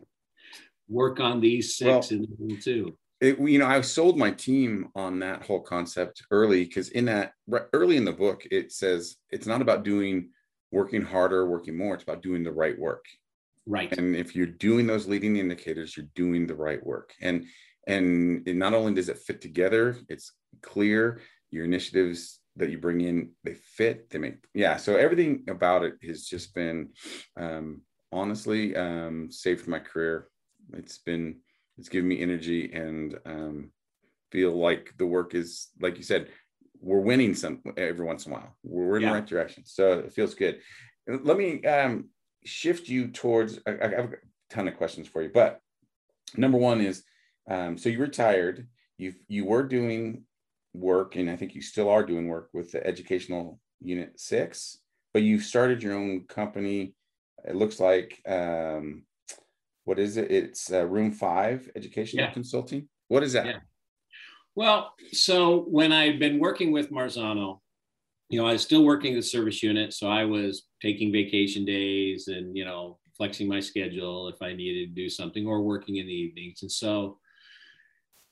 Work 0.90 1.22
on 1.22 1.40
these 1.40 1.78
six 1.78 2.12
well, 2.12 2.20
in 2.20 2.28
level 2.38 2.62
two. 2.62 2.98
It, 3.22 3.40
you 3.40 3.60
know, 3.60 3.66
I 3.66 3.80
sold 3.82 4.18
my 4.18 4.32
team 4.32 4.90
on 4.96 5.20
that 5.20 5.46
whole 5.46 5.62
concept 5.62 6.24
early 6.32 6.66
because 6.66 6.90
in 6.90 7.06
that 7.06 7.32
early 7.74 7.98
in 7.98 8.06
the 8.06 8.12
book, 8.12 8.46
it 8.52 8.72
says 8.72 9.16
it's 9.32 9.48
not 9.48 9.62
about 9.62 9.84
doing 9.84 10.30
working 10.72 11.02
harder, 11.02 11.50
working 11.50 11.78
more. 11.78 11.96
It's 11.96 12.04
about 12.04 12.22
doing 12.22 12.44
the 12.44 12.52
right 12.52 12.78
work. 12.78 13.06
Right. 13.66 13.92
And 13.98 14.16
if 14.16 14.36
you're 14.36 14.46
doing 14.46 14.86
those 14.86 15.08
leading 15.08 15.38
indicators, 15.38 15.96
you're 15.96 16.08
doing 16.14 16.46
the 16.46 16.56
right 16.56 16.86
work. 16.86 17.14
And 17.22 17.46
and 17.88 18.46
not 18.46 18.74
only 18.74 18.94
does 18.94 19.10
it 19.10 19.20
fit 19.20 19.42
together, 19.42 19.98
it's 20.10 20.34
clear. 20.62 21.22
Your 21.52 21.66
initiatives 21.66 22.40
that 22.58 22.70
you 22.70 22.80
bring 22.80 23.02
in, 23.02 23.32
they 23.44 23.54
fit. 23.54 24.10
They 24.10 24.18
make 24.20 24.38
yeah. 24.54 24.78
So 24.78 24.98
everything 24.98 25.46
about 25.48 25.84
it 25.84 25.94
has 26.04 26.26
just 26.26 26.54
been, 26.54 26.90
um, 27.38 27.82
honestly, 28.12 28.76
um, 28.76 29.32
saved 29.32 29.68
my 29.68 29.80
career. 29.80 30.28
It's 30.74 30.98
been 30.98 31.38
it's 31.78 31.90
given 31.90 32.08
me 32.08 32.22
energy 32.22 32.72
and 32.74 33.18
um, 33.26 33.72
feel 34.32 34.52
like 34.52 34.94
the 34.98 35.06
work 35.06 35.36
is 35.36 35.70
like 35.80 35.98
you 35.98 36.04
said 36.04 36.30
we're 36.82 37.00
winning 37.00 37.34
some 37.34 37.62
every 37.78 38.06
once 38.06 38.26
in 38.26 38.32
a 38.32 38.36
while. 38.36 38.56
We're 38.64 38.98
in 38.98 39.04
yeah. 39.04 39.10
the 39.10 39.16
right 39.16 39.26
direction. 39.26 39.64
So 39.66 40.00
it 40.00 40.14
feels 40.14 40.36
good. 40.36 40.60
Let 41.08 41.38
me 41.38 41.64
um, 41.64 42.10
shift 42.44 42.90
you 42.90 43.08
towards 43.08 43.60
I, 43.66 43.72
I, 43.72 43.88
have 43.96 44.14
a 44.14 44.18
ton 44.50 44.68
of 44.68 44.78
questions 44.78 45.08
for 45.08 45.24
you 45.24 45.32
but 45.34 45.60
number 46.38 46.58
one 46.58 46.82
is 46.82 47.04
um, 47.50 47.78
so 47.78 47.90
you 47.90 48.00
retired. 48.00 48.68
You 48.98 49.14
you 49.28 49.46
were 49.46 49.64
doing 49.64 50.24
work 50.74 51.16
and 51.16 51.30
i 51.30 51.36
think 51.38 51.56
you 51.56 51.62
still 51.62 51.90
are 51.90 52.04
doing 52.04 52.28
work 52.28 52.50
with 52.52 52.70
the 52.74 52.86
educational 52.86 53.58
unit 53.80 54.12
six 54.20 54.78
but 55.16 55.24
you 55.24 55.40
started 55.40 55.82
your 55.82 55.94
own 55.94 56.26
company. 56.28 56.94
It 57.46 57.56
looks 57.56 57.80
like 57.80 58.22
um, 58.28 59.04
what 59.86 60.00
is 60.00 60.18
it? 60.18 60.30
It's 60.32 60.72
uh, 60.72 60.86
Room 60.86 61.12
Five 61.12 61.70
Educational 61.76 62.26
yeah. 62.26 62.32
Consulting. 62.32 62.90
What 63.08 63.24
is 63.24 63.34
that? 63.34 63.46
Yeah. 63.46 63.60
Well, 64.56 64.94
so 65.12 65.66
when 65.70 65.92
I'd 65.92 66.20
been 66.20 66.40
working 66.40 66.72
with 66.72 66.92
Marzano, 66.92 67.60
you 68.30 68.42
know, 68.42 68.48
I 68.48 68.54
was 68.54 68.64
still 68.64 68.84
working 68.84 69.14
the 69.14 69.22
service 69.22 69.62
unit, 69.62 69.94
so 69.94 70.08
I 70.08 70.26
was 70.26 70.64
taking 70.82 71.12
vacation 71.12 71.66
days 71.66 72.28
and 72.28 72.56
you 72.58 72.66
know 72.66 72.98
flexing 73.16 73.48
my 73.48 73.60
schedule 73.60 74.28
if 74.28 74.42
I 74.42 74.54
needed 74.54 74.90
to 74.90 75.02
do 75.02 75.10
something 75.10 75.46
or 75.48 75.62
working 75.62 75.98
in 75.98 76.08
the 76.08 76.14
evenings. 76.14 76.62
And 76.64 76.72
so 76.72 77.20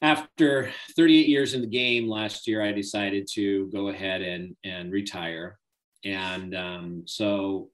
after 0.01 0.69
38 0.97 1.27
years 1.27 1.53
in 1.53 1.61
the 1.61 1.67
game 1.67 2.09
last 2.09 2.47
year, 2.47 2.61
I 2.61 2.71
decided 2.73 3.27
to 3.33 3.69
go 3.71 3.89
ahead 3.89 4.21
and 4.21 4.55
and 4.63 4.91
retire. 4.91 5.59
And 6.03 6.55
um, 6.55 7.03
so 7.05 7.69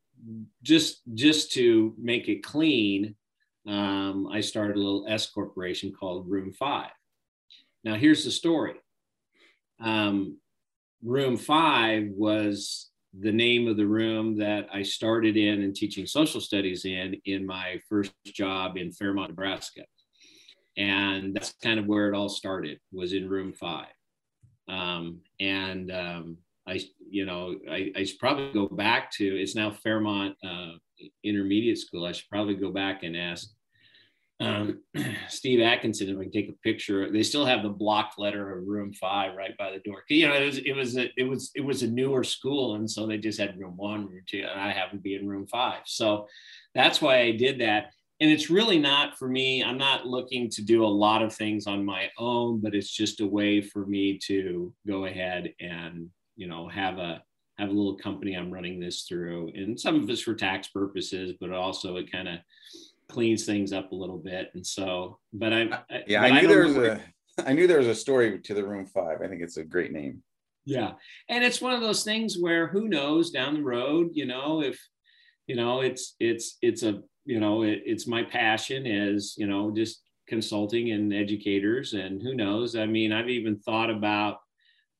just 0.64 1.02
just 1.14 1.54
to 1.54 1.96
make 1.98 2.28
it 2.28 2.44
clean, 2.44 3.16
um, 3.68 4.28
I 4.32 4.42
started 4.42 4.76
a 4.76 4.80
little 4.80 5.06
S 5.08 5.30
corporation 5.30 5.92
called 5.92 6.30
Room 6.30 6.52
Five. 6.52 6.92
Now, 7.84 7.96
here's 7.96 8.24
the 8.24 8.32
story. 8.32 8.76
Um, 9.82 10.38
room 11.04 11.38
Five 11.38 12.10
was 12.10 12.90
the 13.18 13.32
name 13.32 13.68
of 13.68 13.78
the 13.78 13.88
room 13.88 14.38
that 14.38 14.68
I 14.72 14.84
started 14.84 15.36
in 15.36 15.64
and 15.64 15.76
teaching 15.76 16.06
social 16.06 16.42
studies 16.42 16.86
in 16.86 17.16
in 17.26 17.46
my 17.46 17.80
first 17.90 18.14
job 18.26 18.78
in 18.78 18.92
Fairmont, 18.92 19.30
Nebraska, 19.30 19.84
and 20.78 21.34
that's 21.34 21.54
kind 21.64 21.80
of 21.80 21.88
where 21.88 22.10
it 22.10 22.16
all 22.16 22.30
started. 22.30 22.80
Was 22.92 23.14
in 23.14 23.30
Room 23.30 23.54
Five, 23.54 23.88
um, 24.68 25.22
and 25.40 25.92
um, 25.92 26.38
I, 26.68 26.82
you 27.10 27.26
know, 27.26 27.56
I, 27.70 27.92
I, 27.96 28.06
probably 28.20 28.54
go 28.54 28.68
back 28.68 29.12
to 29.14 29.26
it's 29.26 29.56
now 29.56 29.72
Fairmont 29.72 30.36
uh, 30.46 30.74
Intermediate 31.24 31.78
School. 31.78 32.06
I 32.06 32.12
should 32.12 32.30
probably 32.30 32.56
go 32.56 32.72
back 32.72 33.04
and 33.04 33.16
ask 33.16 33.50
um, 34.42 34.80
Steve 35.28 35.62
Atkinson, 35.62 36.10
if 36.10 36.18
I 36.18 36.24
can 36.24 36.32
take 36.32 36.50
a 36.50 36.54
picture, 36.64 37.12
they 37.12 37.24
still 37.24 37.46
have 37.46 37.64
the 37.64 37.70
blocked 37.70 38.18
letter 38.18 38.58
of 38.58 38.68
room 38.68 38.94
five 38.94 39.36
right 39.36 39.56
by 39.58 39.72
the 39.72 39.80
door. 39.80 40.04
You 40.10 40.28
know, 40.28 40.34
it 40.34 40.46
was 40.46 40.58
it 40.60 40.74
was 40.74 40.98
a, 40.98 41.10
it 41.18 41.24
was 41.24 41.52
it 41.56 41.62
was 41.62 41.84
a 41.84 41.88
newer 41.88 42.24
school, 42.24 42.76
and 42.76 42.90
so 42.90 43.06
they 43.06 43.18
just 43.18 43.40
had 43.40 43.60
room 43.60 43.76
one, 43.76 44.08
room 44.08 44.24
two, 44.28 44.46
and 44.50 44.60
I 44.60 44.72
happened 44.72 45.00
to 45.00 45.04
be 45.04 45.16
in 45.16 45.28
room 45.28 45.48
five. 45.48 45.82
So 45.86 46.28
that's 46.74 47.02
why 47.02 47.20
I 47.20 47.32
did 47.32 47.60
that. 47.60 47.92
And 48.22 48.30
it's 48.30 48.50
really 48.50 48.78
not 48.78 49.18
for 49.18 49.30
me. 49.30 49.64
I'm 49.64 49.78
not 49.78 50.06
looking 50.06 50.50
to 50.52 50.62
do 50.62 50.84
a 50.84 50.88
lot 50.88 51.22
of 51.22 51.34
things 51.34 51.68
on 51.68 51.86
my 51.86 52.10
own, 52.18 52.60
but 52.60 52.76
it's 52.76 52.92
just 52.92 53.22
a 53.22 53.26
way 53.26 53.62
for 53.62 53.86
me 53.86 54.18
to 54.26 54.74
go 54.88 55.06
ahead 55.06 55.54
and 55.60 56.10
you 56.36 56.48
know 56.48 56.68
have 56.70 56.98
a 56.98 57.22
have 57.60 57.70
a 57.70 57.74
little 57.74 57.96
company 57.96 58.36
I'm 58.36 58.52
running 58.52 58.80
this 58.80 59.04
through, 59.04 59.52
and 59.54 59.80
some 59.80 59.96
of 60.02 60.10
it's 60.10 60.22
for 60.22 60.34
tax 60.34 60.70
purposes, 60.70 61.34
but 61.40 61.52
also 61.52 61.98
it 61.98 62.12
kind 62.12 62.28
of 62.28 62.40
cleans 63.10 63.46
things 63.46 63.74
up 63.74 63.92
a 63.92 63.96
little 63.96 64.18
bit. 64.18 64.50
And 64.54 64.66
so, 64.66 65.20
but 65.34 65.52
I, 65.52 65.62
I 65.90 66.04
yeah, 66.08 66.22
I 66.22 66.30
knew 66.30 66.48
I 66.48 66.52
there 66.52 66.64
was 66.64 66.78
a, 66.78 67.02
I 67.46 67.54
knew 67.54 67.68
there 67.68 67.80
was 67.80 67.88
a 67.88 67.96
story 67.96 68.40
to 68.40 68.54
the 68.54 68.66
room 68.66 68.86
five. 68.86 69.22
I 69.24 69.28
think 69.28 69.42
it's 69.42 69.58
a 69.58 69.64
great 69.64 69.92
name. 69.92 70.24
Yeah. 70.66 70.92
And 71.28 71.44
it's 71.44 71.62
one 71.62 71.74
of 71.74 71.82
those 71.82 72.04
things 72.04 72.38
where 72.40 72.68
who 72.68 72.88
knows 72.88 73.32
down 73.32 73.56
the 73.56 73.64
road, 73.64 74.10
you 74.14 74.26
know, 74.26 74.62
if, 74.62 74.80
you 75.48 75.56
know, 75.56 75.82
it's, 75.82 76.16
it's, 76.20 76.58
it's 76.62 76.84
a, 76.84 77.02
you 77.26 77.40
know, 77.40 77.64
it, 77.64 77.82
it's 77.86 78.06
my 78.06 78.24
passion 78.24 78.86
is, 78.86 79.34
you 79.38 79.48
know, 79.48 79.72
just 79.72 80.04
consulting 80.28 80.92
and 80.92 81.12
educators 81.12 81.94
and 81.94 82.22
who 82.22 82.36
knows, 82.36 82.76
I 82.76 82.86
mean, 82.86 83.12
I've 83.12 83.30
even 83.30 83.58
thought 83.58 83.90
about, 83.90 84.38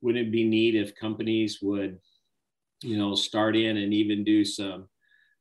wouldn't 0.02 0.28
it 0.28 0.32
be 0.32 0.44
neat 0.44 0.76
if 0.76 0.96
companies 0.96 1.60
would, 1.62 2.00
you 2.82 2.98
know, 2.98 3.16
start 3.16 3.56
in 3.56 3.78
and 3.78 3.94
even 3.94 4.24
do 4.24 4.46
some, 4.46 4.88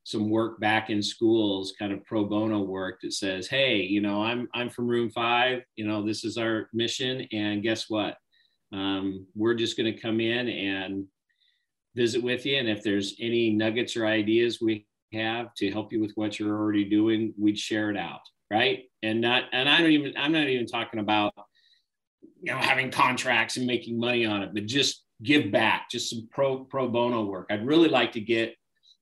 some 0.03 0.29
work 0.29 0.59
back 0.59 0.89
in 0.89 1.01
schools, 1.01 1.73
kind 1.77 1.91
of 1.91 2.03
pro 2.05 2.25
bono 2.25 2.61
work 2.61 2.99
that 3.01 3.13
says, 3.13 3.47
"Hey, 3.47 3.81
you 3.81 4.01
know, 4.01 4.23
I'm 4.23 4.47
I'm 4.53 4.69
from 4.69 4.87
Room 4.87 5.09
Five. 5.09 5.61
You 5.75 5.87
know, 5.87 6.05
this 6.05 6.23
is 6.23 6.37
our 6.37 6.69
mission, 6.73 7.27
and 7.31 7.63
guess 7.63 7.89
what? 7.89 8.17
Um, 8.71 9.25
we're 9.35 9.55
just 9.55 9.77
going 9.77 9.93
to 9.93 9.99
come 9.99 10.19
in 10.19 10.47
and 10.47 11.05
visit 11.95 12.23
with 12.23 12.45
you, 12.45 12.57
and 12.57 12.69
if 12.69 12.83
there's 12.83 13.15
any 13.19 13.51
nuggets 13.51 13.95
or 13.95 14.05
ideas 14.05 14.59
we 14.61 14.87
have 15.13 15.53
to 15.55 15.71
help 15.71 15.91
you 15.91 15.99
with 15.99 16.11
what 16.15 16.39
you're 16.39 16.57
already 16.57 16.85
doing, 16.85 17.33
we'd 17.37 17.57
share 17.57 17.89
it 17.89 17.97
out, 17.97 18.21
right? 18.51 18.83
And 19.03 19.21
not 19.21 19.43
and 19.51 19.67
I 19.67 19.79
don't 19.79 19.91
even 19.91 20.13
I'm 20.17 20.31
not 20.31 20.47
even 20.47 20.67
talking 20.67 20.99
about 20.99 21.33
you 22.41 22.51
know 22.51 22.57
having 22.57 22.91
contracts 22.91 23.57
and 23.57 23.65
making 23.65 23.99
money 23.99 24.25
on 24.25 24.43
it, 24.43 24.51
but 24.53 24.65
just 24.65 25.03
give 25.23 25.51
back, 25.51 25.89
just 25.89 26.09
some 26.09 26.27
pro 26.31 26.63
pro 26.63 26.87
bono 26.87 27.25
work. 27.25 27.47
I'd 27.49 27.65
really 27.65 27.89
like 27.89 28.13
to 28.13 28.21
get 28.21 28.55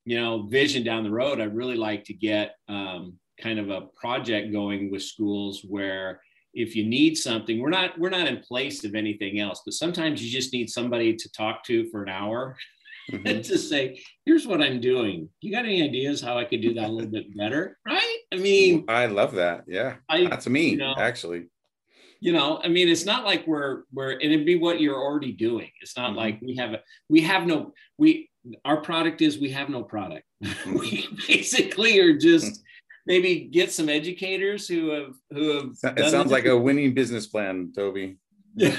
you 0.07 0.17
know, 0.17 0.43
vision 0.43 0.85
down 0.85 1.03
the 1.03 1.11
road, 1.11 1.41
I'd 1.41 1.53
really 1.53 1.75
like 1.75 2.05
to 2.05 2.13
get 2.13 2.55
um, 2.69 3.19
kind 3.41 3.59
of 3.59 3.69
a 3.69 3.87
project 3.99 4.53
going 4.53 4.89
with 4.89 5.03
schools 5.03 5.65
where 5.67 6.21
if 6.53 6.77
you 6.77 6.85
need 6.85 7.17
something, 7.17 7.59
we're 7.59 7.69
not 7.69 7.99
we're 7.99 8.09
not 8.09 8.25
in 8.25 8.37
place 8.37 8.85
of 8.85 8.95
anything 8.95 9.41
else, 9.41 9.63
but 9.65 9.73
sometimes 9.73 10.23
you 10.23 10.31
just 10.31 10.53
need 10.53 10.69
somebody 10.69 11.13
to 11.13 11.31
talk 11.33 11.61
to 11.65 11.89
for 11.89 12.03
an 12.03 12.09
hour 12.09 12.55
mm-hmm. 13.11 13.27
and 13.27 13.43
to 13.43 13.57
say, 13.57 14.01
here's 14.25 14.47
what 14.47 14.61
I'm 14.61 14.79
doing. 14.79 15.27
You 15.41 15.51
got 15.51 15.65
any 15.65 15.83
ideas 15.83 16.21
how 16.21 16.37
I 16.37 16.45
could 16.45 16.61
do 16.61 16.73
that 16.75 16.87
a 16.87 16.91
little 16.91 17.11
bit 17.11 17.37
better? 17.37 17.77
Right? 17.85 18.17
I 18.33 18.37
mean, 18.37 18.85
I 18.87 19.07
love 19.07 19.33
that. 19.33 19.65
Yeah. 19.67 19.95
I, 20.07 20.29
That's 20.29 20.47
me, 20.47 20.69
you 20.69 20.77
know, 20.77 20.95
actually. 20.97 21.47
You 22.19 22.33
know, 22.33 22.59
I 22.63 22.67
mean, 22.67 22.89
it's 22.89 23.05
not 23.05 23.25
like 23.25 23.45
we're 23.45 23.83
we're 23.93 24.11
and 24.11 24.23
it'd 24.23 24.45
be 24.45 24.57
what 24.57 24.81
you're 24.81 25.01
already 25.01 25.31
doing. 25.31 25.69
It's 25.81 25.95
not 25.95 26.09
mm-hmm. 26.09 26.17
like 26.17 26.41
we 26.41 26.55
have 26.55 26.73
a 26.73 26.81
we 27.09 27.21
have 27.21 27.45
no 27.45 27.73
we 27.97 28.29
our 28.65 28.77
product 28.77 29.21
is 29.21 29.37
we 29.37 29.51
have 29.51 29.69
no 29.69 29.83
product. 29.83 30.25
we 30.65 31.07
basically 31.27 31.99
are 31.99 32.17
just 32.17 32.63
maybe 33.05 33.49
get 33.51 33.71
some 33.71 33.89
educators 33.89 34.67
who 34.67 34.89
have 34.89 35.13
who 35.31 35.71
have. 35.83 35.97
It 35.97 36.11
sounds 36.11 36.31
like 36.31 36.45
a 36.45 36.57
winning 36.57 36.93
business 36.93 37.27
plan, 37.27 37.71
Toby. 37.75 38.17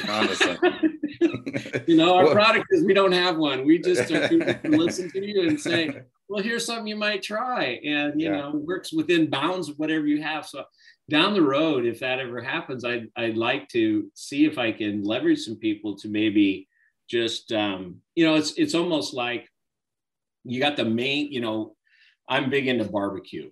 Honestly. 0.08 0.58
you 1.86 1.96
know, 1.96 2.14
our 2.16 2.24
well, 2.24 2.34
product 2.34 2.66
is 2.70 2.84
we 2.84 2.94
don't 2.94 3.12
have 3.12 3.36
one. 3.36 3.64
We 3.64 3.78
just 3.78 4.10
listen 4.64 5.10
to 5.10 5.26
you 5.26 5.48
and 5.48 5.60
say, 5.60 6.02
well, 6.28 6.42
here's 6.42 6.66
something 6.66 6.86
you 6.86 6.96
might 6.96 7.22
try, 7.22 7.80
and 7.84 8.20
you 8.20 8.30
yeah. 8.30 8.36
know, 8.36 8.52
works 8.54 8.92
within 8.92 9.30
bounds 9.30 9.68
of 9.68 9.78
whatever 9.78 10.06
you 10.06 10.22
have. 10.22 10.46
So 10.46 10.64
down 11.08 11.34
the 11.34 11.42
road, 11.42 11.86
if 11.86 12.00
that 12.00 12.18
ever 12.18 12.40
happens, 12.40 12.84
I'd 12.84 13.08
I'd 13.16 13.36
like 13.36 13.68
to 13.70 14.10
see 14.14 14.44
if 14.44 14.58
I 14.58 14.72
can 14.72 15.04
leverage 15.04 15.40
some 15.40 15.56
people 15.56 15.96
to 15.98 16.08
maybe 16.08 16.68
just 17.08 17.52
um, 17.52 17.96
you 18.14 18.26
know, 18.26 18.34
it's 18.34 18.52
it's 18.52 18.74
almost 18.74 19.14
like 19.14 19.48
you 20.44 20.60
got 20.60 20.76
the 20.76 20.84
main, 20.84 21.32
you 21.32 21.40
know, 21.40 21.76
I'm 22.28 22.50
big 22.50 22.68
into 22.68 22.84
barbecue 22.84 23.50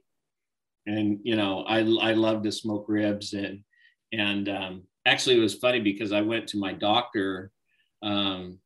and, 0.87 1.18
you 1.22 1.37
know, 1.37 1.62
I, 1.62 1.79
I 1.79 2.12
love 2.12 2.43
to 2.43 2.53
smoke 2.53 2.87
ribs 2.89 3.33
and, 3.33 3.61
and 4.12 4.49
um, 4.49 4.83
actually 5.05 5.37
it 5.37 5.43
was 5.43 5.55
funny 5.55 5.81
because 5.81 6.12
I 6.12 6.22
went 6.22 6.49
to 6.49 6.59
my 6.59 6.72
doctor 6.72 7.51
um, 8.03 8.59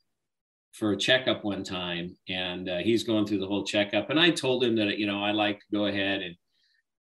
for 0.73 0.93
a 0.93 0.97
checkup 0.97 1.45
one 1.45 1.65
time 1.65 2.17
and 2.29 2.69
uh, 2.69 2.79
he's 2.79 3.03
going 3.03 3.27
through 3.27 3.41
the 3.41 3.47
whole 3.47 3.65
checkup. 3.65 4.11
And 4.11 4.21
I 4.21 4.31
told 4.31 4.63
him 4.63 4.77
that, 4.77 4.99
you 4.99 5.07
know, 5.07 5.23
I 5.23 5.33
like 5.33 5.61
to 5.61 5.67
go 5.73 5.87
ahead 5.87 6.23
and, 6.23 6.37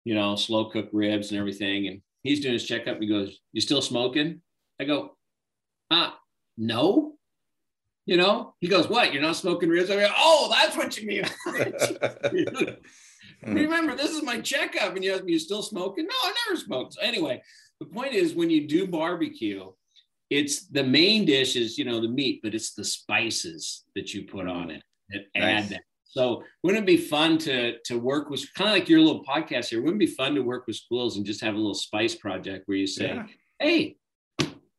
you 0.04 0.14
know, 0.14 0.36
slow 0.36 0.66
cook 0.66 0.90
ribs 0.94 1.32
and 1.32 1.40
everything. 1.40 1.88
And 1.88 2.02
he's 2.22 2.42
doing 2.42 2.54
his 2.54 2.66
checkup. 2.66 3.00
He 3.00 3.08
goes, 3.08 3.40
you 3.54 3.62
still 3.62 3.82
smoking? 3.82 4.42
I 4.80 4.84
go, 4.84 5.18
uh, 5.90 6.12
no. 6.58 7.14
You 8.06 8.18
know, 8.18 8.54
he 8.60 8.68
goes, 8.68 8.88
What? 8.88 9.14
You're 9.14 9.22
not 9.24 9.36
smoking 9.36 9.70
ribs? 9.70 9.90
I 9.90 9.96
go, 9.96 10.12
Oh, 10.16 10.48
that's 10.52 10.78
what 10.78 10.96
you 10.96 11.08
mean. 11.08 11.24
Remember, 13.44 13.96
this 13.96 14.12
is 14.12 14.22
my 14.22 14.40
checkup. 14.42 14.96
And 14.96 15.04
you 15.04 15.14
ask 15.14 15.24
me, 15.24 15.34
You 15.34 15.40
still 15.40 15.64
smoking? 15.64 16.06
No, 16.06 16.14
I 16.24 16.34
never 16.46 16.60
smoked. 16.60 16.94
So 16.94 17.02
anyway, 17.02 17.42
the 17.80 17.88
point 17.88 18.14
is 18.14 18.36
when 18.36 18.52
you 18.52 18.68
do 18.68 18.86
barbecue, 18.86 19.72
it's 20.30 20.68
the 20.68 20.84
main 20.84 21.26
dish 21.26 21.56
is 21.56 21.78
you 21.78 21.86
know 21.86 22.02
the 22.02 22.08
meat, 22.08 22.42
but 22.44 22.56
it's 22.56 22.74
the 22.74 22.84
spices 22.84 23.84
that 23.96 24.14
you 24.14 24.24
put 24.24 24.48
on 24.48 24.72
it 24.72 24.84
that 25.10 25.26
nice. 25.36 25.64
add 25.64 25.70
that. 25.70 25.82
So 26.06 26.44
wouldn't 26.64 26.84
it 26.84 26.88
be 26.88 26.98
fun 26.98 27.38
to 27.40 27.78
to 27.86 28.00
work 28.00 28.30
with 28.30 28.46
kind 28.54 28.70
of 28.70 28.76
like 28.76 28.90
your 28.90 29.02
little 29.02 29.24
podcast 29.24 29.68
here? 29.68 29.82
Wouldn't 29.82 30.02
it 30.02 30.08
be 30.08 30.14
fun 30.14 30.36
to 30.36 30.42
work 30.42 30.66
with 30.68 30.78
schools 30.78 31.18
and 31.18 31.26
just 31.26 31.42
have 31.42 31.54
a 31.54 31.58
little 31.58 31.74
spice 31.74 32.16
project 32.16 32.68
where 32.68 32.78
you 32.78 32.88
say, 32.88 33.08
yeah. 33.08 33.26
"Hey, 33.60 33.98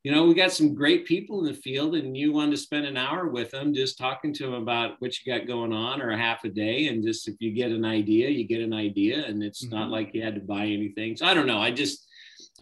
you 0.07 0.13
know, 0.13 0.25
we 0.25 0.35
got 0.35 0.53
some 0.53 0.73
great 0.73 1.05
people 1.05 1.39
in 1.39 1.45
the 1.45 1.53
field, 1.53 1.93
and 1.93 2.15
you 2.15 2.31
wanted 2.31 2.51
to 2.51 2.57
spend 2.57 2.85
an 2.85 2.95
hour 2.95 3.27
with 3.27 3.51
them, 3.51 3.73
just 3.73 3.97
talking 3.97 4.33
to 4.35 4.45
them 4.45 4.53
about 4.53 4.93
what 4.99 5.13
you 5.19 5.31
got 5.31 5.47
going 5.47 5.73
on, 5.73 6.01
or 6.01 6.11
a 6.11 6.17
half 6.17 6.45
a 6.45 6.49
day, 6.49 6.87
and 6.87 7.03
just 7.03 7.27
if 7.27 7.35
you 7.39 7.51
get 7.51 7.71
an 7.71 7.83
idea, 7.83 8.29
you 8.29 8.47
get 8.47 8.61
an 8.61 8.73
idea, 8.73 9.25
and 9.25 9.43
it's 9.43 9.65
mm-hmm. 9.65 9.75
not 9.75 9.89
like 9.89 10.13
you 10.13 10.23
had 10.23 10.35
to 10.35 10.39
buy 10.39 10.65
anything. 10.65 11.17
So 11.17 11.25
I 11.25 11.33
don't 11.33 11.45
know. 11.45 11.59
I 11.59 11.71
just 11.71 12.06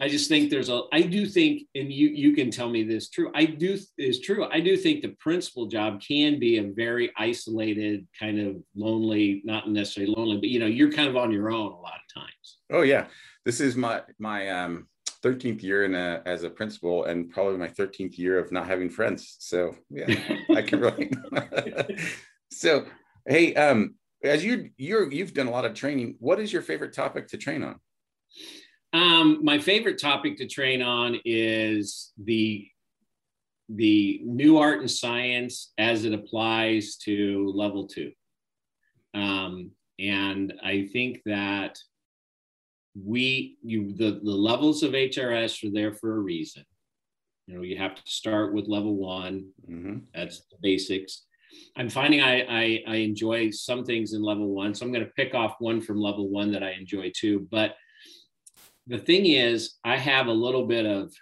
I 0.00 0.08
just 0.08 0.28
think 0.28 0.50
there's 0.50 0.68
a 0.68 0.82
I 0.92 1.02
do 1.02 1.26
think 1.26 1.62
and 1.74 1.90
you 1.90 2.08
you 2.08 2.34
can 2.34 2.50
tell 2.50 2.68
me 2.68 2.82
this 2.82 3.08
true. 3.08 3.30
I 3.34 3.46
do 3.46 3.78
is 3.96 4.20
true. 4.20 4.46
I 4.50 4.60
do 4.60 4.76
think 4.76 5.00
the 5.02 5.16
principal 5.20 5.66
job 5.66 6.02
can 6.06 6.38
be 6.38 6.58
a 6.58 6.70
very 6.72 7.12
isolated 7.16 8.06
kind 8.18 8.38
of 8.38 8.56
lonely, 8.74 9.40
not 9.44 9.70
necessarily 9.70 10.12
lonely, 10.14 10.36
but 10.36 10.50
you 10.50 10.58
know, 10.58 10.66
you're 10.66 10.92
kind 10.92 11.08
of 11.08 11.16
on 11.16 11.32
your 11.32 11.50
own 11.50 11.72
a 11.72 11.80
lot 11.80 11.94
of 11.94 12.22
times. 12.22 12.58
Oh 12.70 12.82
yeah. 12.82 13.06
This 13.46 13.60
is 13.60 13.74
my 13.74 14.02
my 14.18 14.50
um 14.50 14.86
13th 15.22 15.62
year 15.62 15.84
in 15.84 15.94
a, 15.94 16.22
as 16.26 16.44
a 16.44 16.50
principal 16.50 17.04
and 17.04 17.30
probably 17.30 17.56
my 17.56 17.68
13th 17.68 18.18
year 18.18 18.38
of 18.38 18.52
not 18.52 18.66
having 18.66 18.90
friends. 18.90 19.36
So 19.40 19.74
yeah, 19.88 20.14
I 20.54 20.60
can 20.60 20.80
relate. 20.80 21.14
so 22.52 22.84
hey, 23.26 23.54
um 23.54 23.94
as 24.22 24.44
you 24.44 24.70
you're 24.76 25.10
you've 25.10 25.32
done 25.32 25.46
a 25.46 25.50
lot 25.50 25.64
of 25.64 25.72
training, 25.72 26.16
what 26.18 26.38
is 26.38 26.52
your 26.52 26.60
favorite 26.60 26.92
topic 26.92 27.28
to 27.28 27.38
train 27.38 27.62
on? 27.62 27.80
Um, 28.92 29.44
my 29.44 29.58
favorite 29.58 29.98
topic 29.98 30.38
to 30.38 30.46
train 30.46 30.82
on 30.82 31.20
is 31.24 32.12
the 32.22 32.68
the 33.68 34.20
new 34.24 34.58
art 34.58 34.78
and 34.78 34.90
science 34.90 35.72
as 35.76 36.04
it 36.04 36.14
applies 36.14 36.96
to 36.96 37.52
level 37.54 37.88
two. 37.88 38.12
Um, 39.12 39.72
and 39.98 40.52
I 40.62 40.88
think 40.92 41.22
that 41.26 41.78
we 43.04 43.56
you 43.62 43.92
the, 43.92 44.20
the 44.22 44.30
levels 44.30 44.82
of 44.82 44.92
HRS 44.92 45.64
are 45.64 45.72
there 45.72 45.92
for 45.92 46.16
a 46.16 46.20
reason. 46.20 46.64
You 47.46 47.56
know, 47.56 47.62
you 47.62 47.76
have 47.78 47.94
to 47.94 48.02
start 48.04 48.54
with 48.54 48.66
level 48.68 48.96
one. 48.96 49.50
Mm-hmm. 49.70 49.98
That's 50.14 50.40
the 50.50 50.56
basics. 50.62 51.26
I'm 51.76 51.88
finding 51.88 52.20
I, 52.20 52.40
I, 52.42 52.82
I 52.86 52.96
enjoy 52.96 53.50
some 53.50 53.84
things 53.84 54.12
in 54.12 54.22
level 54.22 54.48
one, 54.48 54.74
so 54.74 54.84
I'm 54.84 54.92
going 54.92 55.04
to 55.04 55.12
pick 55.12 55.34
off 55.34 55.56
one 55.60 55.80
from 55.80 56.00
level 56.00 56.28
one 56.28 56.50
that 56.52 56.62
I 56.62 56.72
enjoy 56.72 57.12
too. 57.14 57.46
But 57.50 57.76
the 58.86 58.98
thing 58.98 59.26
is, 59.26 59.74
I 59.84 59.96
have 59.96 60.26
a 60.26 60.32
little 60.32 60.66
bit 60.66 60.86
of 60.86 61.12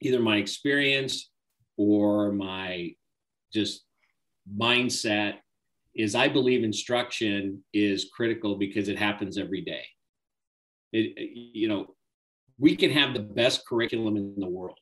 either 0.00 0.20
my 0.20 0.36
experience 0.36 1.30
or 1.76 2.32
my 2.32 2.94
just 3.52 3.84
mindset 4.58 5.34
is 5.94 6.14
I 6.14 6.28
believe 6.28 6.64
instruction 6.64 7.62
is 7.72 8.10
critical 8.14 8.56
because 8.56 8.88
it 8.88 8.98
happens 8.98 9.36
every 9.36 9.62
day. 9.62 9.84
It, 10.92 11.14
you 11.54 11.68
know, 11.68 11.94
we 12.58 12.76
can 12.76 12.90
have 12.90 13.14
the 13.14 13.20
best 13.20 13.66
curriculum 13.66 14.16
in 14.16 14.34
the 14.38 14.48
world, 14.48 14.78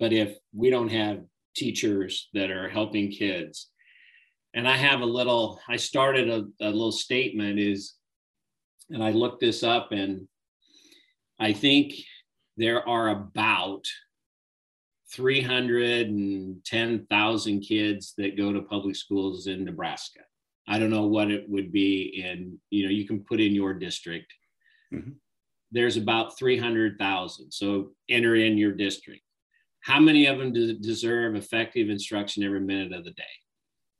but 0.00 0.12
if 0.12 0.36
we 0.54 0.70
don't 0.70 0.90
have 0.90 1.20
teachers 1.54 2.28
that 2.32 2.50
are 2.50 2.68
helping 2.68 3.10
kids, 3.10 3.68
and 4.54 4.66
I 4.66 4.76
have 4.76 5.00
a 5.00 5.06
little, 5.06 5.60
I 5.68 5.76
started 5.76 6.30
a, 6.30 6.44
a 6.64 6.70
little 6.70 6.92
statement 6.92 7.58
is, 7.58 7.94
and 8.90 9.02
I 9.02 9.10
looked 9.10 9.40
this 9.40 9.62
up 9.62 9.92
and 9.92 10.26
I 11.38 11.52
think 11.52 11.92
there 12.56 12.88
are 12.88 13.10
about 13.10 13.84
310,000 15.12 17.60
kids 17.60 18.14
that 18.18 18.36
go 18.36 18.52
to 18.52 18.62
public 18.62 18.96
schools 18.96 19.46
in 19.46 19.64
Nebraska. 19.64 20.20
I 20.68 20.78
don't 20.78 20.90
know 20.90 21.06
what 21.06 21.30
it 21.30 21.48
would 21.48 21.70
be 21.70 22.24
in, 22.24 22.58
you 22.70 22.84
know, 22.84 22.90
you 22.90 23.06
can 23.06 23.20
put 23.20 23.40
in 23.40 23.54
your 23.54 23.72
district. 23.72 24.34
Mm-hmm. 24.92 25.12
There's 25.70 25.96
about 25.96 26.36
300,000. 26.38 27.52
So 27.52 27.92
enter 28.08 28.34
in 28.34 28.58
your 28.58 28.72
district. 28.72 29.22
How 29.80 30.00
many 30.00 30.26
of 30.26 30.38
them 30.38 30.52
do, 30.52 30.76
deserve 30.78 31.36
effective 31.36 31.88
instruction 31.88 32.42
every 32.42 32.60
minute 32.60 32.92
of 32.92 33.04
the 33.04 33.12
day? 33.12 33.22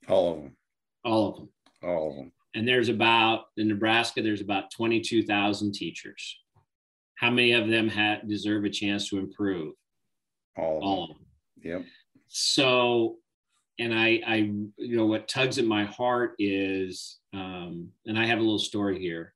All 0.09 0.33
of 0.33 0.39
them. 0.43 0.57
All 1.05 1.29
of 1.29 1.37
them. 1.37 1.49
All 1.85 2.11
of 2.11 2.17
them. 2.17 2.33
And 2.55 2.67
there's 2.67 2.89
about, 2.89 3.45
in 3.57 3.69
Nebraska, 3.69 4.23
there's 4.23 4.41
about 4.41 4.73
22,000 4.73 5.73
teachers. 5.73 6.37
How 7.17 7.31
many 7.31 7.53
of 7.53 7.69
them 7.69 7.89
had 7.89 8.29
deserve 8.29 8.65
a 8.65 8.71
chance 8.71 9.09
to 9.09 9.19
improve? 9.19 9.75
All, 10.57 10.81
all 10.83 11.03
of 11.05 11.09
them. 11.11 11.27
Yep. 11.63 11.85
So, 12.29 13.17
and 13.79 13.95
I, 13.95 14.21
I, 14.27 14.35
you 14.77 14.97
know, 14.97 15.07
what 15.07 15.29
tugs 15.29 15.59
at 15.59 15.65
my 15.65 15.85
heart 15.85 16.35
is, 16.39 17.19
um, 17.33 17.89
and 18.07 18.19
I 18.19 18.27
have 18.27 18.39
a 18.39 18.43
little 18.43 18.59
story 18.59 18.99
here, 18.99 19.35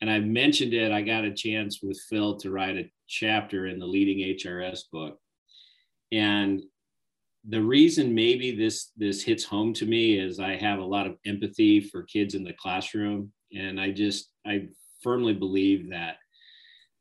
and 0.00 0.10
I 0.10 0.20
mentioned 0.20 0.74
it. 0.74 0.92
I 0.92 1.02
got 1.02 1.24
a 1.24 1.32
chance 1.32 1.80
with 1.82 2.00
Phil 2.08 2.36
to 2.38 2.50
write 2.50 2.76
a 2.76 2.90
chapter 3.08 3.66
in 3.66 3.78
the 3.78 3.86
Leading 3.86 4.18
HRS 4.36 4.82
book, 4.92 5.18
and 6.12 6.62
the 7.48 7.62
reason 7.62 8.14
maybe 8.14 8.56
this 8.56 8.90
this 8.96 9.22
hits 9.22 9.44
home 9.44 9.72
to 9.74 9.86
me 9.86 10.18
is 10.18 10.40
I 10.40 10.56
have 10.56 10.80
a 10.80 10.84
lot 10.84 11.06
of 11.06 11.16
empathy 11.24 11.80
for 11.80 12.02
kids 12.02 12.34
in 12.34 12.44
the 12.44 12.54
classroom, 12.54 13.32
and 13.54 13.80
I 13.80 13.92
just 13.92 14.30
I 14.44 14.68
firmly 15.02 15.34
believe 15.34 15.90
that 15.90 16.16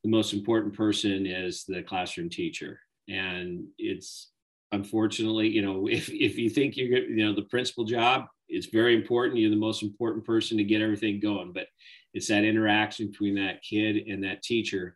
the 0.05 0.11
most 0.11 0.33
important 0.33 0.75
person 0.75 1.25
is 1.25 1.65
the 1.67 1.81
classroom 1.81 2.29
teacher. 2.29 2.79
And 3.09 3.65
it's 3.79 4.29
unfortunately, 4.71 5.47
you 5.47 5.63
know, 5.63 5.87
if, 5.91 6.09
if 6.09 6.37
you 6.37 6.47
think 6.49 6.77
you're, 6.77 6.99
you 6.99 7.25
know, 7.25 7.33
the 7.33 7.49
principal 7.49 7.85
job, 7.85 8.25
it's 8.47 8.67
very 8.67 8.95
important. 8.95 9.39
You're 9.39 9.49
the 9.49 9.55
most 9.55 9.81
important 9.81 10.23
person 10.23 10.57
to 10.57 10.63
get 10.63 10.83
everything 10.83 11.19
going, 11.19 11.53
but 11.53 11.65
it's 12.13 12.27
that 12.27 12.43
interaction 12.43 13.07
between 13.07 13.33
that 13.35 13.63
kid 13.63 14.07
and 14.07 14.23
that 14.23 14.43
teacher. 14.43 14.95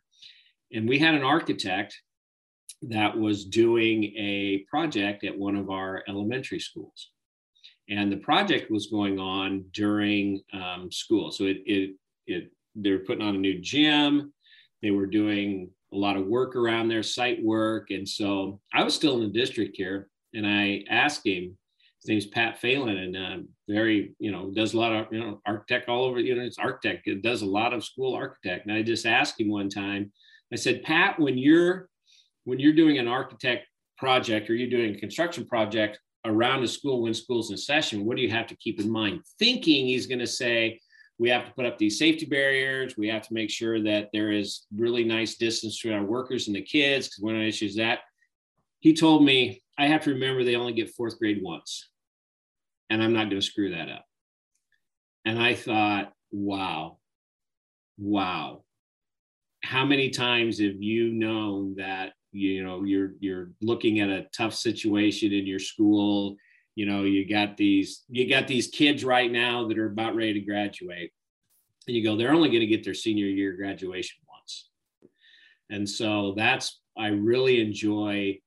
And 0.72 0.88
we 0.88 1.00
had 1.00 1.16
an 1.16 1.24
architect 1.24 2.00
that 2.82 3.18
was 3.18 3.44
doing 3.44 4.04
a 4.16 4.64
project 4.70 5.24
at 5.24 5.36
one 5.36 5.56
of 5.56 5.70
our 5.70 6.04
elementary 6.08 6.60
schools. 6.60 7.10
And 7.88 8.12
the 8.12 8.18
project 8.18 8.70
was 8.70 8.86
going 8.86 9.18
on 9.18 9.64
during 9.72 10.40
um, 10.52 10.92
school. 10.92 11.32
So 11.32 11.44
it, 11.44 11.58
it, 11.66 11.96
it, 12.28 12.52
they 12.76 12.92
were 12.92 13.00
putting 13.00 13.26
on 13.26 13.34
a 13.34 13.38
new 13.38 13.58
gym. 13.58 14.32
They 14.82 14.90
were 14.90 15.06
doing 15.06 15.70
a 15.92 15.96
lot 15.96 16.16
of 16.16 16.26
work 16.26 16.56
around 16.56 16.88
their 16.88 17.02
site 17.02 17.42
work. 17.42 17.90
And 17.90 18.08
so 18.08 18.60
I 18.72 18.84
was 18.84 18.94
still 18.94 19.16
in 19.16 19.22
the 19.22 19.38
district 19.38 19.76
here 19.76 20.08
and 20.34 20.46
I 20.46 20.84
asked 20.88 21.26
him, 21.26 21.56
his 22.00 22.08
name's 22.08 22.26
Pat 22.26 22.58
Phelan 22.58 22.96
and 22.96 23.16
uh, 23.16 23.36
very, 23.68 24.14
you 24.18 24.32
know, 24.32 24.50
does 24.54 24.72
a 24.72 24.78
lot 24.78 24.92
of, 24.92 25.12
you 25.12 25.20
know, 25.20 25.40
architect 25.46 25.88
all 25.88 26.04
over, 26.04 26.18
you 26.18 26.34
know, 26.34 26.42
it's 26.42 26.58
architect, 26.58 27.06
it 27.06 27.22
does 27.22 27.42
a 27.42 27.46
lot 27.46 27.74
of 27.74 27.84
school 27.84 28.14
architect. 28.14 28.66
And 28.66 28.74
I 28.74 28.82
just 28.82 29.04
asked 29.04 29.38
him 29.38 29.50
one 29.50 29.68
time, 29.68 30.10
I 30.52 30.56
said, 30.56 30.82
Pat, 30.82 31.20
when 31.20 31.36
you're, 31.36 31.88
when 32.44 32.58
you're 32.58 32.72
doing 32.72 32.98
an 32.98 33.06
architect 33.06 33.66
project 33.98 34.48
or 34.48 34.54
you're 34.54 34.70
doing 34.70 34.94
a 34.94 34.98
construction 34.98 35.46
project 35.46 35.98
around 36.24 36.62
a 36.62 36.68
school 36.68 37.02
when 37.02 37.12
school's 37.12 37.50
in 37.50 37.58
session, 37.58 38.06
what 38.06 38.16
do 38.16 38.22
you 38.22 38.30
have 38.30 38.46
to 38.46 38.56
keep 38.56 38.80
in 38.80 38.90
mind? 38.90 39.20
Thinking 39.38 39.86
he's 39.86 40.06
going 40.06 40.20
to 40.20 40.26
say, 40.26 40.80
we 41.20 41.28
have 41.28 41.44
to 41.44 41.52
put 41.52 41.66
up 41.66 41.76
these 41.76 41.98
safety 41.98 42.24
barriers. 42.24 42.96
We 42.96 43.08
have 43.08 43.20
to 43.28 43.34
make 43.34 43.50
sure 43.50 43.82
that 43.82 44.08
there 44.10 44.32
is 44.32 44.62
really 44.74 45.04
nice 45.04 45.36
distance 45.36 45.76
between 45.76 45.98
our 45.98 46.04
workers 46.04 46.46
and 46.46 46.56
the 46.56 46.62
kids 46.62 47.08
because 47.08 47.22
of 47.22 47.28
the 47.28 47.46
issues 47.46 47.76
that 47.76 47.98
he 48.78 48.94
told 48.94 49.22
me 49.22 49.62
I 49.78 49.86
have 49.86 50.02
to 50.04 50.14
remember 50.14 50.42
they 50.42 50.56
only 50.56 50.72
get 50.72 50.94
fourth 50.94 51.18
grade 51.18 51.40
once, 51.42 51.90
and 52.88 53.02
I'm 53.02 53.12
not 53.12 53.28
going 53.28 53.40
to 53.40 53.46
screw 53.46 53.70
that 53.72 53.90
up. 53.90 54.06
And 55.26 55.38
I 55.38 55.54
thought, 55.54 56.12
wow, 56.32 56.96
wow, 57.98 58.64
how 59.62 59.84
many 59.84 60.08
times 60.08 60.58
have 60.58 60.80
you 60.82 61.12
known 61.12 61.74
that 61.76 62.14
you 62.32 62.64
know 62.64 62.84
you're 62.84 63.12
you're 63.20 63.50
looking 63.60 64.00
at 64.00 64.08
a 64.08 64.26
tough 64.34 64.54
situation 64.54 65.32
in 65.34 65.46
your 65.46 65.58
school 65.58 66.36
you 66.74 66.86
know 66.86 67.02
you 67.02 67.28
got 67.28 67.56
these 67.56 68.04
you 68.08 68.28
got 68.28 68.46
these 68.46 68.68
kids 68.68 69.04
right 69.04 69.30
now 69.30 69.66
that 69.68 69.78
are 69.78 69.90
about 69.90 70.14
ready 70.14 70.34
to 70.34 70.40
graduate 70.40 71.12
and 71.86 71.96
you 71.96 72.02
go 72.02 72.16
they're 72.16 72.32
only 72.32 72.48
going 72.48 72.60
to 72.60 72.66
get 72.66 72.84
their 72.84 72.94
senior 72.94 73.26
year 73.26 73.52
graduation 73.52 74.18
once 74.28 74.70
and 75.70 75.88
so 75.88 76.34
that's 76.36 76.80
i 76.96 77.08
really 77.08 77.60
enjoy 77.60 78.38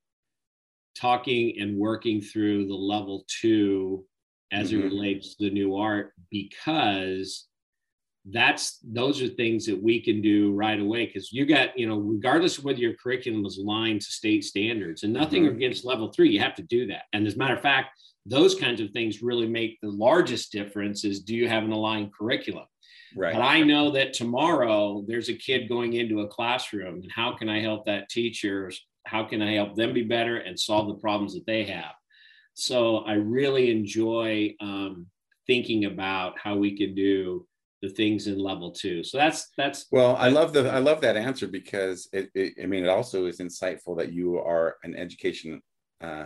talking 0.95 1.59
and 1.59 1.77
working 1.77 2.21
through 2.21 2.67
the 2.67 2.75
level 2.75 3.25
two 3.27 4.05
as 4.51 4.71
mm-hmm. 4.71 4.81
it 4.81 4.83
relates 4.85 5.35
to 5.35 5.45
the 5.45 5.51
new 5.53 5.75
art 5.75 6.13
because 6.29 7.47
that's 8.31 8.79
those 8.83 9.21
are 9.21 9.27
things 9.27 9.65
that 9.65 9.81
we 9.81 10.01
can 10.01 10.21
do 10.21 10.53
right 10.53 10.79
away 10.79 11.05
because 11.05 11.33
you 11.33 11.45
got 11.45 11.77
you 11.77 11.87
know 11.87 11.97
regardless 11.97 12.57
of 12.57 12.63
whether 12.63 12.79
your 12.79 12.93
curriculum 12.93 13.45
is 13.45 13.57
aligned 13.57 13.99
to 13.99 14.11
state 14.11 14.45
standards 14.45 15.03
and 15.03 15.11
nothing 15.11 15.43
mm-hmm. 15.43 15.55
against 15.55 15.83
level 15.83 16.09
three 16.11 16.29
you 16.29 16.39
have 16.39 16.55
to 16.55 16.63
do 16.63 16.87
that 16.87 17.03
and 17.11 17.27
as 17.27 17.35
a 17.35 17.37
matter 17.37 17.53
of 17.53 17.61
fact 17.61 17.89
those 18.25 18.55
kinds 18.55 18.79
of 18.79 18.89
things 18.91 19.21
really 19.21 19.47
make 19.47 19.77
the 19.81 19.89
largest 19.89 20.53
difference 20.53 21.03
is 21.03 21.19
do 21.19 21.35
you 21.35 21.49
have 21.49 21.63
an 21.63 21.73
aligned 21.73 22.13
curriculum 22.13 22.65
Right. 23.15 23.33
But 23.33 23.41
I 23.41 23.61
know 23.61 23.91
that 23.91 24.13
tomorrow 24.13 25.03
there's 25.07 25.29
a 25.29 25.35
kid 25.35 25.69
going 25.69 25.93
into 25.93 26.21
a 26.21 26.27
classroom, 26.27 27.01
and 27.01 27.11
how 27.11 27.33
can 27.33 27.49
I 27.49 27.59
help 27.59 27.85
that 27.85 28.09
teacher? 28.09 28.71
How 29.05 29.23
can 29.23 29.41
I 29.41 29.53
help 29.53 29.75
them 29.75 29.93
be 29.93 30.03
better 30.03 30.37
and 30.37 30.59
solve 30.59 30.87
the 30.87 30.95
problems 30.95 31.33
that 31.33 31.45
they 31.45 31.63
have? 31.65 31.93
So 32.53 32.97
I 32.99 33.13
really 33.13 33.71
enjoy 33.71 34.55
um, 34.61 35.07
thinking 35.47 35.85
about 35.85 36.37
how 36.39 36.55
we 36.55 36.77
can 36.77 36.95
do 36.95 37.45
the 37.83 37.89
things 37.89 38.27
in 38.27 38.39
level 38.39 38.71
two. 38.71 39.03
So 39.03 39.17
that's 39.17 39.49
that's 39.57 39.87
well, 39.91 40.15
I 40.15 40.29
love 40.29 40.53
the 40.53 40.71
I 40.71 40.79
love 40.79 41.01
that 41.01 41.17
answer 41.17 41.47
because 41.47 42.07
it, 42.13 42.29
it 42.33 42.53
I 42.63 42.65
mean 42.65 42.85
it 42.85 42.89
also 42.89 43.25
is 43.25 43.39
insightful 43.39 43.97
that 43.97 44.13
you 44.13 44.39
are 44.39 44.77
an 44.83 44.95
education 44.95 45.61
uh, 46.01 46.25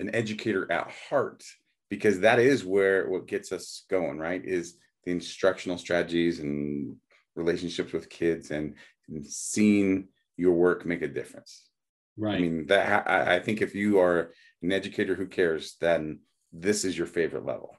an 0.00 0.12
educator 0.12 0.70
at 0.72 0.90
heart 1.08 1.44
because 1.90 2.18
that 2.20 2.40
is 2.40 2.64
where 2.64 3.08
what 3.08 3.28
gets 3.28 3.52
us 3.52 3.84
going 3.88 4.18
right 4.18 4.44
is 4.44 4.76
the 5.04 5.12
instructional 5.12 5.78
strategies 5.78 6.40
and 6.40 6.96
relationships 7.36 7.92
with 7.92 8.10
kids 8.10 8.50
and, 8.50 8.74
and 9.08 9.24
seeing 9.24 10.08
your 10.36 10.54
work 10.54 10.84
make 10.84 11.02
a 11.02 11.08
difference 11.08 11.68
right 12.16 12.36
i 12.36 12.38
mean 12.40 12.66
that 12.66 13.08
I, 13.08 13.36
I 13.36 13.40
think 13.40 13.60
if 13.62 13.74
you 13.74 14.00
are 14.00 14.32
an 14.62 14.72
educator 14.72 15.14
who 15.14 15.26
cares 15.26 15.76
then 15.80 16.20
this 16.52 16.84
is 16.84 16.96
your 16.96 17.06
favorite 17.06 17.44
level 17.44 17.76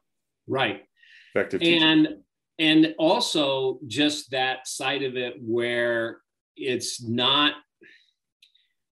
right 0.48 0.84
effective 1.34 1.60
teaching. 1.60 2.24
And 2.58 2.96
also 2.98 3.80
just 3.88 4.32
that 4.32 4.68
side 4.68 5.04
of 5.04 5.18
it 5.18 5.36
where 5.42 6.20
it's 6.56 7.04
not 7.04 7.54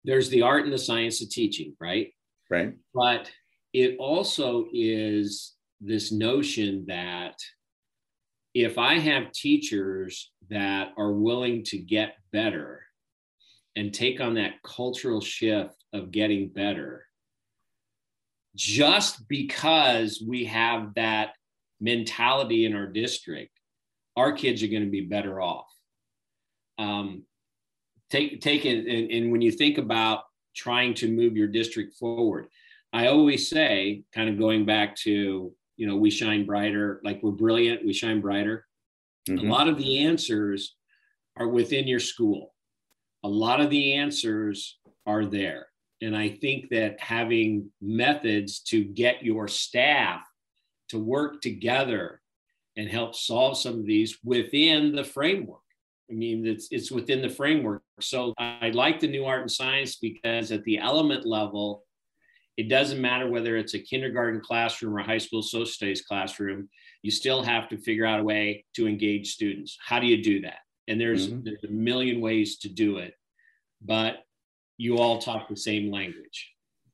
there's 0.03 0.29
the 0.29 0.41
art 0.41 0.65
and 0.65 0.73
the 0.73 0.77
science 0.77 1.21
of 1.21 1.29
teaching 1.29 1.75
right? 1.79 2.13
Right. 2.49 2.73
But 2.93 3.31
it 3.73 3.95
also 3.99 4.65
is 4.71 5.53
this 5.81 6.11
notion 6.11 6.85
that 6.87 7.35
if 8.53 8.77
I 8.77 8.99
have 8.99 9.31
teachers 9.31 10.31
that 10.49 10.89
are 10.97 11.11
willing 11.11 11.63
to 11.65 11.77
get 11.77 12.15
better 12.31 12.83
and 13.75 13.93
take 13.93 14.21
on 14.21 14.35
that 14.35 14.61
cultural 14.63 15.21
shift 15.21 15.75
of 15.91 16.11
getting 16.11 16.49
better, 16.49 17.05
just 18.55 19.27
because 19.27 20.23
we 20.25 20.45
have 20.45 20.93
that 20.93 21.33
mentality 21.83 22.65
in 22.65 22.75
our 22.75 22.87
district, 22.87 23.59
our 24.15 24.31
kids 24.31 24.63
are 24.63 24.67
going 24.67 24.85
to 24.85 24.89
be 24.89 25.01
better 25.01 25.41
off. 25.41 25.67
Um, 26.79 27.23
take 28.09 28.41
take 28.41 28.65
it, 28.65 28.87
and, 28.87 29.11
and 29.11 29.31
when 29.31 29.41
you 29.41 29.51
think 29.51 29.77
about 29.77 30.23
trying 30.55 30.93
to 30.95 31.11
move 31.11 31.35
your 31.35 31.47
district 31.47 31.95
forward, 31.97 32.47
I 32.93 33.07
always 33.07 33.49
say, 33.49 34.03
kind 34.13 34.29
of 34.29 34.39
going 34.39 34.65
back 34.65 34.95
to, 34.97 35.51
you 35.77 35.87
know, 35.87 35.97
we 35.97 36.09
shine 36.09 36.45
brighter, 36.45 37.01
like 37.03 37.21
we're 37.21 37.31
brilliant, 37.31 37.85
we 37.85 37.91
shine 37.93 38.21
brighter. 38.21 38.65
Mm-hmm. 39.29 39.47
A 39.47 39.51
lot 39.51 39.67
of 39.67 39.77
the 39.77 40.05
answers 40.05 40.75
are 41.37 41.47
within 41.47 41.87
your 41.87 41.99
school. 41.99 42.53
A 43.23 43.27
lot 43.27 43.61
of 43.61 43.69
the 43.69 43.93
answers 43.93 44.77
are 45.05 45.25
there. 45.25 45.67
And 46.01 46.15
I 46.15 46.29
think 46.29 46.69
that 46.69 46.99
having 46.99 47.71
methods 47.81 48.59
to 48.67 48.83
get 48.83 49.23
your 49.23 49.47
staff 49.47 50.21
to 50.93 50.99
work 50.99 51.41
together 51.41 52.21
and 52.77 52.87
help 52.87 53.15
solve 53.15 53.57
some 53.57 53.79
of 53.79 53.85
these 53.85 54.19
within 54.23 54.95
the 54.95 55.03
framework. 55.03 55.59
I 56.09 56.13
mean, 56.13 56.45
it's, 56.45 56.67
it's 56.69 56.91
within 56.91 57.21
the 57.21 57.29
framework. 57.29 57.81
So 57.99 58.33
I 58.37 58.69
like 58.69 58.99
the 58.99 59.07
new 59.07 59.25
art 59.25 59.41
and 59.41 59.51
science 59.51 59.95
because 59.95 60.51
at 60.51 60.63
the 60.65 60.77
element 60.77 61.25
level, 61.25 61.83
it 62.57 62.69
doesn't 62.69 63.01
matter 63.01 63.27
whether 63.27 63.57
it's 63.57 63.73
a 63.73 63.79
kindergarten 63.79 64.39
classroom 64.39 64.95
or 64.95 64.99
a 64.99 65.03
high 65.03 65.17
school 65.17 65.41
social 65.41 65.65
studies 65.65 66.03
classroom, 66.03 66.69
you 67.01 67.09
still 67.09 67.41
have 67.41 67.67
to 67.69 67.77
figure 67.77 68.05
out 68.05 68.19
a 68.19 68.23
way 68.23 68.65
to 68.75 68.87
engage 68.87 69.33
students. 69.33 69.75
How 69.83 69.99
do 69.99 70.05
you 70.05 70.23
do 70.23 70.41
that? 70.41 70.59
And 70.87 71.01
there's, 71.01 71.29
mm-hmm. 71.29 71.43
there's 71.43 71.63
a 71.63 71.71
million 71.71 72.21
ways 72.21 72.59
to 72.59 72.69
do 72.69 72.97
it, 72.97 73.15
but 73.81 74.17
you 74.77 74.99
all 74.99 75.17
talk 75.17 75.49
the 75.49 75.55
same 75.55 75.91
language. 75.91 76.51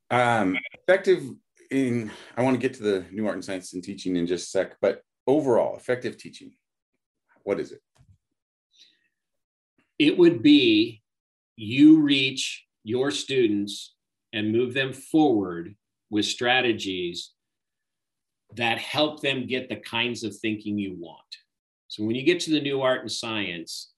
Um, 0.09 0.57
effective 0.73 1.23
in, 1.69 2.11
I 2.35 2.43
want 2.43 2.55
to 2.55 2.61
get 2.61 2.75
to 2.77 2.83
the 2.83 3.05
new 3.11 3.25
art 3.27 3.35
and 3.35 3.45
science 3.45 3.73
and 3.73 3.83
teaching 3.83 4.15
in 4.15 4.27
just 4.27 4.47
a 4.47 4.49
sec, 4.49 4.77
but 4.81 5.01
overall, 5.27 5.77
effective 5.77 6.17
teaching, 6.17 6.51
what 7.43 7.59
is 7.59 7.71
it? 7.71 7.81
It 9.97 10.17
would 10.17 10.41
be 10.41 11.01
you 11.55 12.01
reach 12.01 12.65
your 12.83 13.11
students 13.11 13.95
and 14.33 14.51
move 14.51 14.73
them 14.73 14.93
forward 14.93 15.75
with 16.09 16.25
strategies 16.25 17.31
that 18.55 18.79
help 18.79 19.21
them 19.21 19.45
get 19.45 19.69
the 19.69 19.75
kinds 19.75 20.23
of 20.23 20.35
thinking 20.35 20.77
you 20.77 20.95
want. 20.97 21.19
So 21.87 22.03
when 22.03 22.15
you 22.15 22.23
get 22.23 22.39
to 22.41 22.51
the 22.51 22.61
new 22.61 22.81
art 22.81 23.01
and 23.01 23.11
science, 23.11 23.91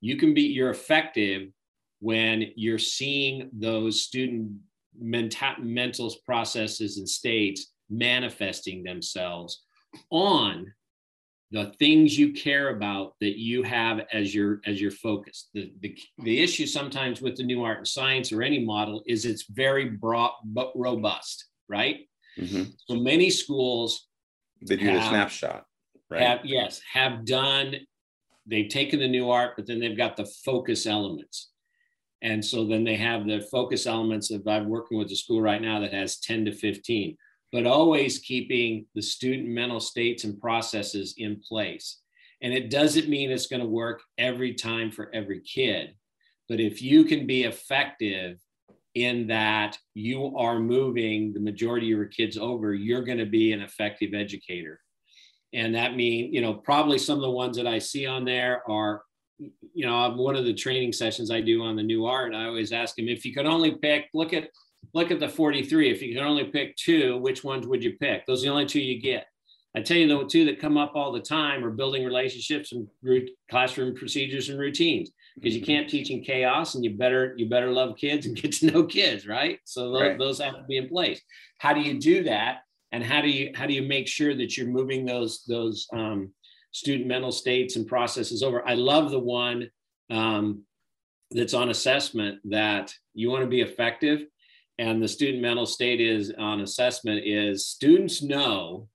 you 0.00 0.16
can 0.16 0.34
be 0.34 0.42
you're 0.42 0.70
effective 0.70 1.48
when 2.00 2.52
you're 2.56 2.78
seeing 2.78 3.48
those 3.52 4.02
student 4.02 4.52
mental, 4.98 5.54
mental 5.60 6.14
processes 6.24 6.98
and 6.98 7.08
states 7.08 7.72
manifesting 7.90 8.82
themselves 8.82 9.64
on 10.10 10.72
the 11.50 11.72
things 11.78 12.18
you 12.18 12.32
care 12.32 12.70
about 12.70 13.14
that 13.20 13.38
you 13.38 13.62
have 13.62 14.00
as 14.12 14.34
your 14.34 14.60
as 14.66 14.80
your 14.80 14.90
focus. 14.90 15.50
The, 15.54 15.72
the 15.80 15.96
the 16.24 16.42
issue 16.42 16.66
sometimes 16.66 17.20
with 17.20 17.36
the 17.36 17.44
new 17.44 17.62
art 17.62 17.78
and 17.78 17.88
science 17.88 18.32
or 18.32 18.42
any 18.42 18.64
model 18.64 19.02
is 19.06 19.24
it's 19.24 19.44
very 19.48 19.90
broad 19.90 20.32
but 20.44 20.72
robust 20.74 21.44
right? 21.68 22.08
Mm-hmm. 22.38 22.64
so 22.88 22.96
many 22.96 23.30
schools 23.30 24.08
they 24.66 24.74
do 24.74 24.86
have, 24.86 25.02
the 25.02 25.08
snapshot 25.08 25.66
right? 26.10 26.20
have, 26.20 26.40
yes 26.42 26.80
have 26.92 27.24
done 27.24 27.76
they've 28.44 28.68
taken 28.68 28.98
the 28.98 29.06
new 29.06 29.30
art 29.30 29.52
but 29.56 29.68
then 29.68 29.78
they've 29.78 29.96
got 29.96 30.16
the 30.16 30.26
focus 30.44 30.84
elements 30.84 31.52
and 32.24 32.44
so 32.44 32.66
then 32.66 32.82
they 32.82 32.96
have 32.96 33.24
the 33.26 33.40
focus 33.52 33.86
elements 33.86 34.32
of 34.32 34.46
i'm 34.48 34.68
working 34.68 34.98
with 34.98 35.10
a 35.12 35.16
school 35.16 35.40
right 35.40 35.62
now 35.62 35.78
that 35.78 35.92
has 35.92 36.18
10 36.18 36.46
to 36.46 36.52
15 36.52 37.16
but 37.54 37.66
always 37.66 38.18
keeping 38.18 38.84
the 38.96 39.00
student 39.00 39.46
mental 39.46 39.78
states 39.78 40.24
and 40.24 40.40
processes 40.40 41.14
in 41.18 41.40
place. 41.40 42.00
And 42.42 42.52
it 42.52 42.68
doesn't 42.68 43.08
mean 43.08 43.30
it's 43.30 43.46
going 43.46 43.62
to 43.62 43.68
work 43.68 44.02
every 44.18 44.54
time 44.54 44.90
for 44.90 45.08
every 45.14 45.40
kid. 45.40 45.94
But 46.48 46.58
if 46.58 46.82
you 46.82 47.04
can 47.04 47.28
be 47.28 47.44
effective 47.44 48.38
in 48.96 49.28
that 49.28 49.78
you 49.94 50.36
are 50.36 50.58
moving 50.58 51.32
the 51.32 51.38
majority 51.38 51.92
of 51.92 51.96
your 51.96 52.06
kids 52.06 52.36
over, 52.36 52.74
you're 52.74 53.04
going 53.04 53.18
to 53.18 53.24
be 53.24 53.52
an 53.52 53.60
effective 53.60 54.14
educator. 54.14 54.80
And 55.52 55.76
that 55.76 55.94
means, 55.94 56.34
you 56.34 56.40
know, 56.40 56.54
probably 56.54 56.98
some 56.98 57.18
of 57.18 57.22
the 57.22 57.30
ones 57.30 57.56
that 57.56 57.68
I 57.68 57.78
see 57.78 58.04
on 58.04 58.24
there 58.24 58.68
are, 58.68 59.02
you 59.38 59.86
know, 59.86 60.10
one 60.10 60.36
of 60.36 60.44
the 60.44 60.54
training 60.54 60.92
sessions 60.92 61.30
I 61.30 61.40
do 61.40 61.62
on 61.62 61.76
the 61.76 61.82
new 61.82 62.06
art, 62.06 62.34
I 62.34 62.46
always 62.46 62.72
ask 62.72 62.96
them 62.96 63.08
if 63.08 63.24
you 63.24 63.34
could 63.34 63.46
only 63.46 63.72
pick, 63.76 64.08
look 64.14 64.32
at 64.32 64.48
look 64.92 65.10
at 65.10 65.20
the 65.20 65.28
43. 65.28 65.90
If 65.90 66.02
you 66.02 66.14
can 66.14 66.24
only 66.24 66.44
pick 66.44 66.76
two, 66.76 67.18
which 67.18 67.42
ones 67.42 67.66
would 67.66 67.82
you 67.82 67.96
pick? 67.98 68.26
Those 68.26 68.42
are 68.42 68.46
the 68.46 68.52
only 68.52 68.66
two 68.66 68.80
you 68.80 69.00
get. 69.00 69.26
I 69.76 69.80
tell 69.80 69.96
you, 69.96 70.06
the 70.06 70.24
two 70.26 70.44
that 70.44 70.60
come 70.60 70.78
up 70.78 70.92
all 70.94 71.10
the 71.10 71.20
time 71.20 71.64
are 71.64 71.70
building 71.70 72.04
relationships 72.04 72.72
and 72.72 72.88
classroom 73.50 73.96
procedures 73.96 74.48
and 74.48 74.58
routines 74.58 75.10
because 75.34 75.56
you 75.56 75.62
can't 75.62 75.88
teach 75.88 76.10
in 76.10 76.22
chaos 76.22 76.74
and 76.74 76.84
you 76.84 76.96
better 76.96 77.34
you 77.36 77.48
better 77.48 77.70
love 77.70 77.96
kids 77.96 78.26
and 78.26 78.36
get 78.36 78.52
to 78.52 78.70
know 78.70 78.84
kids 78.84 79.26
right 79.26 79.58
so 79.64 79.90
those, 79.90 80.00
right. 80.00 80.18
those 80.18 80.40
have 80.40 80.54
to 80.54 80.64
be 80.68 80.76
in 80.76 80.88
place 80.88 81.20
how 81.58 81.72
do 81.72 81.80
you 81.80 81.98
do 81.98 82.22
that 82.22 82.58
and 82.92 83.02
how 83.02 83.20
do 83.20 83.28
you 83.28 83.50
how 83.54 83.66
do 83.66 83.74
you 83.74 83.82
make 83.82 84.06
sure 84.06 84.34
that 84.34 84.56
you're 84.56 84.68
moving 84.68 85.04
those 85.04 85.42
those 85.48 85.88
um, 85.92 86.32
student 86.74 87.08
mental 87.08 87.32
states 87.32 87.76
and 87.76 87.86
processes 87.86 88.42
over 88.42 88.66
i 88.68 88.74
love 88.74 89.10
the 89.10 89.18
one 89.18 89.70
um, 90.10 90.62
that's 91.30 91.54
on 91.54 91.70
assessment 91.70 92.38
that 92.44 92.92
you 93.14 93.30
want 93.30 93.42
to 93.42 93.48
be 93.48 93.62
effective 93.62 94.26
and 94.78 95.02
the 95.02 95.08
student 95.08 95.42
mental 95.42 95.66
state 95.66 96.00
is 96.00 96.32
on 96.36 96.60
assessment 96.60 97.22
is 97.24 97.66
students 97.66 98.22
know 98.22 98.88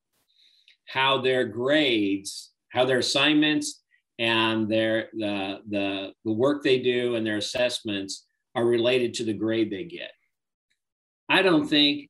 how 0.86 1.22
their 1.22 1.46
grades, 1.46 2.52
how 2.70 2.84
their 2.84 2.98
assignments 2.98 3.82
and 4.18 4.68
their 4.68 5.10
the, 5.14 5.60
the 5.70 6.14
the 6.26 6.32
work 6.32 6.64
they 6.64 6.80
do 6.80 7.16
and 7.16 7.26
their 7.26 7.38
assessments 7.38 8.26
are 8.56 8.66
related 8.66 9.14
to 9.14 9.24
the 9.24 9.34
grade 9.34 9.72
they 9.72 9.86
get. 9.86 10.12
I 11.30 11.42
don't 11.42 11.68
think 11.68 12.10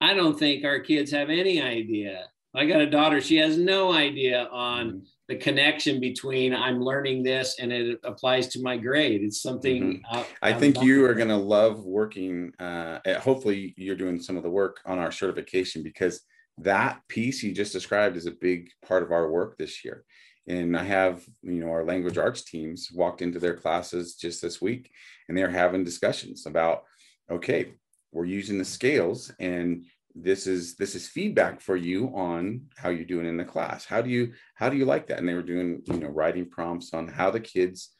I 0.00 0.14
don't 0.14 0.38
think 0.38 0.64
our 0.64 0.78
kids 0.78 1.10
have 1.10 1.30
any 1.30 1.60
idea. 1.60 2.26
I 2.58 2.66
got 2.66 2.80
a 2.80 2.90
daughter, 2.90 3.20
she 3.20 3.36
has 3.36 3.56
no 3.56 3.92
idea 3.92 4.48
on 4.50 4.86
mm-hmm 4.86 4.98
the 5.28 5.36
connection 5.36 6.00
between 6.00 6.54
I'm 6.54 6.82
learning 6.82 7.22
this 7.22 7.58
and 7.60 7.70
it 7.70 8.00
applies 8.02 8.48
to 8.48 8.62
my 8.62 8.78
grade. 8.78 9.22
It's 9.22 9.42
something 9.42 10.02
mm-hmm. 10.02 10.22
I 10.42 10.54
think 10.54 10.80
you 10.80 11.04
are 11.04 11.14
going 11.14 11.28
to 11.28 11.36
love 11.36 11.84
working. 11.84 12.52
Uh, 12.58 13.00
at, 13.04 13.18
hopefully, 13.18 13.74
you're 13.76 13.94
doing 13.94 14.20
some 14.20 14.38
of 14.38 14.42
the 14.42 14.50
work 14.50 14.80
on 14.86 14.98
our 14.98 15.12
certification 15.12 15.82
because 15.82 16.22
that 16.56 17.00
piece 17.08 17.42
you 17.42 17.52
just 17.52 17.74
described 17.74 18.16
is 18.16 18.26
a 18.26 18.32
big 18.32 18.70
part 18.86 19.02
of 19.02 19.12
our 19.12 19.30
work 19.30 19.58
this 19.58 19.84
year. 19.84 20.04
And 20.46 20.74
I 20.74 20.84
have, 20.84 21.22
you 21.42 21.60
know, 21.60 21.70
our 21.70 21.84
language 21.84 22.16
arts 22.16 22.42
teams 22.42 22.88
walked 22.90 23.20
into 23.20 23.38
their 23.38 23.54
classes 23.54 24.14
just 24.14 24.40
this 24.40 24.62
week 24.62 24.90
and 25.28 25.36
they're 25.36 25.50
having 25.50 25.84
discussions 25.84 26.46
about, 26.46 26.84
okay, 27.30 27.74
we're 28.12 28.24
using 28.24 28.56
the 28.56 28.64
scales 28.64 29.30
and 29.38 29.84
this 30.22 30.46
is 30.46 30.74
this 30.76 30.94
is 30.94 31.08
feedback 31.08 31.60
for 31.60 31.76
you 31.76 32.08
on 32.14 32.62
how 32.76 32.88
you're 32.88 33.04
doing 33.04 33.26
in 33.26 33.36
the 33.36 33.44
class. 33.44 33.84
How 33.84 34.02
do 34.02 34.10
you 34.10 34.32
how 34.54 34.68
do 34.68 34.76
you 34.76 34.84
like 34.84 35.06
that? 35.06 35.18
And 35.18 35.28
they 35.28 35.34
were 35.34 35.42
doing 35.42 35.82
you 35.86 35.98
know 35.98 36.08
writing 36.08 36.48
prompts 36.48 36.92
on 36.92 37.08
how 37.08 37.30
the 37.30 37.40
kids 37.40 37.90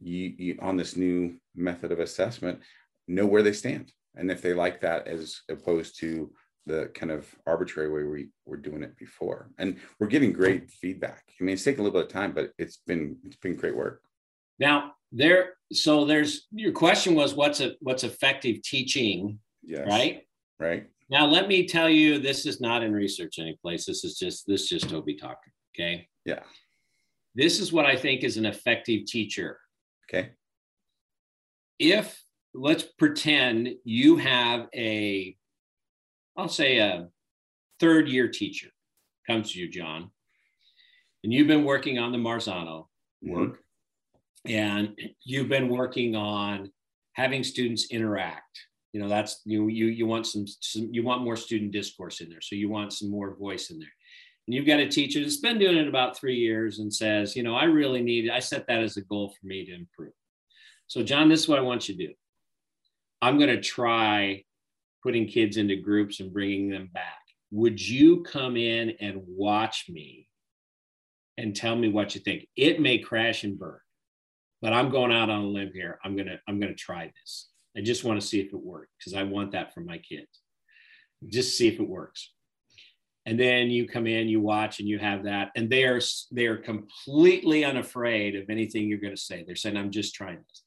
you, 0.00 0.34
you 0.36 0.58
on 0.60 0.76
this 0.76 0.96
new 0.96 1.36
method 1.54 1.92
of 1.92 2.00
assessment 2.00 2.60
know 3.08 3.26
where 3.26 3.42
they 3.42 3.52
stand 3.52 3.92
and 4.16 4.30
if 4.30 4.42
they 4.42 4.52
like 4.52 4.80
that 4.80 5.06
as 5.06 5.40
opposed 5.48 5.98
to 6.00 6.30
the 6.66 6.90
kind 6.94 7.12
of 7.12 7.32
arbitrary 7.46 7.88
way 7.88 8.02
we 8.02 8.28
were 8.44 8.56
doing 8.56 8.82
it 8.82 8.96
before. 8.98 9.50
And 9.56 9.76
we're 10.00 10.08
getting 10.08 10.32
great 10.32 10.70
feedback. 10.70 11.22
I 11.40 11.44
mean 11.44 11.54
it's 11.54 11.64
taken 11.64 11.80
a 11.80 11.84
little 11.84 12.00
bit 12.00 12.08
of 12.08 12.12
time 12.12 12.32
but 12.32 12.52
it's 12.58 12.78
been 12.86 13.16
it's 13.24 13.36
been 13.36 13.56
great 13.56 13.76
work. 13.76 14.02
Now 14.58 14.92
there 15.12 15.54
so 15.72 16.04
there's 16.04 16.46
your 16.50 16.72
question 16.72 17.14
was 17.14 17.34
what's 17.34 17.60
a 17.60 17.76
what's 17.80 18.04
effective 18.04 18.62
teaching 18.62 19.38
yes. 19.62 19.86
right? 19.88 20.22
Right 20.58 20.88
now 21.08 21.26
let 21.26 21.48
me 21.48 21.66
tell 21.66 21.88
you 21.88 22.18
this 22.18 22.46
is 22.46 22.60
not 22.60 22.82
in 22.82 22.92
research 22.92 23.38
anyplace. 23.38 23.86
This 23.86 24.04
is 24.04 24.18
just 24.18 24.46
this 24.46 24.62
is 24.62 24.68
just 24.68 24.90
toby 24.90 25.14
talking 25.14 25.52
okay? 25.74 26.08
Yeah. 26.24 26.42
This 27.34 27.60
is 27.60 27.72
what 27.72 27.86
i 27.86 27.96
think 27.96 28.24
is 28.24 28.36
an 28.36 28.46
effective 28.46 29.04
teacher. 29.06 29.58
Okay. 30.08 30.30
If 31.78 32.20
let's 32.54 32.84
pretend 32.84 33.68
you 33.84 34.16
have 34.16 34.66
a 34.74 35.36
i'll 36.38 36.48
say 36.48 36.78
a 36.78 37.06
third 37.80 38.08
year 38.08 38.28
teacher 38.28 38.68
comes 39.26 39.52
to 39.52 39.58
you 39.58 39.68
john 39.68 40.10
and 41.22 41.34
you've 41.34 41.46
been 41.46 41.64
working 41.64 41.98
on 41.98 42.12
the 42.12 42.18
marzano 42.18 42.86
work 43.20 43.50
mm-hmm 43.50 43.60
and 44.48 44.98
you've 45.24 45.48
been 45.48 45.68
working 45.68 46.14
on 46.14 46.70
having 47.12 47.42
students 47.42 47.90
interact 47.90 48.60
you 48.92 49.00
know 49.00 49.08
that's 49.08 49.42
you 49.44 49.68
you 49.68 49.86
you 49.86 50.06
want 50.06 50.26
some, 50.26 50.46
some 50.46 50.88
you 50.92 51.02
want 51.02 51.22
more 51.22 51.36
student 51.36 51.72
discourse 51.72 52.20
in 52.20 52.28
there. 52.28 52.40
So 52.40 52.54
you 52.54 52.68
want 52.68 52.92
some 52.92 53.10
more 53.10 53.34
voice 53.36 53.70
in 53.70 53.78
there. 53.78 53.88
And 54.46 54.54
you've 54.54 54.66
got 54.66 54.80
a 54.80 54.88
teacher 54.88 55.20
that's 55.20 55.38
been 55.38 55.58
doing 55.58 55.76
it 55.76 55.88
about 55.88 56.16
three 56.16 56.36
years 56.36 56.78
and 56.78 56.92
says 56.92 57.36
you 57.36 57.42
know 57.42 57.54
i 57.54 57.64
really 57.64 58.00
need 58.00 58.30
i 58.30 58.38
set 58.38 58.66
that 58.68 58.82
as 58.82 58.96
a 58.96 59.02
goal 59.02 59.30
for 59.30 59.46
me 59.46 59.64
to 59.66 59.74
improve. 59.74 60.12
So 60.86 61.02
john 61.02 61.28
this 61.28 61.40
is 61.40 61.48
what 61.48 61.58
i 61.58 61.62
want 61.62 61.88
you 61.88 61.96
to 61.96 62.06
do. 62.06 62.14
I'm 63.22 63.38
going 63.38 63.50
to 63.50 63.62
try 63.62 64.44
putting 65.02 65.26
kids 65.26 65.56
into 65.56 65.76
groups 65.76 66.20
and 66.20 66.32
bringing 66.32 66.68
them 66.68 66.90
back. 66.92 67.18
Would 67.50 67.80
you 67.80 68.22
come 68.22 68.58
in 68.58 68.90
and 69.00 69.22
watch 69.26 69.86
me 69.88 70.28
and 71.38 71.56
tell 71.56 71.74
me 71.74 71.88
what 71.88 72.14
you 72.14 72.20
think? 72.20 72.46
It 72.56 72.78
may 72.78 72.98
crash 72.98 73.42
and 73.42 73.58
burn 73.58 73.78
but 74.62 74.72
I'm 74.72 74.90
going 74.90 75.12
out 75.12 75.30
on 75.30 75.42
a 75.42 75.46
limb 75.46 75.70
here. 75.72 75.98
I'm 76.04 76.16
gonna 76.16 76.40
I'm 76.48 76.58
gonna 76.58 76.74
try 76.74 77.12
this. 77.20 77.48
I 77.76 77.80
just 77.80 78.04
want 78.04 78.20
to 78.20 78.26
see 78.26 78.40
if 78.40 78.52
it 78.52 78.60
works 78.62 78.90
because 78.98 79.14
I 79.14 79.22
want 79.24 79.52
that 79.52 79.74
for 79.74 79.80
my 79.80 79.98
kids. 79.98 80.28
Just 81.28 81.56
see 81.56 81.68
if 81.68 81.78
it 81.80 81.88
works. 81.88 82.32
And 83.26 83.38
then 83.38 83.70
you 83.70 83.88
come 83.88 84.06
in, 84.06 84.28
you 84.28 84.40
watch, 84.40 84.78
and 84.78 84.88
you 84.88 84.98
have 84.98 85.24
that, 85.24 85.50
and 85.56 85.68
they 85.68 85.84
are 85.84 86.00
they 86.30 86.46
are 86.46 86.56
completely 86.56 87.64
unafraid 87.64 88.36
of 88.36 88.48
anything 88.48 88.86
you're 88.86 89.00
going 89.00 89.16
to 89.16 89.20
say. 89.20 89.42
They're 89.44 89.56
saying, 89.56 89.76
"I'm 89.76 89.90
just 89.90 90.14
trying 90.14 90.38
this." 90.38 90.62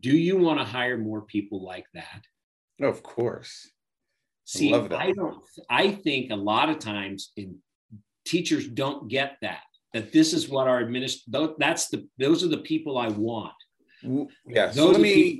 Do 0.00 0.16
you 0.16 0.36
want 0.38 0.60
to 0.60 0.64
hire 0.64 0.96
more 0.96 1.22
people 1.22 1.62
like 1.64 1.86
that? 1.94 2.22
Of 2.80 3.02
course. 3.02 3.68
See, 4.44 4.72
I, 4.72 4.86
I 4.94 5.12
don't. 5.12 5.42
I 5.68 5.90
think 5.90 6.30
a 6.30 6.36
lot 6.36 6.70
of 6.70 6.78
times 6.78 7.32
in 7.36 7.56
teachers 8.24 8.68
don't 8.68 9.08
get 9.08 9.38
that 9.42 9.62
that 9.92 10.12
this 10.12 10.32
is 10.32 10.48
what 10.48 10.68
our 10.68 10.80
administration 10.80 11.54
that's 11.58 11.88
the 11.88 12.06
those 12.18 12.42
are 12.42 12.48
the 12.48 12.58
people 12.58 12.98
I 12.98 13.08
want. 13.08 13.52
Yeah. 14.46 14.70
So 14.70 14.90
let 14.90 15.00
me 15.00 15.38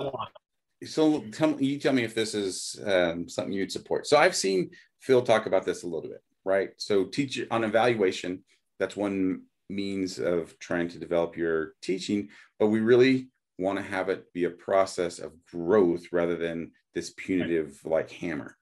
so 0.85 1.21
tell 1.33 1.61
you 1.61 1.79
tell 1.79 1.93
me 1.93 2.05
if 2.05 2.15
this 2.15 2.35
is 2.35 2.81
um, 2.85 3.29
something 3.29 3.53
you'd 3.53 3.73
support. 3.73 4.07
So 4.07 4.17
I've 4.17 4.37
seen 4.37 4.71
Phil 5.01 5.23
talk 5.23 5.47
about 5.47 5.65
this 5.65 5.83
a 5.83 5.87
little 5.87 6.03
bit, 6.09 6.23
right? 6.45 6.71
So 6.77 7.05
teach 7.05 7.41
on 7.51 7.65
evaluation, 7.65 8.45
that's 8.79 8.97
one 8.97 9.43
means 9.69 10.19
of 10.19 10.59
trying 10.59 10.89
to 10.89 10.99
develop 10.99 11.37
your 11.37 11.75
teaching, 11.83 12.29
but 12.59 12.67
we 12.67 12.81
really 12.81 13.29
want 13.59 13.79
to 13.79 13.85
have 13.85 14.09
it 14.09 14.33
be 14.33 14.45
a 14.45 14.51
process 14.51 15.19
of 15.19 15.33
growth 15.51 16.07
rather 16.13 16.37
than 16.37 16.73
this 16.95 17.13
punitive 17.17 17.79
right. 17.85 17.93
like 17.93 18.11
hammer. 18.11 18.57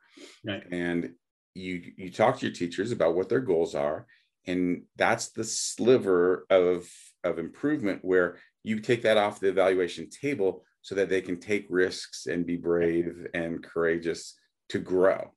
Right. 0.44 0.62
And 0.70 1.14
you 1.54 1.92
you 1.96 2.10
talk 2.10 2.38
to 2.38 2.46
your 2.46 2.54
teachers 2.54 2.92
about 2.92 3.14
what 3.14 3.28
their 3.28 3.40
goals 3.40 3.74
are 3.74 4.06
and 4.46 4.82
that's 4.96 5.28
the 5.28 5.44
sliver 5.44 6.46
of 6.50 6.88
of 7.24 7.38
improvement 7.38 8.00
where 8.02 8.36
you 8.62 8.80
take 8.80 9.02
that 9.02 9.16
off 9.16 9.40
the 9.40 9.48
evaluation 9.48 10.08
table 10.08 10.64
so 10.82 10.94
that 10.94 11.08
they 11.08 11.20
can 11.20 11.38
take 11.38 11.66
risks 11.68 12.26
and 12.26 12.46
be 12.46 12.56
brave 12.56 13.26
and 13.34 13.62
courageous 13.62 14.34
to 14.68 14.78
grow 14.78 15.30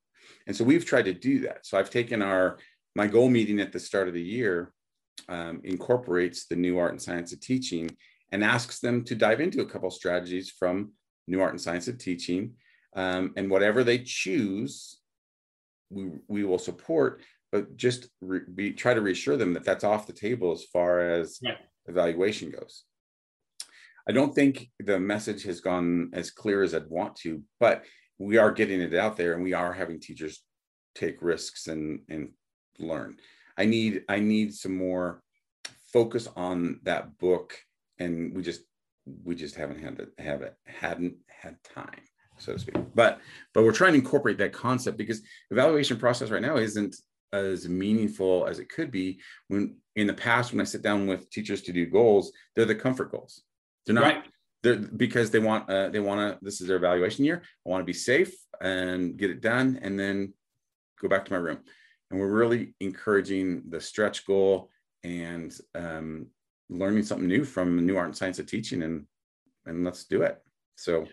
and 0.48 0.56
so 0.56 0.64
we've 0.64 0.86
tried 0.86 1.06
to 1.06 1.14
do 1.14 1.40
that 1.40 1.66
so 1.66 1.78
i've 1.78 1.90
taken 1.90 2.22
our 2.22 2.58
my 2.96 3.08
goal 3.08 3.30
meeting 3.30 3.60
at 3.60 3.72
the 3.72 3.80
start 3.80 4.08
of 4.08 4.14
the 4.14 4.22
year 4.22 4.74
um, 5.30 5.62
incorporates 5.64 6.48
the 6.48 6.56
new 6.56 6.78
art 6.78 6.92
and 6.92 7.02
science 7.02 7.34
of 7.34 7.40
teaching 7.40 7.90
and 8.32 8.44
asks 8.44 8.80
them 8.80 9.04
to 9.04 9.16
dive 9.16 9.42
into 9.42 9.62
a 9.62 9.66
couple 9.66 9.90
strategies 9.92 10.50
from 10.50 10.92
new 11.28 11.40
art 11.40 11.52
and 11.52 11.62
science 11.62 11.88
of 11.88 11.98
teaching 11.98 12.54
um, 12.96 13.34
and 13.38 13.50
whatever 13.50 13.84
they 13.84 14.00
choose 14.00 15.00
we, 15.90 16.10
we 16.28 16.44
will 16.44 16.60
support 16.60 17.22
but 17.54 17.78
just 17.78 18.08
re- 18.20 18.42
be, 18.56 18.74
try 18.74 18.96
to 18.96 19.02
reassure 19.02 19.38
them 19.38 19.54
that 19.54 19.64
that's 19.64 19.84
off 19.84 20.08
the 20.08 20.12
table 20.12 20.52
as 20.52 20.64
far 20.64 21.00
as 21.00 21.38
yeah. 21.40 21.52
evaluation 21.86 22.50
goes. 22.50 22.84
I 24.08 24.12
don't 24.12 24.36
think 24.36 24.70
the 24.80 25.00
message 25.00 25.44
has 25.44 25.62
gone 25.62 26.10
as 26.14 26.32
clear 26.32 26.62
as 26.64 26.74
I'd 26.74 26.90
want 26.90 27.16
to, 27.18 27.42
but 27.60 27.84
we 28.20 28.38
are 28.38 28.52
getting 28.52 28.82
it 28.82 28.94
out 28.94 29.18
there 29.18 29.34
and 29.34 29.44
we 29.44 29.54
are 29.54 29.74
having 29.74 30.00
teachers 30.00 30.42
take 30.96 31.22
risks 31.22 31.68
and 31.68 32.02
and 32.10 32.30
learn. 32.80 33.18
I 33.58 33.66
need 33.66 34.04
I 34.10 34.20
need 34.20 34.54
some 34.54 34.76
more 34.76 35.24
focus 35.92 36.28
on 36.36 36.80
that 36.84 37.18
book 37.20 37.56
and 38.00 38.36
we 38.36 38.42
just 38.42 38.62
we 39.24 39.36
just 39.36 39.56
haven't 39.56 39.82
had 39.82 40.00
it 40.00 40.10
have 40.18 40.42
it 40.42 40.56
hadn't 40.66 41.16
had 41.28 41.56
time 41.64 42.02
so 42.38 42.54
to 42.54 42.60
speak 42.60 42.76
but 42.96 43.20
but 43.54 43.64
we're 43.64 43.72
trying 43.72 43.94
to 43.94 44.00
incorporate 44.00 44.38
that 44.38 44.54
concept 44.54 44.98
because 44.98 45.22
evaluation 45.52 45.98
process 45.98 46.30
right 46.30 46.42
now 46.42 46.58
isn't 46.58 46.96
as 47.32 47.68
meaningful 47.68 48.48
as 48.48 48.60
it 48.60 48.70
could 48.70 48.92
be 48.92 49.20
when 49.50 49.76
in 49.96 50.08
the 50.08 50.14
past 50.14 50.52
when 50.52 50.62
i 50.62 50.64
sit 50.64 50.82
down 50.82 51.06
with 51.06 51.30
teachers 51.30 51.62
to 51.62 51.74
do 51.74 51.86
goals 51.86 52.32
they're 52.56 52.66
the 52.66 52.74
comfort 52.74 53.12
goals 53.12 53.44
they're 53.86 53.96
not 53.96 54.04
right. 54.04 54.24
they're 54.62 54.78
because 54.78 55.32
they 55.32 55.40
want 55.40 55.70
uh, 55.70 55.90
they 55.90 56.00
want 56.00 56.20
to 56.20 56.46
this 56.46 56.62
is 56.62 56.68
their 56.68 56.78
evaluation 56.78 57.26
year 57.26 57.42
i 57.66 57.70
want 57.70 57.82
to 57.82 57.86
be 57.86 57.94
safe 57.94 58.34
and 58.62 59.18
get 59.18 59.30
it 59.30 59.42
done 59.42 59.80
and 59.82 60.00
then 60.00 60.34
go 61.02 61.08
back 61.08 61.26
to 61.26 61.34
my 61.34 61.40
room 61.40 61.60
and 62.12 62.20
we're 62.20 62.28
really 62.28 62.74
encouraging 62.80 63.64
the 63.70 63.82
stretch 63.82 64.26
goal 64.26 64.70
and 65.04 65.58
um, 65.76 66.28
learning 66.70 67.04
something 67.04 67.28
new 67.28 67.44
from 67.44 67.76
the 67.76 67.82
new 67.82 67.98
art 67.98 68.08
and 68.08 68.16
science 68.16 68.40
of 68.40 68.46
teaching 68.46 68.84
and 68.84 69.06
and 69.66 69.84
let's 69.84 70.06
do 70.06 70.22
it 70.22 70.42
so 70.76 71.06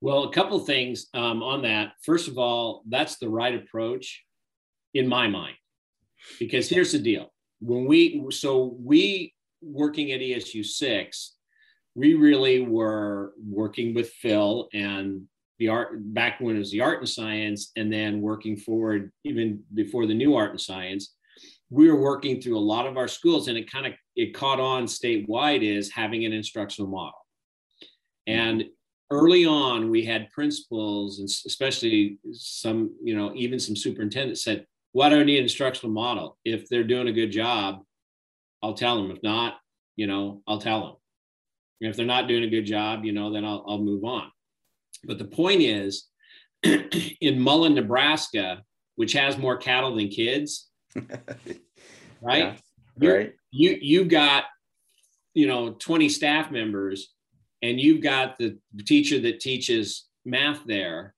well 0.00 0.24
a 0.24 0.32
couple 0.32 0.58
things 0.58 1.06
um, 1.14 1.42
on 1.42 1.62
that 1.62 1.92
first 2.02 2.28
of 2.28 2.38
all 2.38 2.82
that's 2.88 3.16
the 3.18 3.28
right 3.28 3.54
approach 3.54 4.24
in 4.94 5.08
my 5.08 5.28
mind. 5.28 5.56
Because 6.38 6.68
here's 6.68 6.92
the 6.92 6.98
deal. 6.98 7.32
When 7.60 7.86
we, 7.86 8.24
so 8.30 8.76
we 8.80 9.34
working 9.60 10.12
at 10.12 10.20
ESU 10.20 10.64
6, 10.64 11.36
we 11.94 12.14
really 12.14 12.60
were 12.60 13.32
working 13.46 13.94
with 13.94 14.10
Phil 14.10 14.68
and 14.72 15.22
the 15.58 15.68
art 15.68 15.90
back 16.14 16.40
when 16.40 16.56
it 16.56 16.58
was 16.58 16.72
the 16.72 16.80
art 16.80 17.00
and 17.00 17.08
science, 17.08 17.70
and 17.76 17.92
then 17.92 18.20
working 18.20 18.56
forward 18.56 19.12
even 19.24 19.62
before 19.74 20.06
the 20.06 20.14
new 20.14 20.34
art 20.34 20.50
and 20.50 20.60
science. 20.60 21.14
We 21.70 21.90
were 21.90 22.00
working 22.00 22.40
through 22.40 22.58
a 22.58 22.60
lot 22.60 22.86
of 22.86 22.96
our 22.96 23.08
schools, 23.08 23.48
and 23.48 23.56
it 23.56 23.70
kind 23.70 23.86
of 23.86 23.92
it 24.16 24.34
caught 24.34 24.60
on 24.60 24.84
statewide 24.84 25.62
is 25.62 25.90
having 25.90 26.24
an 26.24 26.32
instructional 26.32 26.90
model. 26.90 27.18
And 28.26 28.64
early 29.10 29.44
on, 29.46 29.90
we 29.90 30.04
had 30.04 30.30
principals, 30.30 31.18
and 31.18 31.28
especially 31.28 32.18
some, 32.32 32.94
you 33.02 33.16
know, 33.16 33.32
even 33.34 33.58
some 33.58 33.76
superintendents 33.76 34.42
said, 34.44 34.66
why 34.92 35.08
do 35.08 35.20
I 35.20 35.24
need 35.24 35.38
an 35.38 35.44
instructional 35.44 35.92
model? 35.92 36.38
If 36.44 36.68
they're 36.68 36.84
doing 36.84 37.08
a 37.08 37.12
good 37.12 37.30
job, 37.30 37.82
I'll 38.62 38.74
tell 38.74 39.00
them. 39.00 39.10
If 39.10 39.22
not, 39.22 39.58
you 39.96 40.06
know, 40.06 40.42
I'll 40.46 40.60
tell 40.60 40.80
them. 40.80 40.96
And 41.82 41.90
if 41.90 41.96
they're 41.96 42.06
not 42.06 42.28
doing 42.28 42.44
a 42.44 42.48
good 42.48 42.64
job, 42.64 43.04
you 43.04 43.12
know, 43.12 43.32
then 43.32 43.44
I'll, 43.44 43.64
I'll 43.66 43.82
move 43.82 44.04
on. 44.04 44.30
But 45.04 45.18
the 45.18 45.24
point 45.24 45.62
is, 45.62 46.06
in 46.62 47.40
Mullen, 47.40 47.74
Nebraska, 47.74 48.62
which 48.94 49.12
has 49.14 49.36
more 49.36 49.56
cattle 49.56 49.96
than 49.96 50.08
kids, 50.08 50.70
right? 52.22 52.56
Yeah, 52.98 53.10
right. 53.10 53.32
You 53.50 53.76
you 53.80 54.04
got 54.04 54.44
you 55.34 55.48
know 55.48 55.72
20 55.72 56.08
staff 56.08 56.52
members, 56.52 57.12
and 57.62 57.80
you've 57.80 58.02
got 58.02 58.38
the 58.38 58.58
teacher 58.86 59.18
that 59.20 59.40
teaches 59.40 60.06
math 60.24 60.64
there, 60.64 61.14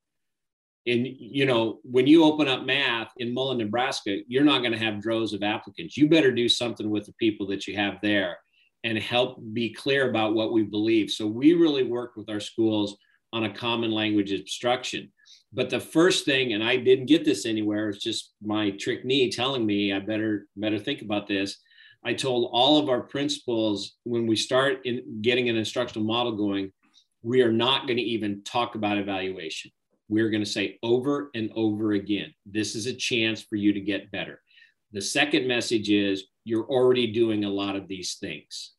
and 0.87 1.07
you 1.07 1.47
know 1.47 1.81
when 1.83 2.07
you 2.07 2.25
open 2.25 2.49
up 2.49 2.65
math 2.65 3.11
in 3.17 3.33
mullen 3.33 3.59
nebraska 3.59 4.19
you're 4.29 4.45
not 4.45 4.61
going 4.61 4.73
to 4.73 4.79
have 4.79 5.01
droves 5.01 5.33
of 5.33 5.43
applicants 5.43 5.97
you 5.97 6.09
better 6.09 6.31
do 6.31 6.49
something 6.49 6.91
with 6.91 7.07
the 7.07 7.13
people 7.15 7.47
that 7.47 7.67
you 7.67 7.77
have 7.77 7.95
there 8.03 8.39
and 8.85 8.99
help 8.99 9.39
be 9.53 9.73
clear 9.73 10.09
about 10.09 10.35
what 10.35 10.53
we 10.53 10.63
believe 10.63 11.11
so 11.11 11.27
we 11.27 11.55
really 11.55 11.85
work 11.85 12.17
with 12.17 12.29
our 12.31 12.41
schools 12.41 12.97
on 13.33 13.45
a 13.45 13.55
common 13.55 13.91
language 13.91 14.33
instruction 14.33 15.11
but 15.55 15.71
the 15.71 15.79
first 15.79 16.25
thing, 16.25 16.53
and 16.53 16.65
I 16.65 16.77
didn't 16.77 17.07
get 17.07 17.25
this 17.25 17.47
anywhere, 17.47 17.89
it's 17.89 18.03
just 18.03 18.33
my 18.43 18.71
trick 18.71 19.05
knee 19.05 19.31
telling 19.31 19.65
me 19.65 19.93
I 19.93 20.01
better 20.01 20.49
better 20.57 20.81
think 20.81 21.01
about 21.01 21.29
this. 21.29 21.59
I 22.05 22.13
told 22.13 22.51
all 22.53 22.79
of 22.79 22.89
our 22.89 23.01
principals 23.01 23.95
when 24.03 24.27
we 24.27 24.37
start 24.37 24.81
in 24.85 25.23
getting 25.23 25.49
an 25.49 25.57
instructional 25.57 26.07
model 26.07 26.33
going, 26.33 26.73
we 27.23 27.41
are 27.41 27.53
not 27.53 27.87
going 27.87 27.97
to 27.97 28.03
even 28.03 28.43
talk 28.43 28.75
about 28.75 28.99
evaluation. 28.99 29.71
We're 30.09 30.29
going 30.29 30.43
to 30.43 30.51
say 30.51 30.79
over 30.83 31.31
and 31.35 31.51
over 31.55 31.93
again, 31.93 32.35
this 32.45 32.75
is 32.75 32.87
a 32.87 32.93
chance 32.93 33.41
for 33.41 33.57
you 33.57 33.73
to 33.73 33.81
get 33.81 34.11
better. 34.11 34.41
The 34.95 35.01
second 35.01 35.49
message 35.49 35.91
is 35.91 36.25
you're 36.45 36.67
already 36.67 37.09
doing 37.09 37.45
a 37.45 37.51
lot 37.51 37.75
of 37.75 37.89
these 37.89 38.15
things. 38.21 38.75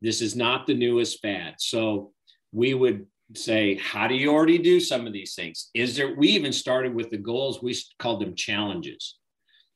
This 0.00 0.22
is 0.22 0.36
not 0.36 0.68
the 0.68 0.74
newest 0.74 1.20
fad. 1.20 1.56
So 1.58 2.12
we 2.52 2.72
would 2.72 3.06
say, 3.34 3.74
how 3.74 4.06
do 4.06 4.14
you 4.14 4.30
already 4.30 4.58
do 4.58 4.78
some 4.78 5.08
of 5.08 5.12
these 5.12 5.34
things? 5.34 5.70
Is 5.74 5.96
there, 5.96 6.14
we 6.16 6.28
even 6.28 6.52
started 6.52 6.94
with 6.94 7.10
the 7.10 7.18
goals, 7.18 7.60
we 7.60 7.76
called 7.98 8.22
them 8.22 8.36
challenges. 8.36 9.18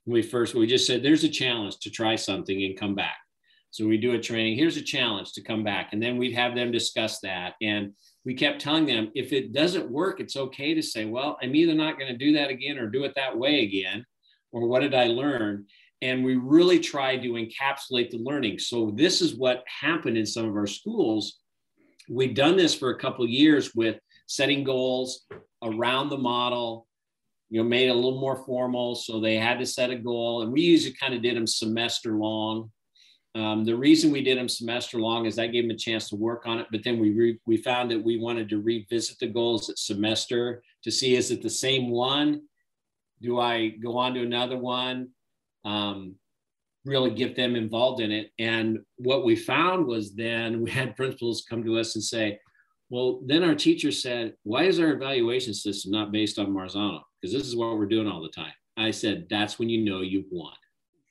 we 0.07 0.23
first, 0.23 0.55
we 0.55 0.69
just 0.69 0.87
said, 0.87 1.03
there's 1.03 1.25
a 1.25 1.29
challenge 1.29 1.79
to 1.81 1.91
try 1.91 2.15
something 2.15 2.63
and 2.63 2.79
come 2.79 2.95
back. 2.95 3.17
So 3.73 3.85
we 3.85 3.97
do 3.97 4.13
a 4.13 4.21
training, 4.21 4.57
here's 4.57 4.77
a 4.77 4.83
challenge 4.83 5.33
to 5.33 5.43
come 5.43 5.65
back. 5.65 5.93
And 5.93 6.01
then 6.01 6.19
we'd 6.19 6.37
have 6.37 6.55
them 6.55 6.71
discuss 6.71 7.19
that. 7.21 7.55
And 7.61 7.95
we 8.25 8.35
kept 8.35 8.61
telling 8.61 8.87
them, 8.87 9.11
if 9.17 9.33
it 9.33 9.53
doesn't 9.53 9.91
work, 9.91 10.21
it's 10.21 10.37
okay 10.37 10.75
to 10.75 10.83
say, 10.83 11.05
well, 11.05 11.37
I'm 11.43 11.57
either 11.57 11.75
not 11.75 11.99
going 11.99 12.13
to 12.13 12.17
do 12.17 12.35
that 12.35 12.51
again 12.51 12.79
or 12.79 12.87
do 12.87 13.03
it 13.03 13.15
that 13.17 13.37
way 13.37 13.65
again. 13.65 14.07
Or 14.55 14.67
what 14.67 14.81
did 14.81 14.95
I 14.95 15.09
learn? 15.09 15.67
And 16.01 16.25
we 16.25 16.37
really 16.37 16.81
tried 16.81 17.23
to 17.23 17.33
encapsulate 17.33 18.11
the 18.11 18.19
learning. 18.19 18.59
So 18.59 18.93
this 18.95 19.21
is 19.21 19.35
what 19.35 19.65
happened 19.67 20.17
in 20.17 20.25
some 20.25 20.49
of 20.49 20.57
our 20.57 20.67
schools 20.67 21.41
we've 22.09 22.35
done 22.35 22.57
this 22.57 22.75
for 22.75 22.91
a 22.91 22.99
couple 22.99 23.27
years 23.29 23.75
with 23.75 23.99
setting 24.27 24.65
goals 24.65 25.25
around 25.63 26.09
the 26.09 26.19
model 26.19 26.87
you 27.51 27.63
know 27.63 27.69
made 27.69 27.87
it 27.87 27.93
a 27.93 27.95
little 27.95 28.21
more 28.21 28.45
formal 28.45 28.95
so 28.95 29.21
they 29.21 29.37
had 29.37 29.59
to 29.59 29.67
set 29.67 29.91
a 29.91 29.97
goal 29.97 30.43
and 30.43 30.53
we 30.53 30.61
usually 30.61 30.95
kind 30.95 31.15
of 31.15 31.23
did 31.23 31.37
them 31.37 31.47
semester 31.47 32.17
long 32.17 32.71
um, 33.37 33.65
the 33.65 33.77
reason 33.77 34.13
we 34.13 34.23
did 34.23 34.39
them 34.39 34.49
semester 34.49 34.99
long 34.99 35.27
is 35.27 35.37
that 35.37 35.53
gave 35.53 35.65
them 35.65 35.75
a 35.75 35.79
chance 35.79 36.09
to 36.09 36.17
work 36.17 36.47
on 36.47 36.59
it 36.59 36.67
but 36.71 36.83
then 36.85 36.99
we 36.99 37.11
re- 37.11 37.41
we 37.47 37.57
found 37.57 37.91
that 37.91 38.03
we 38.03 38.19
wanted 38.19 38.49
to 38.49 38.61
revisit 38.61 39.19
the 39.19 39.27
goals 39.27 39.69
at 39.69 39.79
semester 39.79 40.63
to 40.83 40.91
see 40.91 41.17
is 41.17 41.31
it 41.31 41.43
the 41.43 41.51
same 41.51 41.91
one 41.91 42.43
do 43.25 43.41
i 43.41 43.69
go 43.83 43.97
on 43.97 44.15
to 44.15 44.23
another 44.23 44.59
one 44.59 45.09
um, 45.65 46.15
really 46.85 47.11
get 47.11 47.35
them 47.35 47.57
involved 47.57 48.01
in 48.01 48.11
it. 48.13 48.31
And 48.39 48.81
what 48.97 49.25
we 49.25 49.37
found 49.37 49.87
was 49.87 50.15
then 50.15 50.61
we 50.61 50.71
had 50.71 50.97
principals 50.97 51.45
come 51.49 51.65
to 51.65 51.79
us 51.79 51.95
and 51.95 52.05
say, 52.05 52.39
well, 52.91 53.21
then 53.25 53.43
our 53.43 53.55
teacher 53.55 53.91
said, 53.91 54.35
why 54.43 54.65
is 54.65 54.79
our 54.79 54.91
evaluation 54.91 55.55
system 55.55 55.91
not 55.91 56.13
based 56.13 56.39
on 56.39 56.49
Marzano? 56.49 57.01
Because 57.21 57.35
this 57.35 57.47
is 57.47 57.57
what 57.57 57.79
we're 57.79 57.87
doing 57.87 58.07
all 58.07 58.23
the 58.23 58.29
time. 58.29 58.53
I 58.77 58.91
said, 58.91 59.27
that's 59.31 59.59
when 59.59 59.69
you 59.69 59.85
know 59.85 60.03
you've 60.03 60.31
won, 60.31 60.53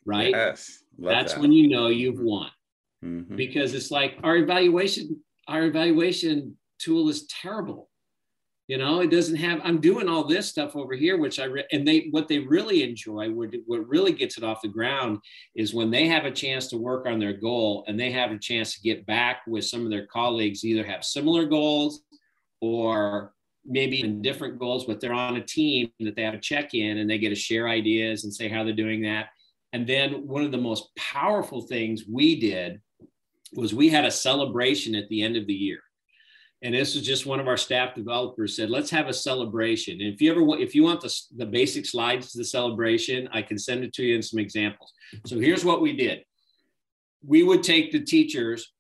right? 0.06 0.30
Yes. 0.30 0.84
That's 1.00 1.34
that. 1.34 1.42
when 1.42 1.52
you 1.52 1.68
know 1.68 1.88
you've 1.88 2.20
won. 2.20 2.50
Mm-hmm. 3.04 3.36
Because 3.36 3.74
it's 3.74 3.90
like 3.90 4.18
our 4.24 4.38
evaluation, 4.38 5.20
our 5.48 5.64
evaluation 5.64 6.58
tool 6.78 7.10
is 7.10 7.26
terrible 7.28 7.90
you 8.74 8.80
know 8.80 9.02
it 9.02 9.12
doesn't 9.12 9.36
have 9.36 9.62
i'm 9.64 9.80
doing 9.80 10.10
all 10.10 10.24
this 10.24 10.50
stuff 10.50 10.76
over 10.76 10.96
here 10.96 11.16
which 11.16 11.40
i 11.40 11.44
re- 11.44 11.68
and 11.72 11.88
they 11.88 12.08
what 12.10 12.28
they 12.28 12.40
really 12.40 12.82
enjoy 12.82 13.30
what, 13.30 13.50
what 13.68 13.88
really 13.88 14.12
gets 14.12 14.36
it 14.36 14.44
off 14.44 14.64
the 14.64 14.68
ground 14.68 15.20
is 15.54 15.76
when 15.76 15.92
they 15.92 16.08
have 16.08 16.26
a 16.26 16.32
chance 16.32 16.66
to 16.66 16.76
work 16.76 17.06
on 17.06 17.20
their 17.20 17.34
goal 17.34 17.84
and 17.88 18.00
they 18.00 18.10
have 18.10 18.32
a 18.32 18.40
chance 18.40 18.74
to 18.74 18.82
get 18.82 19.06
back 19.06 19.42
with 19.46 19.64
some 19.64 19.84
of 19.86 19.92
their 19.92 20.08
colleagues 20.08 20.66
either 20.66 20.84
have 20.84 21.04
similar 21.04 21.46
goals 21.46 22.02
or 22.62 23.34
maybe 23.64 24.00
even 24.00 24.24
different 24.24 24.58
goals 24.58 24.86
but 24.86 25.00
they're 25.00 25.14
on 25.14 25.36
a 25.36 25.46
team 25.46 25.92
that 26.00 26.16
they 26.16 26.24
have 26.24 26.34
a 26.34 26.40
check 26.40 26.74
in 26.74 26.98
and 26.98 27.08
they 27.08 27.20
get 27.20 27.30
to 27.30 27.36
share 27.36 27.68
ideas 27.68 28.24
and 28.24 28.34
say 28.34 28.48
how 28.48 28.64
they're 28.64 28.74
doing 28.74 29.04
that. 29.04 29.28
And 29.74 29.86
then 29.86 30.28
one 30.28 30.44
of 30.44 30.52
the 30.52 30.58
most 30.58 30.90
powerful 30.96 31.62
things 31.62 32.06
we 32.12 32.40
did 32.40 32.82
was 33.54 33.72
we 33.72 33.90
had 33.90 34.04
a 34.04 34.12
celebration 34.12 34.96
at 34.96 35.08
the 35.10 35.22
end 35.22 35.38
of 35.38 35.46
the 35.46 35.54
year 35.54 35.80
and 36.64 36.74
this 36.74 36.96
is 36.96 37.06
just 37.06 37.26
one 37.26 37.40
of 37.40 37.48
our 37.48 37.58
staff 37.58 37.94
developers 37.94 38.56
said 38.56 38.70
let's 38.70 38.90
have 38.90 39.08
a 39.08 39.14
celebration. 39.14 40.02
And 40.02 40.14
if 40.14 40.22
you 40.22 40.32
ever 40.32 40.60
if 40.60 40.74
you 40.74 40.84
want 40.84 41.02
the, 41.02 41.14
the 41.38 41.46
basic 41.46 41.86
slides 41.86 42.32
to 42.32 42.38
the 42.38 42.46
celebration 42.46 43.30
i 43.32 43.42
can 43.42 43.58
send 43.58 43.84
it 43.84 43.94
to 43.94 44.04
you 44.04 44.16
in 44.16 44.24
some 44.24 44.40
examples. 44.40 44.92
So 45.26 45.40
here's 45.40 45.66
what 45.66 45.82
we 45.82 45.96
did. 45.96 46.24
We 47.26 47.44
would 47.44 47.64
take 47.64 47.92
the 47.92 48.02
teachers 48.02 48.74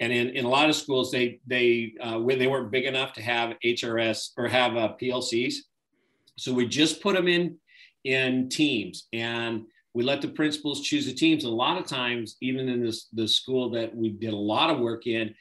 and 0.00 0.12
in, 0.12 0.30
in 0.30 0.44
a 0.46 0.48
lot 0.48 0.68
of 0.68 0.74
schools 0.74 1.10
they 1.10 1.40
they 1.46 1.92
uh, 2.00 2.18
when 2.18 2.38
they 2.38 2.46
weren't 2.46 2.70
big 2.70 2.86
enough 2.86 3.12
to 3.14 3.22
have 3.22 3.56
hrs 3.64 4.30
or 4.38 4.48
have 4.48 4.76
uh, 4.76 4.94
plcs 5.00 5.54
so 6.38 6.54
we 6.54 6.66
just 6.66 7.02
put 7.02 7.14
them 7.14 7.28
in 7.28 7.56
in 8.04 8.48
teams 8.48 9.08
and 9.12 9.64
we 9.92 10.04
let 10.04 10.22
the 10.22 10.28
principals 10.28 10.82
choose 10.82 11.06
the 11.06 11.12
teams. 11.12 11.44
A 11.44 11.50
lot 11.50 11.76
of 11.76 11.86
times 11.86 12.36
even 12.40 12.68
in 12.68 12.82
this 12.82 13.08
the 13.12 13.28
school 13.28 13.70
that 13.70 13.94
we 13.94 14.08
did 14.08 14.32
a 14.32 14.36
lot 14.36 14.70
of 14.70 14.78
work 14.78 15.06
in 15.06 15.34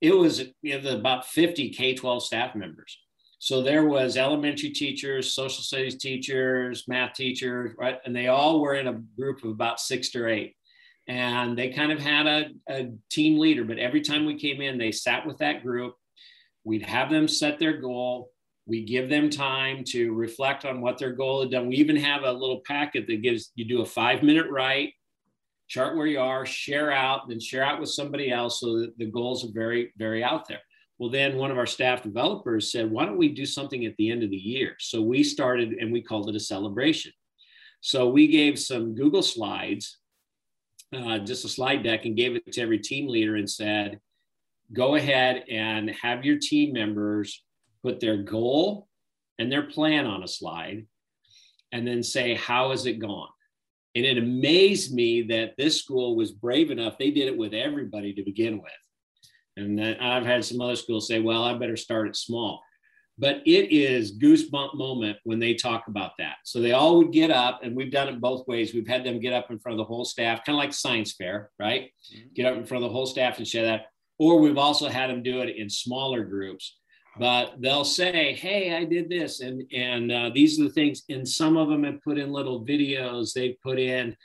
it 0.00 0.16
was 0.16 0.44
you 0.62 0.80
know, 0.80 0.96
about 0.96 1.26
50 1.26 1.70
K-12 1.70 2.22
staff 2.22 2.54
members. 2.54 2.98
So 3.38 3.62
there 3.62 3.86
was 3.86 4.16
elementary 4.16 4.70
teachers, 4.70 5.34
social 5.34 5.62
studies 5.62 5.96
teachers, 5.96 6.84
math 6.86 7.14
teachers, 7.14 7.74
right? 7.78 7.98
And 8.04 8.14
they 8.14 8.28
all 8.28 8.60
were 8.60 8.74
in 8.74 8.86
a 8.86 9.00
group 9.18 9.42
of 9.44 9.50
about 9.50 9.80
six 9.80 10.10
to 10.10 10.28
eight. 10.28 10.56
And 11.08 11.56
they 11.56 11.70
kind 11.70 11.90
of 11.90 11.98
had 11.98 12.26
a, 12.26 12.50
a 12.68 12.92
team 13.10 13.38
leader, 13.38 13.64
but 13.64 13.78
every 13.78 14.02
time 14.02 14.26
we 14.26 14.38
came 14.38 14.60
in, 14.60 14.78
they 14.78 14.92
sat 14.92 15.26
with 15.26 15.38
that 15.38 15.62
group. 15.62 15.94
We'd 16.64 16.82
have 16.82 17.10
them 17.10 17.26
set 17.26 17.58
their 17.58 17.78
goal. 17.78 18.30
We 18.66 18.84
give 18.84 19.08
them 19.08 19.30
time 19.30 19.84
to 19.88 20.12
reflect 20.12 20.66
on 20.66 20.82
what 20.82 20.98
their 20.98 21.12
goal 21.12 21.40
had 21.40 21.50
done. 21.50 21.66
We 21.66 21.76
even 21.76 21.96
have 21.96 22.22
a 22.22 22.32
little 22.32 22.60
packet 22.66 23.06
that 23.06 23.22
gives 23.22 23.52
you 23.54 23.64
do 23.64 23.80
a 23.80 23.86
five 23.86 24.22
minute 24.22 24.50
write, 24.50 24.92
chart 25.70 25.96
where 25.96 26.08
you 26.08 26.18
are, 26.18 26.44
share 26.44 26.90
out, 26.90 27.28
then 27.28 27.38
share 27.38 27.62
out 27.62 27.78
with 27.78 27.88
somebody 27.88 28.32
else 28.32 28.60
so 28.60 28.80
that 28.80 28.98
the 28.98 29.06
goals 29.06 29.44
are 29.44 29.52
very, 29.54 29.92
very 29.96 30.22
out 30.22 30.48
there. 30.48 30.58
Well, 30.98 31.10
then 31.10 31.38
one 31.38 31.52
of 31.52 31.58
our 31.58 31.66
staff 31.66 32.02
developers 32.02 32.72
said, 32.72 32.90
why 32.90 33.06
don't 33.06 33.16
we 33.16 33.28
do 33.28 33.46
something 33.46 33.86
at 33.86 33.96
the 33.96 34.10
end 34.10 34.24
of 34.24 34.30
the 34.30 34.36
year? 34.36 34.74
So 34.80 35.00
we 35.00 35.22
started 35.22 35.74
and 35.74 35.92
we 35.92 36.02
called 36.02 36.28
it 36.28 36.34
a 36.34 36.40
celebration. 36.40 37.12
So 37.80 38.08
we 38.08 38.26
gave 38.26 38.58
some 38.58 38.96
Google 38.96 39.22
slides, 39.22 39.98
uh, 40.92 41.20
just 41.20 41.44
a 41.44 41.48
slide 41.48 41.84
deck, 41.84 42.04
and 42.04 42.16
gave 42.16 42.34
it 42.34 42.52
to 42.52 42.60
every 42.60 42.80
team 42.80 43.06
leader 43.06 43.36
and 43.36 43.48
said, 43.48 44.00
go 44.72 44.96
ahead 44.96 45.44
and 45.48 45.88
have 45.90 46.24
your 46.24 46.38
team 46.38 46.72
members 46.72 47.44
put 47.84 48.00
their 48.00 48.18
goal 48.18 48.88
and 49.38 49.50
their 49.50 49.62
plan 49.62 50.04
on 50.04 50.24
a 50.24 50.28
slide 50.28 50.84
and 51.70 51.86
then 51.86 52.02
say, 52.02 52.34
how 52.34 52.70
has 52.70 52.86
it 52.86 52.98
gone? 52.98 53.28
And 53.94 54.04
it 54.04 54.18
amazed 54.18 54.94
me 54.94 55.22
that 55.22 55.56
this 55.58 55.80
school 55.80 56.16
was 56.16 56.30
brave 56.30 56.70
enough. 56.70 56.98
They 56.98 57.10
did 57.10 57.26
it 57.26 57.36
with 57.36 57.52
everybody 57.54 58.12
to 58.14 58.22
begin 58.22 58.62
with. 58.62 58.72
And 59.56 59.78
then 59.78 59.96
I've 60.00 60.24
had 60.24 60.44
some 60.44 60.60
other 60.60 60.76
schools 60.76 61.08
say, 61.08 61.20
well, 61.20 61.42
I 61.42 61.54
better 61.54 61.76
start 61.76 62.08
it 62.08 62.16
small. 62.16 62.62
But 63.18 63.42
it 63.44 63.70
is 63.70 64.18
goosebump 64.18 64.76
moment 64.76 65.18
when 65.24 65.40
they 65.40 65.52
talk 65.54 65.88
about 65.88 66.12
that. 66.18 66.36
So 66.44 66.60
they 66.60 66.72
all 66.72 66.96
would 66.96 67.12
get 67.12 67.30
up, 67.30 67.60
and 67.62 67.76
we've 67.76 67.92
done 67.92 68.08
it 68.08 68.20
both 68.20 68.46
ways. 68.46 68.72
We've 68.72 68.88
had 68.88 69.04
them 69.04 69.20
get 69.20 69.34
up 69.34 69.50
in 69.50 69.58
front 69.58 69.74
of 69.74 69.78
the 69.78 69.92
whole 69.92 70.06
staff, 70.06 70.44
kind 70.44 70.56
of 70.56 70.60
like 70.60 70.72
science 70.72 71.12
fair, 71.12 71.50
right? 71.58 71.90
Mm-hmm. 72.14 72.28
Get 72.34 72.46
up 72.46 72.56
in 72.56 72.64
front 72.64 72.82
of 72.82 72.88
the 72.88 72.94
whole 72.94 73.06
staff 73.06 73.36
and 73.36 73.46
share 73.46 73.64
that. 73.64 73.86
Or 74.18 74.38
we've 74.38 74.56
also 74.56 74.88
had 74.88 75.10
them 75.10 75.22
do 75.22 75.40
it 75.42 75.54
in 75.54 75.68
smaller 75.68 76.24
groups 76.24 76.78
but 77.18 77.54
they'll 77.60 77.84
say, 77.84 78.34
"Hey, 78.34 78.74
I 78.74 78.84
did 78.84 79.08
this," 79.08 79.40
and 79.40 79.64
and 79.72 80.12
uh, 80.12 80.30
these 80.34 80.60
are 80.60 80.64
the 80.64 80.70
things. 80.70 81.02
And 81.08 81.26
some 81.26 81.56
of 81.56 81.68
them 81.68 81.84
have 81.84 82.02
put 82.02 82.18
in 82.18 82.32
little 82.32 82.64
videos. 82.64 83.32
They've 83.32 83.60
put 83.62 83.78
in 83.78 84.16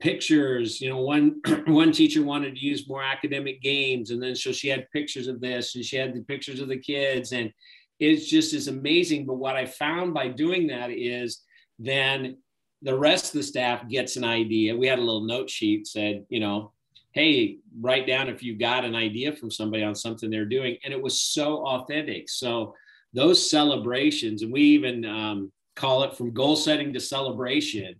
pictures. 0.00 0.80
You 0.80 0.90
know, 0.90 0.98
one 0.98 1.40
one 1.66 1.92
teacher 1.92 2.22
wanted 2.22 2.56
to 2.56 2.64
use 2.64 2.88
more 2.88 3.02
academic 3.02 3.62
games, 3.62 4.10
and 4.10 4.22
then 4.22 4.34
so 4.34 4.52
she 4.52 4.68
had 4.68 4.90
pictures 4.90 5.28
of 5.28 5.40
this, 5.40 5.74
and 5.74 5.84
she 5.84 5.96
had 5.96 6.14
the 6.14 6.22
pictures 6.22 6.60
of 6.60 6.68
the 6.68 6.78
kids, 6.78 7.32
and 7.32 7.52
it's 8.00 8.28
just 8.28 8.54
is 8.54 8.68
amazing. 8.68 9.26
But 9.26 9.34
what 9.34 9.56
I 9.56 9.66
found 9.66 10.14
by 10.14 10.28
doing 10.28 10.66
that 10.68 10.90
is 10.90 11.42
then 11.78 12.36
the 12.82 12.96
rest 12.96 13.26
of 13.26 13.40
the 13.40 13.42
staff 13.42 13.88
gets 13.88 14.16
an 14.16 14.24
idea. 14.24 14.76
We 14.76 14.86
had 14.86 14.98
a 14.98 15.02
little 15.02 15.24
note 15.24 15.48
sheet 15.48 15.86
said, 15.86 16.26
you 16.28 16.40
know, 16.40 16.72
hey, 17.14 17.58
write 17.80 18.06
down 18.06 18.28
if 18.28 18.42
you 18.42 18.58
got 18.58 18.84
an 18.84 18.96
idea 18.96 19.32
from 19.32 19.50
somebody 19.50 19.84
on 19.84 19.94
something 19.94 20.28
they're 20.28 20.44
doing. 20.44 20.76
And 20.84 20.92
it 20.92 21.00
was 21.00 21.20
so 21.20 21.64
authentic. 21.64 22.28
So 22.28 22.74
those 23.12 23.48
celebrations, 23.48 24.42
and 24.42 24.52
we 24.52 24.60
even 24.60 25.04
um, 25.04 25.52
call 25.76 26.02
it 26.02 26.16
from 26.16 26.34
goal 26.34 26.56
setting 26.56 26.92
to 26.92 27.00
celebration. 27.00 27.94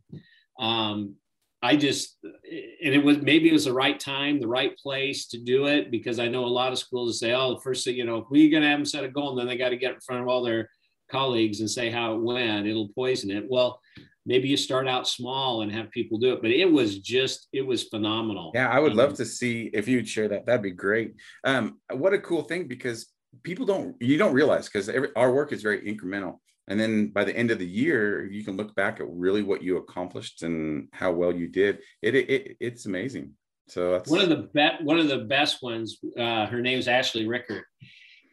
Um, 0.59 1.15
I 1.63 1.77
just, 1.77 2.19
and 2.23 2.95
it 2.95 3.03
was 3.03 3.19
maybe 3.23 3.49
it 3.49 3.53
was 3.53 3.65
the 3.65 3.73
right 3.73 3.99
time, 3.99 4.39
the 4.39 4.49
right 4.49 4.77
place 4.77 5.29
to 5.29 5.39
do 5.39 5.67
it 5.67 5.91
because 5.91 6.19
I 6.19 6.29
know 6.29 6.45
a 6.45 6.47
lot 6.47 6.73
of 6.73 6.79
schools 6.79 7.21
say, 7.21 7.33
oh, 7.33 7.55
the 7.55 7.61
first 7.61 7.85
thing, 7.85 7.97
you 7.97 8.05
know, 8.05 8.19
if 8.19 8.25
we're 8.31 8.51
going 8.51 8.65
to 8.65 8.69
have 8.69 8.81
them 8.81 8.85
set 8.85 9.05
a 9.05 9.09
goal 9.09 9.31
and 9.31 9.39
then 9.39 9.47
they 9.47 9.57
got 9.57 9.71
to 9.71 9.77
get 9.77 9.95
in 9.95 10.01
front 10.01 10.23
of 10.23 10.29
all 10.29 10.43
their 10.43 10.69
colleagues 11.11 11.61
and 11.61 11.71
say 11.71 11.89
how 11.89 12.15
it 12.15 12.21
went, 12.21 12.67
it'll 12.67 12.89
poison 12.89 13.31
it. 13.31 13.45
Well, 13.49 13.81
maybe 14.27 14.49
you 14.49 14.57
start 14.57 14.89
out 14.89 15.07
small 15.07 15.63
and 15.63 15.73
have 15.73 15.91
people 15.91 16.19
do 16.19 16.33
it 16.33 16.43
but 16.43 16.51
it 16.51 16.71
was 16.71 16.99
just 16.99 17.49
it 17.53 17.63
was 17.63 17.85
phenomenal. 17.85 18.53
Yeah 18.55 18.69
i 18.69 18.79
would 18.79 18.93
um, 18.93 18.99
love 18.99 19.15
to 19.15 19.25
see 19.25 19.71
if 19.73 19.89
you'd 19.89 20.09
share 20.09 20.29
that 20.29 20.47
that'd 20.47 20.63
be 20.63 20.71
great. 20.71 21.15
Um 21.45 21.79
what 21.93 22.15
a 22.15 22.19
cool 22.19 22.43
thing 22.43 22.69
because 22.69 23.07
people 23.43 23.67
don't 23.67 23.97
you 24.01 24.17
don't 24.17 24.35
realize 24.35 24.69
because 24.69 24.91
our 25.17 25.33
work 25.33 25.53
is 25.53 25.63
very 25.63 25.81
incremental 25.83 26.39
and 26.69 26.81
then 26.81 27.09
by 27.09 27.25
the 27.25 27.37
end 27.37 27.51
of 27.51 27.59
the 27.59 27.67
year 27.67 28.27
you 28.27 28.45
can 28.45 28.57
look 28.57 28.75
back 28.75 29.01
at 29.01 29.07
really 29.09 29.43
what 29.43 29.63
you 29.63 29.77
accomplished 29.77 30.43
and 30.43 30.89
how 30.93 31.13
well 31.13 31.33
you 31.33 31.49
did. 31.49 31.81
It, 32.01 32.15
it, 32.15 32.31
it 32.31 32.57
it's 32.61 32.87
amazing. 32.87 33.33
So 33.69 33.93
that's 33.93 34.11
one 34.11 34.21
of 34.21 34.29
the 34.29 34.49
best 34.55 34.83
one 34.83 34.99
of 34.99 35.09
the 35.09 35.19
best 35.19 35.63
ones 35.63 35.99
uh, 36.19 36.47
her 36.47 36.61
name 36.61 36.79
is 36.79 36.89
ashley 36.89 37.27
rickert 37.27 37.65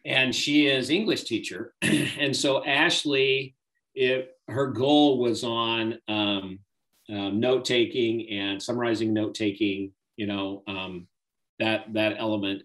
and 0.04 0.34
she 0.34 0.66
is 0.66 0.90
english 0.90 1.24
teacher. 1.24 1.74
And 2.18 2.34
so 2.34 2.64
ashley 2.64 3.54
it, 3.94 4.31
her 4.48 4.68
goal 4.68 5.18
was 5.18 5.44
on 5.44 5.98
um, 6.08 6.58
um, 7.10 7.40
note 7.40 7.64
taking 7.64 8.28
and 8.30 8.62
summarizing 8.62 9.12
note 9.12 9.34
taking 9.34 9.92
you 10.16 10.26
know 10.26 10.62
um, 10.66 11.06
that 11.58 11.92
that 11.92 12.16
element 12.18 12.62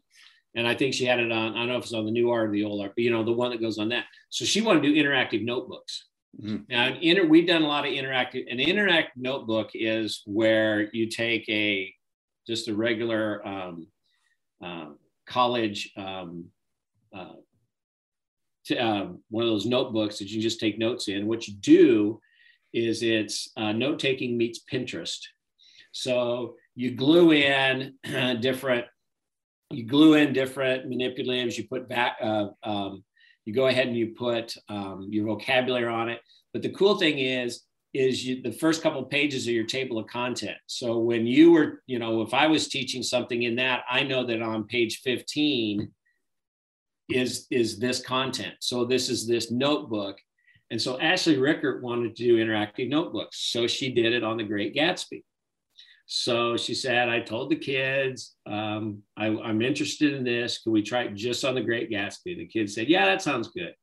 and 0.57 0.67
I 0.67 0.73
think 0.73 0.95
she 0.95 1.05
had 1.05 1.19
it 1.19 1.32
on. 1.32 1.53
I 1.53 1.59
don't 1.59 1.67
know 1.67 1.78
if 1.78 1.84
it's 1.84 1.93
on 1.93 2.05
the 2.05 2.11
new 2.11 2.32
art 2.32 2.49
or 2.49 2.51
the 2.51 2.63
old 2.63 2.82
art, 2.82 2.93
but 2.95 3.03
you 3.03 3.11
know 3.11 3.23
the 3.23 3.32
one 3.32 3.51
that 3.51 3.61
goes 3.61 3.78
on 3.78 3.89
that. 3.89 4.05
So 4.30 4.43
she 4.43 4.59
wanted 4.59 4.82
to 4.84 4.93
do 4.93 5.01
interactive 5.01 5.45
notebooks. 5.45 6.05
Mm-hmm. 6.41 6.63
Now, 6.67 6.95
inter, 6.99 7.28
we've 7.28 7.47
done 7.47 7.61
a 7.61 7.67
lot 7.67 7.86
of 7.86 7.93
interactive. 7.93 8.51
An 8.51 8.57
interactive 8.57 9.17
notebook 9.17 9.69
is 9.75 10.23
where 10.25 10.89
you 10.93 11.09
take 11.09 11.47
a 11.47 11.93
just 12.47 12.69
a 12.69 12.73
regular 12.73 13.47
um, 13.47 13.88
uh, 14.63 14.88
college 15.28 15.91
um, 15.95 16.45
uh, 17.15 17.34
um, 18.72 19.22
one 19.30 19.43
of 19.43 19.49
those 19.49 19.65
notebooks 19.65 20.20
that 20.20 20.30
you 20.30 20.41
just 20.41 20.59
take 20.59 20.78
notes 20.78 21.07
in. 21.07 21.28
What 21.28 21.47
you 21.47 21.55
do 21.55 22.20
is 22.74 23.03
it's 23.03 23.49
uh, 23.57 23.72
note 23.72 23.99
taking 23.99 24.38
meets 24.38 24.61
Pinterest. 24.72 25.20
So 25.91 26.55
you 26.76 26.91
glue 26.91 27.32
in 27.32 27.95
different 28.41 28.86
you 29.70 29.86
glue 29.86 30.13
in 30.13 30.34
different 30.34 30.89
manipulatives. 30.89 31.57
You 31.57 31.68
put 31.68 31.89
back, 31.89 32.18
uh, 32.22 32.47
um, 32.63 33.03
you 33.45 33.53
go 33.53 33.68
ahead 33.68 33.88
and 33.88 33.97
you 33.97 34.13
put 34.18 34.55
um, 34.70 35.07
your 35.09 35.26
vocabulary 35.26 35.88
on 35.88 36.09
it. 36.09 36.22
But 36.53 36.61
the 36.61 36.70
cool 36.70 36.97
thing 36.97 37.20
is, 37.20 37.63
is 37.93 38.26
you, 38.26 38.41
the 38.41 38.51
first 38.51 38.84
couple 38.84 39.01
of 39.01 39.09
pages 39.09 39.47
of 39.47 39.53
your 39.53 39.65
table 39.65 39.97
of 39.97 40.07
content. 40.07 40.57
So 40.68 40.99
when 40.99 41.26
you 41.26 41.51
were, 41.51 41.82
you 41.88 41.99
know, 41.99 42.22
if 42.22 42.34
I 42.34 42.47
was 42.47 42.68
teaching 42.68 43.01
something 43.01 43.43
in 43.43 43.55
that, 43.55 43.84
I 43.89 44.03
know 44.03 44.26
that 44.26 44.41
on 44.41 44.65
page 44.65 45.01
15 45.01 45.91
is 47.10 47.47
is 47.51 47.80
this 47.80 48.01
content. 48.01 48.55
So 48.60 48.86
this 48.86 49.10
is 49.10 49.28
this 49.28 49.51
notebook. 49.51 50.18
And 50.70 50.82
so 50.82 50.99
Ashley 50.99 51.38
Rickert 51.38 51.82
wanted 51.82 52.16
to 52.16 52.24
do 52.24 52.43
interactive 52.43 52.89
notebooks. 52.89 53.51
So 53.51 53.68
she 53.68 53.93
did 53.93 54.14
it 54.14 54.24
on 54.24 54.36
the 54.36 54.43
Great 54.43 54.76
Gatsby. 54.76 55.24
So 56.08 56.55
she 56.55 56.74
said, 56.74 57.10
I 57.10 57.20
told 57.20 57.51
the 57.51 57.58
kids, 57.58 58.36
um, 58.45 59.03
I, 59.18 59.28
am 59.28 59.62
interested 59.62 60.14
in 60.14 60.24
this. 60.24 60.60
Can 60.60 60.72
we 60.72 60.82
try 60.82 61.03
it 61.03 61.16
just 61.16 61.43
on 61.43 61.53
the 61.53 61.62
Great 61.62 61.91
Gatsby? 61.91 62.38
The 62.38 62.47
kids 62.47 62.76
said, 62.76 62.88
Yeah, 62.88 63.05
that 63.05 63.22
sounds 63.22 63.49
good. 63.49 63.74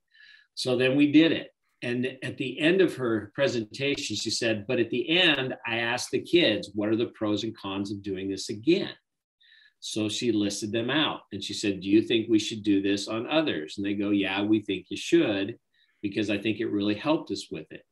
So 0.55 0.77
then 0.77 0.97
we 0.97 1.13
did 1.13 1.33
it. 1.33 1.51
And 1.83 2.17
at 2.23 2.39
the 2.39 2.59
end 2.59 2.81
of 2.81 2.97
her 2.97 3.31
presentation, 3.35 4.17
she 4.17 4.31
said, 4.31 4.67
But 4.67 4.81
at 4.81 4.89
the 4.89 5.19
end, 5.19 5.55
I 5.67 5.79
asked 5.79 6.11
the 6.13 6.23
kids, 6.23 6.71
What 6.75 6.89
are 6.89 6.97
the 6.97 7.13
pros 7.15 7.45
and 7.45 7.57
cons 7.57 7.93
of 7.93 8.03
doing 8.03 8.31
this 8.31 8.49
again? 8.49 8.93
So 9.87 10.09
she 10.09 10.33
listed 10.33 10.73
them 10.73 10.89
out 10.89 11.25
and 11.31 11.45
she 11.45 11.53
said, 11.53 11.83
Do 11.83 11.91
you 11.91 12.01
think 12.01 12.27
we 12.27 12.39
should 12.39 12.63
do 12.63 12.81
this 12.81 13.07
on 13.07 13.29
others? 13.29 13.77
And 13.77 13.85
they 13.85 13.93
go, 13.93 14.11
Yeah, 14.11 14.41
we 14.41 14.61
think 14.61 14.87
you 14.89 14.97
should, 14.97 15.59
because 16.01 16.31
I 16.31 16.39
think 16.39 16.59
it 16.59 16.73
really 16.73 16.95
helped 16.95 17.31
us 17.31 17.49
with 17.51 17.71
it. 17.71 17.83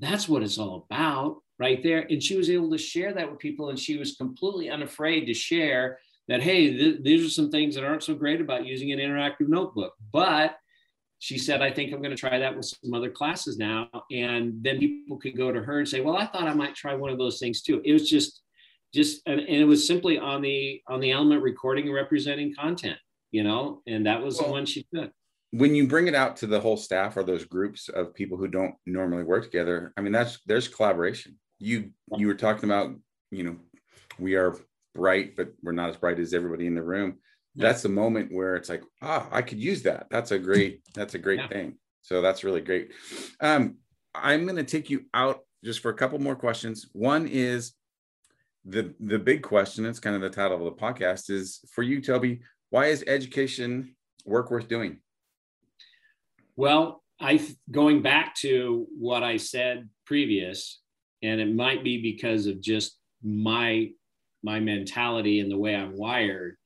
That's 0.00 0.28
what 0.28 0.42
it's 0.42 0.58
all 0.58 0.88
about 0.90 1.36
right 1.56 1.80
there. 1.84 2.00
And 2.00 2.20
she 2.20 2.36
was 2.36 2.50
able 2.50 2.68
to 2.72 2.78
share 2.78 3.14
that 3.14 3.30
with 3.30 3.38
people, 3.38 3.70
and 3.70 3.78
she 3.78 3.96
was 3.96 4.16
completely 4.16 4.70
unafraid 4.70 5.26
to 5.26 5.32
share 5.32 6.00
that, 6.26 6.42
hey, 6.42 6.76
th- 6.76 7.02
these 7.04 7.24
are 7.24 7.30
some 7.30 7.48
things 7.48 7.76
that 7.76 7.84
aren't 7.84 8.02
so 8.02 8.16
great 8.16 8.40
about 8.40 8.66
using 8.66 8.90
an 8.90 8.98
interactive 8.98 9.46
notebook. 9.46 9.92
But 10.12 10.56
she 11.20 11.38
said, 11.38 11.62
I 11.62 11.70
think 11.70 11.92
I'm 11.92 12.02
going 12.02 12.10
to 12.10 12.16
try 12.16 12.40
that 12.40 12.56
with 12.56 12.66
some 12.66 12.92
other 12.92 13.10
classes 13.10 13.56
now. 13.56 13.88
And 14.10 14.54
then 14.64 14.80
people 14.80 15.16
could 15.16 15.36
go 15.36 15.52
to 15.52 15.62
her 15.62 15.78
and 15.78 15.88
say, 15.88 16.00
well, 16.00 16.16
I 16.16 16.26
thought 16.26 16.48
I 16.48 16.54
might 16.54 16.74
try 16.74 16.94
one 16.94 17.12
of 17.12 17.18
those 17.18 17.38
things 17.38 17.62
too. 17.62 17.80
It 17.84 17.92
was 17.92 18.10
just, 18.10 18.42
just, 18.92 19.22
and, 19.26 19.40
and 19.40 19.56
it 19.56 19.64
was 19.64 19.86
simply 19.86 20.18
on 20.18 20.42
the, 20.42 20.80
on 20.88 21.00
the 21.00 21.12
element 21.12 21.42
recording 21.42 21.86
and 21.86 21.94
representing 21.94 22.54
content, 22.54 22.98
you 23.30 23.42
know, 23.44 23.82
and 23.86 24.06
that 24.06 24.22
was 24.22 24.38
well, 24.38 24.46
the 24.46 24.52
one 24.52 24.66
she 24.66 24.86
took. 24.94 25.10
when 25.52 25.74
you 25.74 25.86
bring 25.86 26.06
it 26.06 26.14
out 26.14 26.36
to 26.36 26.46
the 26.46 26.60
whole 26.60 26.76
staff 26.76 27.16
or 27.16 27.22
those 27.22 27.44
groups 27.44 27.88
of 27.88 28.14
people 28.14 28.36
who 28.36 28.48
don't 28.48 28.74
normally 28.86 29.24
work 29.24 29.44
together 29.44 29.92
i 29.96 30.00
mean 30.00 30.12
that's 30.12 30.38
there's 30.46 30.68
collaboration. 30.68 31.36
You 31.58 31.90
you 32.16 32.26
were 32.26 32.34
talking 32.34 32.64
about 32.64 32.94
you 33.30 33.44
know 33.44 33.56
we 34.18 34.34
are 34.34 34.56
bright 34.94 35.36
but 35.36 35.52
we're 35.62 35.72
not 35.72 35.90
as 35.90 35.96
bright 35.96 36.18
as 36.18 36.34
everybody 36.34 36.66
in 36.66 36.74
the 36.74 36.82
room. 36.82 37.18
Yeah. 37.54 37.66
that's 37.66 37.82
the 37.82 37.88
moment 37.88 38.32
where 38.32 38.56
it's 38.56 38.68
like 38.68 38.82
ah 39.02 39.28
i 39.30 39.42
could 39.42 39.58
use 39.60 39.82
that. 39.82 40.06
That's 40.10 40.30
a 40.30 40.38
great 40.38 40.82
that's 40.94 41.14
a 41.14 41.18
great 41.18 41.40
yeah. 41.40 41.48
thing. 41.48 41.78
So 42.02 42.22
that's 42.22 42.44
really 42.44 42.60
great. 42.60 42.92
Um 43.40 43.76
i'm 44.14 44.44
going 44.44 44.56
to 44.56 44.64
take 44.64 44.90
you 44.90 45.04
out 45.14 45.40
just 45.64 45.80
for 45.80 45.90
a 45.90 45.94
couple 45.94 46.18
more 46.18 46.36
questions. 46.36 46.88
One 46.92 47.28
is 47.28 47.72
the 48.64 48.94
the 49.00 49.18
big 49.18 49.42
question 49.42 49.86
it's 49.86 50.00
kind 50.00 50.14
of 50.14 50.22
the 50.22 50.30
title 50.30 50.58
of 50.58 50.64
the 50.64 50.80
podcast 50.80 51.30
is 51.30 51.60
for 51.72 51.82
you 51.82 52.00
toby 52.00 52.40
why 52.68 52.86
is 52.86 53.02
education 53.08 53.96
work 54.24 54.50
worth 54.50 54.68
doing? 54.68 54.98
Well 56.56 57.02
i 57.20 57.40
going 57.70 58.02
back 58.02 58.34
to 58.34 58.86
what 58.98 59.22
i 59.22 59.36
said 59.36 59.88
previous 60.06 60.80
and 61.22 61.40
it 61.40 61.54
might 61.54 61.84
be 61.84 62.00
because 62.00 62.46
of 62.46 62.60
just 62.60 62.98
my 63.22 63.90
my 64.42 64.58
mentality 64.58 65.40
and 65.40 65.50
the 65.50 65.58
way 65.58 65.74
I'm 65.74 65.96
wired 65.96 66.56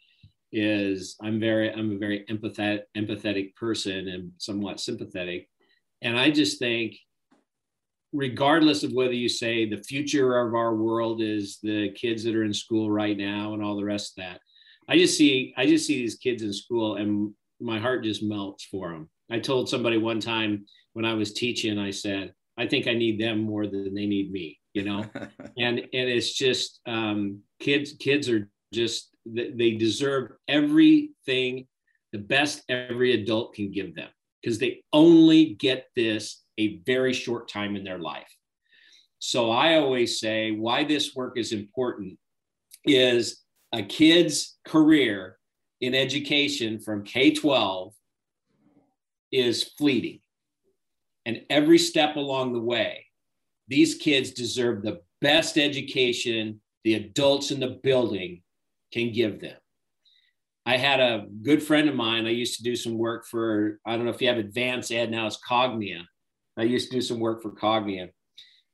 is 0.53 1.17
I'm 1.21 1.41
very 1.41 1.73
I'm 1.73 1.93
a 1.93 1.99
very 1.99 2.25
empathetic 2.31 2.83
empathetic 2.97 3.55
person 3.57 4.09
and 4.09 4.33
somewhat 4.39 4.81
sympathetic. 4.81 5.49
And 6.03 6.19
I 6.19 6.31
just 6.31 6.59
think 6.59 6.97
regardless 8.15 8.85
of 8.85 8.93
whether 8.93 9.13
you 9.13 9.29
say 9.29 9.69
the 9.69 9.83
future 9.83 10.39
of 10.39 10.55
our 10.55 10.77
world 10.77 11.21
is 11.21 11.59
the 11.63 11.91
kids 11.91 12.23
that 12.23 12.37
are 12.37 12.45
in 12.45 12.55
school 12.55 12.91
right 12.91 13.19
now 13.19 13.53
and 13.53 13.63
all 13.63 13.77
the 13.77 13.85
rest 13.85 14.17
of 14.17 14.25
that 14.25 14.41
I 14.89 14.97
just 14.99 15.17
see 15.17 15.55
I 15.57 15.67
just 15.67 15.87
see 15.87 16.01
these 16.01 16.17
kids 16.17 16.43
in 16.43 16.53
school 16.53 16.97
and 16.97 17.33
my 17.61 17.79
heart 17.79 18.05
just 18.05 18.23
melts 18.23 18.65
for 18.65 18.91
them. 18.91 19.09
I 19.31 19.39
told 19.39 19.69
somebody 19.69 19.97
one 19.97 20.21
time 20.21 20.67
when 20.93 21.05
I 21.05 21.15
was 21.15 21.33
teaching 21.33 21.79
I 21.79 21.91
said 21.91 22.35
I 22.57 22.67
think 22.67 22.87
I 22.87 22.95
need 22.95 23.21
them 23.21 23.43
more 23.43 23.67
than 23.67 23.95
they 23.95 24.07
need 24.07 24.31
me, 24.31 24.61
you 24.75 24.85
know? 24.85 25.05
and 25.59 25.79
and 25.79 25.89
it's 25.93 26.33
just 26.33 26.81
um, 26.87 27.41
kids, 27.59 27.95
kids 27.99 28.29
are 28.29 28.49
just 28.73 29.11
they 29.27 29.73
deserve 29.73 30.33
everything 30.49 31.67
the 32.13 32.19
best 32.19 32.63
every 32.69 33.15
adult 33.15 33.55
can 33.55 33.73
give 33.73 33.95
them 33.95 34.09
because 34.41 34.59
they 34.59 34.83
only 34.93 35.55
get 35.55 35.87
this 35.97 36.44
a 36.59 36.79
very 36.87 37.13
short 37.13 37.49
time 37.49 37.77
in 37.77 37.85
their 37.85 37.99
life. 37.99 38.31
So 39.19 39.51
I 39.51 39.77
always 39.77 40.21
say 40.21 40.51
why 40.51 40.85
this 40.85 41.15
work 41.15 41.39
is 41.39 41.53
important 41.53 42.19
is 42.85 43.43
a 43.73 43.83
kid's 43.83 44.57
career 44.67 45.39
in 45.81 45.95
education 45.95 46.79
from 46.79 47.05
K 47.05 47.33
12 47.33 47.93
is 49.33 49.65
fleeting. 49.79 50.21
And 51.27 51.43
every 51.49 51.79
step 51.79 52.17
along 52.17 52.53
the 52.53 52.61
way, 52.61 53.07
these 53.69 53.95
kids 53.95 54.31
deserve 54.33 54.83
the 54.83 55.01
best 55.21 55.57
education 55.57 56.61
the 56.85 56.95
adults 56.95 57.51
in 57.51 57.61
the 57.61 57.81
building 57.83 58.43
can 58.93 59.11
give 59.11 59.41
them. 59.41 59.57
I 60.67 60.77
had 60.77 61.01
a 61.01 61.27
good 61.43 61.63
friend 61.63 61.89
of 61.89 61.95
mine. 61.95 62.27
I 62.27 62.31
used 62.31 62.57
to 62.59 62.63
do 62.63 62.77
some 62.77 62.97
work 62.97 63.27
for, 63.27 63.81
I 63.87 63.97
don't 63.97 64.05
know 64.05 64.11
if 64.13 64.21
you 64.21 64.29
have 64.29 64.39
advanced 64.39 64.93
ed 64.93 65.11
now, 65.11 65.27
it's 65.27 65.39
Cognia. 65.39 66.07
I 66.57 66.63
used 66.63 66.91
to 66.91 66.97
do 66.97 67.03
some 67.03 67.21
work 67.21 67.43
for 67.43 67.51
Cognia. 67.51 68.09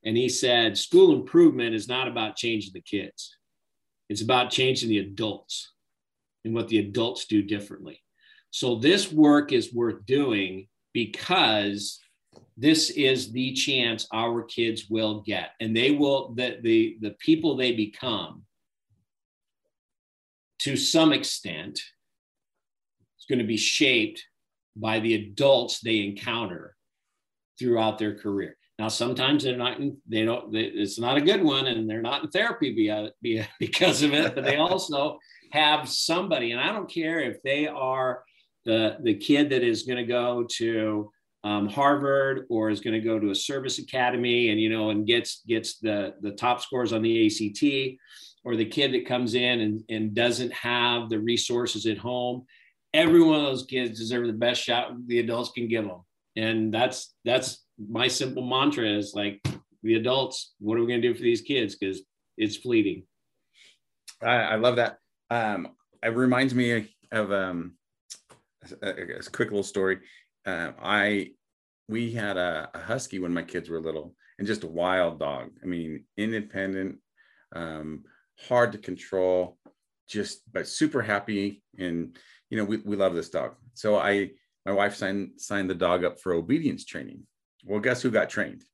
And 0.05 0.17
he 0.17 0.29
said, 0.29 0.79
school 0.79 1.13
improvement 1.13 1.75
is 1.75 1.89
not 1.89 2.09
about 2.09 2.37
changing 2.37 2.73
the 2.73 2.81
kids, 2.81 3.37
it's 4.09 4.23
about 4.23 4.51
changing 4.51 4.89
the 4.89 4.99
adults 4.99 5.73
and 6.45 6.55
what 6.55 6.69
the 6.69 6.79
adults 6.79 7.27
do 7.27 7.43
differently. 7.43 8.03
So 8.51 8.77
this 8.77 9.13
work 9.13 9.53
is 9.53 9.75
worth 9.75 10.05
doing 10.07 10.69
because 10.93 12.01
this 12.57 12.91
is 12.91 13.33
the 13.33 13.53
chance 13.53 14.07
our 14.13 14.43
kids 14.43 14.87
will 14.91 15.21
get 15.23 15.51
and 15.61 15.77
they 15.77 15.93
will 15.93 16.35
the 16.35 16.59
the, 16.63 16.97
the 17.01 17.11
people 17.19 17.57
they 17.57 17.73
become 17.73 18.43
to 20.59 20.77
some 20.77 21.13
extent 21.13 21.75
is 23.19 23.27
going 23.29 23.39
to 23.39 23.47
be 23.47 23.57
shaped 23.57 24.25
by 24.77 25.01
the 25.01 25.15
adults 25.15 25.81
they 25.81 26.01
encounter 26.01 26.77
throughout 27.61 27.99
their 27.99 28.17
career. 28.17 28.57
Now 28.79 28.89
sometimes 28.89 29.45
they're 29.45 29.59
not 29.59 29.79
in, 29.79 29.99
they 30.09 30.25
don't 30.25 30.51
they, 30.51 30.63
it's 30.63 30.99
not 30.99 31.19
a 31.19 31.21
good 31.21 31.45
one 31.45 31.67
and 31.67 31.89
they're 31.89 32.01
not 32.01 32.25
in 32.25 32.31
therapy 32.31 32.73
because 33.61 34.03
of 34.03 34.15
it 34.15 34.35
but 34.35 34.43
they 34.43 34.57
also 34.57 35.19
have 35.53 35.89
somebody 35.89 36.53
and 36.53 36.61
i 36.61 36.73
don't 36.73 36.91
care 36.91 37.21
if 37.21 37.43
they 37.43 37.67
are 37.67 38.23
the 38.65 38.97
the 39.03 39.15
kid 39.15 39.51
that 39.51 39.63
is 39.63 39.83
going 39.83 39.99
to 39.99 40.05
go 40.05 40.47
to 40.49 41.11
um, 41.43 41.69
Harvard 41.69 42.47
or 42.51 42.69
is 42.69 42.81
going 42.81 42.93
to 42.93 43.07
go 43.07 43.19
to 43.19 43.31
a 43.31 43.35
service 43.35 43.79
academy 43.79 44.51
and 44.51 44.61
you 44.61 44.71
know 44.71 44.91
and 44.91 45.07
gets 45.07 45.43
gets 45.47 45.79
the 45.79 46.15
the 46.21 46.33
top 46.33 46.63
scores 46.63 46.93
on 46.93 47.03
the 47.03 47.27
ACT 47.27 47.99
or 48.45 48.57
the 48.57 48.65
kid 48.65 48.93
that 48.95 49.07
comes 49.07 49.35
in 49.35 49.61
and, 49.61 49.83
and 49.91 50.15
doesn't 50.15 50.53
have 50.53 51.09
the 51.09 51.19
resources 51.19 51.87
at 51.87 51.99
home 51.99 52.45
every 52.95 53.23
one 53.23 53.41
of 53.41 53.47
those 53.47 53.65
kids 53.65 53.99
deserve 53.99 54.27
the 54.27 54.33
best 54.33 54.63
shot 54.63 54.93
the 55.07 55.19
adults 55.19 55.51
can 55.51 55.69
give 55.69 55.85
them 55.85 56.01
and 56.37 56.73
that's 56.73 57.15
that's 57.25 57.65
my 57.79 58.09
simple 58.09 58.47
mantra 58.47 58.87
is 58.87 59.15
like 59.15 59.41
the 59.83 59.95
adults, 59.95 60.53
what 60.59 60.77
are 60.77 60.81
we 60.81 60.87
going 60.87 61.01
to 61.01 61.09
do 61.09 61.15
for 61.15 61.23
these 61.23 61.41
kids? 61.41 61.75
Because 61.75 62.03
it's 62.37 62.57
fleeting. 62.57 63.05
I, 64.23 64.37
I 64.37 64.55
love 64.57 64.77
that. 64.77 64.99
Um, 65.31 65.69
it 66.03 66.15
reminds 66.15 66.55
me 66.55 66.95
of 67.13 67.33
um, 67.33 67.75
a, 68.83 68.89
a, 68.89 69.23
quick 69.33 69.51
little 69.51 69.63
story. 69.63 69.99
Uh, 70.47 70.73
I 70.83 71.31
we 71.89 72.13
had 72.13 72.37
a, 72.37 72.71
a, 72.75 72.79
husky 72.79 73.19
when 73.19 73.35
my 73.35 73.43
kids 73.43 73.69
were 73.69 73.81
little, 73.81 74.15
and 74.39 74.47
just 74.47 74.65
a 74.65 74.69
wild 74.69 75.19
dog. 75.19 75.51
I 75.63 75.67
mean, 75.67 76.05
independent, 76.17 76.99
um, 77.55 78.05
hard 78.49 78.73
to 78.73 78.79
control, 78.79 79.59
just 80.09 80.43
but 80.53 80.69
super 80.69 81.03
happy. 81.03 81.63
And 81.79 82.17
you 82.49 82.59
know, 82.59 82.65
we 82.65 82.79
we 82.79 82.97
love 82.97 83.15
this 83.15 83.31
dog. 83.31 83.55
So 83.75 83.97
I 83.97 84.31
my 84.67 84.73
wife 84.73 84.95
signed 84.95 85.33
signed 85.37 85.71
the 85.71 85.75
dog 85.75 86.05
up 86.05 86.21
for 86.21 86.33
obedience 86.33 86.85
training. 86.85 87.23
Well, 87.65 87.81
guess 87.81 88.03
who 88.03 88.11
got 88.11 88.31
trained? 88.31 88.65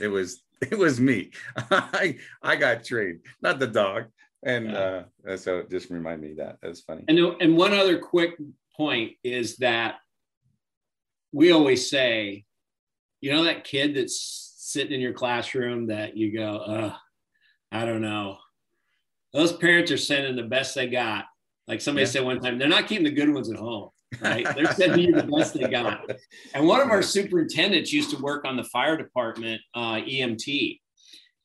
It 0.00 0.08
was 0.08 0.42
it 0.60 0.76
was 0.76 1.00
me. 1.00 1.30
I 1.70 2.18
I 2.42 2.56
got 2.56 2.84
trained, 2.84 3.20
not 3.40 3.58
the 3.58 3.66
dog. 3.66 4.04
And 4.44 4.70
yeah. 4.70 5.02
uh, 5.28 5.36
so 5.36 5.62
just 5.70 5.90
remind 5.90 6.20
me 6.20 6.34
that 6.34 6.58
that's 6.60 6.80
funny. 6.80 7.04
And 7.08 7.18
and 7.40 7.56
one 7.56 7.72
other 7.72 7.98
quick 7.98 8.32
point 8.76 9.12
is 9.22 9.56
that 9.58 9.96
we 11.30 11.52
always 11.52 11.88
say, 11.88 12.44
you 13.20 13.32
know, 13.32 13.44
that 13.44 13.64
kid 13.64 13.94
that's 13.94 14.52
sitting 14.56 14.92
in 14.92 15.00
your 15.00 15.12
classroom 15.12 15.86
that 15.86 16.16
you 16.16 16.32
go, 16.32 16.56
uh, 16.56 16.94
I 17.70 17.84
don't 17.84 18.02
know. 18.02 18.38
Those 19.32 19.52
parents 19.52 19.92
are 19.92 19.96
sending 19.96 20.34
the 20.34 20.42
best 20.42 20.74
they 20.74 20.88
got. 20.88 21.26
Like 21.68 21.80
somebody 21.80 22.04
yeah. 22.04 22.10
said 22.10 22.24
one 22.24 22.40
time, 22.40 22.58
they're 22.58 22.68
not 22.68 22.88
keeping 22.88 23.04
the 23.04 23.10
good 23.10 23.32
ones 23.32 23.48
at 23.48 23.56
home 23.56 23.91
right? 24.20 24.46
They're 24.54 24.72
sending 24.74 25.00
you 25.00 25.14
the 25.14 25.24
best 25.24 25.54
they 25.54 25.68
got. 25.68 26.10
And 26.54 26.66
one 26.66 26.80
of 26.80 26.88
our 26.90 27.02
superintendents 27.02 27.92
used 27.92 28.10
to 28.10 28.22
work 28.22 28.44
on 28.44 28.56
the 28.56 28.64
fire 28.64 28.96
department, 28.96 29.60
uh, 29.74 29.96
EMT. 29.96 30.80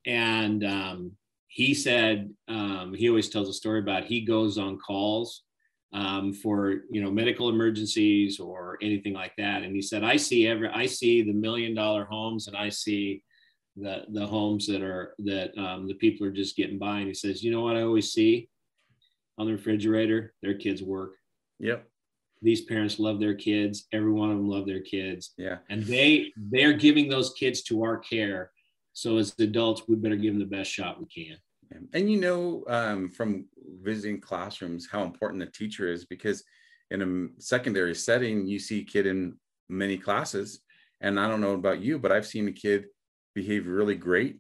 And 0.06 0.64
um, 0.64 1.12
he 1.48 1.74
said, 1.74 2.30
um, 2.48 2.94
he 2.94 3.10
always 3.10 3.30
tells 3.30 3.50
a 3.50 3.54
story 3.54 3.80
about 3.80 4.06
he 4.06 4.22
goes 4.22 4.58
on 4.58 4.78
calls 4.78 5.44
um, 5.94 6.34
for, 6.34 6.82
you 6.92 7.02
know, 7.02 7.12
medical 7.12 7.50
emergencies 7.50 8.40
or 8.40 8.78
anything 8.82 9.14
like 9.14 9.34
that. 9.38 9.64
And 9.64 9.76
he 9.76 9.82
said, 9.82 10.04
I 10.04 10.18
see 10.18 10.48
every, 10.48 10.70
I 10.70 10.86
see 10.86 11.24
the 11.24 11.34
million 11.34 11.74
dollar 11.74 12.06
homes 12.06 12.48
and 12.48 12.56
I 12.56 12.70
see 12.70 13.24
the, 13.76 14.04
the 14.10 14.26
homes 14.26 14.68
that 14.68 14.82
are, 14.82 15.14
that 15.20 15.58
um, 15.58 15.88
the 15.88 15.94
people 15.96 16.26
are 16.28 16.32
just 16.32 16.56
getting 16.56 16.78
by. 16.78 17.00
And 17.00 17.08
he 17.08 17.14
says, 17.14 17.44
you 17.44 17.52
know 17.52 17.62
what 17.62 17.78
I 17.78 17.84
always 17.84 18.12
see 18.12 18.50
on 19.38 19.46
the 19.46 19.54
refrigerator? 19.54 20.34
Their 20.42 20.56
kids 20.56 20.82
work. 20.84 21.14
Yep 21.60 21.88
these 22.42 22.62
parents 22.62 23.00
love 23.00 23.20
their 23.20 23.36
kids. 23.36 23.88
Every 23.92 24.12
one 24.12 24.32
of 24.32 24.38
them 24.38 24.48
love 24.48 24.66
their 24.66 24.82
kids. 24.82 25.34
Yeah. 25.38 25.58
And 25.70 25.84
they 25.84 26.32
they're 26.36 26.74
giving 26.74 27.10
those 27.10 27.34
kids 27.34 27.62
to 27.64 27.84
our 27.84 27.98
care. 27.98 28.52
So 28.94 29.18
as 29.18 29.34
adults 29.40 29.84
we 29.88 29.96
better 29.96 30.16
give 30.16 30.34
them 30.34 30.40
the 30.40 30.58
best 30.58 30.72
shot 30.72 31.00
we 31.00 31.06
can. 31.08 31.38
And 31.94 32.10
you 32.10 32.20
know 32.20 32.64
um, 32.68 33.10
from 33.10 33.46
visiting 33.82 34.22
classrooms 34.22 34.88
how 34.90 35.04
important 35.04 35.40
the 35.42 35.52
teacher 35.52 35.92
is 35.92 36.06
because 36.06 36.44
in 36.92 37.02
a 37.02 37.42
secondary 37.42 37.94
setting 37.94 38.48
you 38.48 38.60
see 38.60 38.82
a 38.82 38.86
kid 38.86 39.06
in 39.06 39.38
many 39.70 39.98
classes. 39.98 40.62
And 41.02 41.20
i 41.20 41.28
don't 41.28 41.42
know 41.42 41.54
about 41.54 41.82
you 41.82 42.00
but 42.00 42.12
i've 42.12 42.26
seen 42.26 42.48
a 42.48 42.52
kid 42.52 42.86
behave 43.36 43.68
really 43.68 43.96
great 43.96 44.40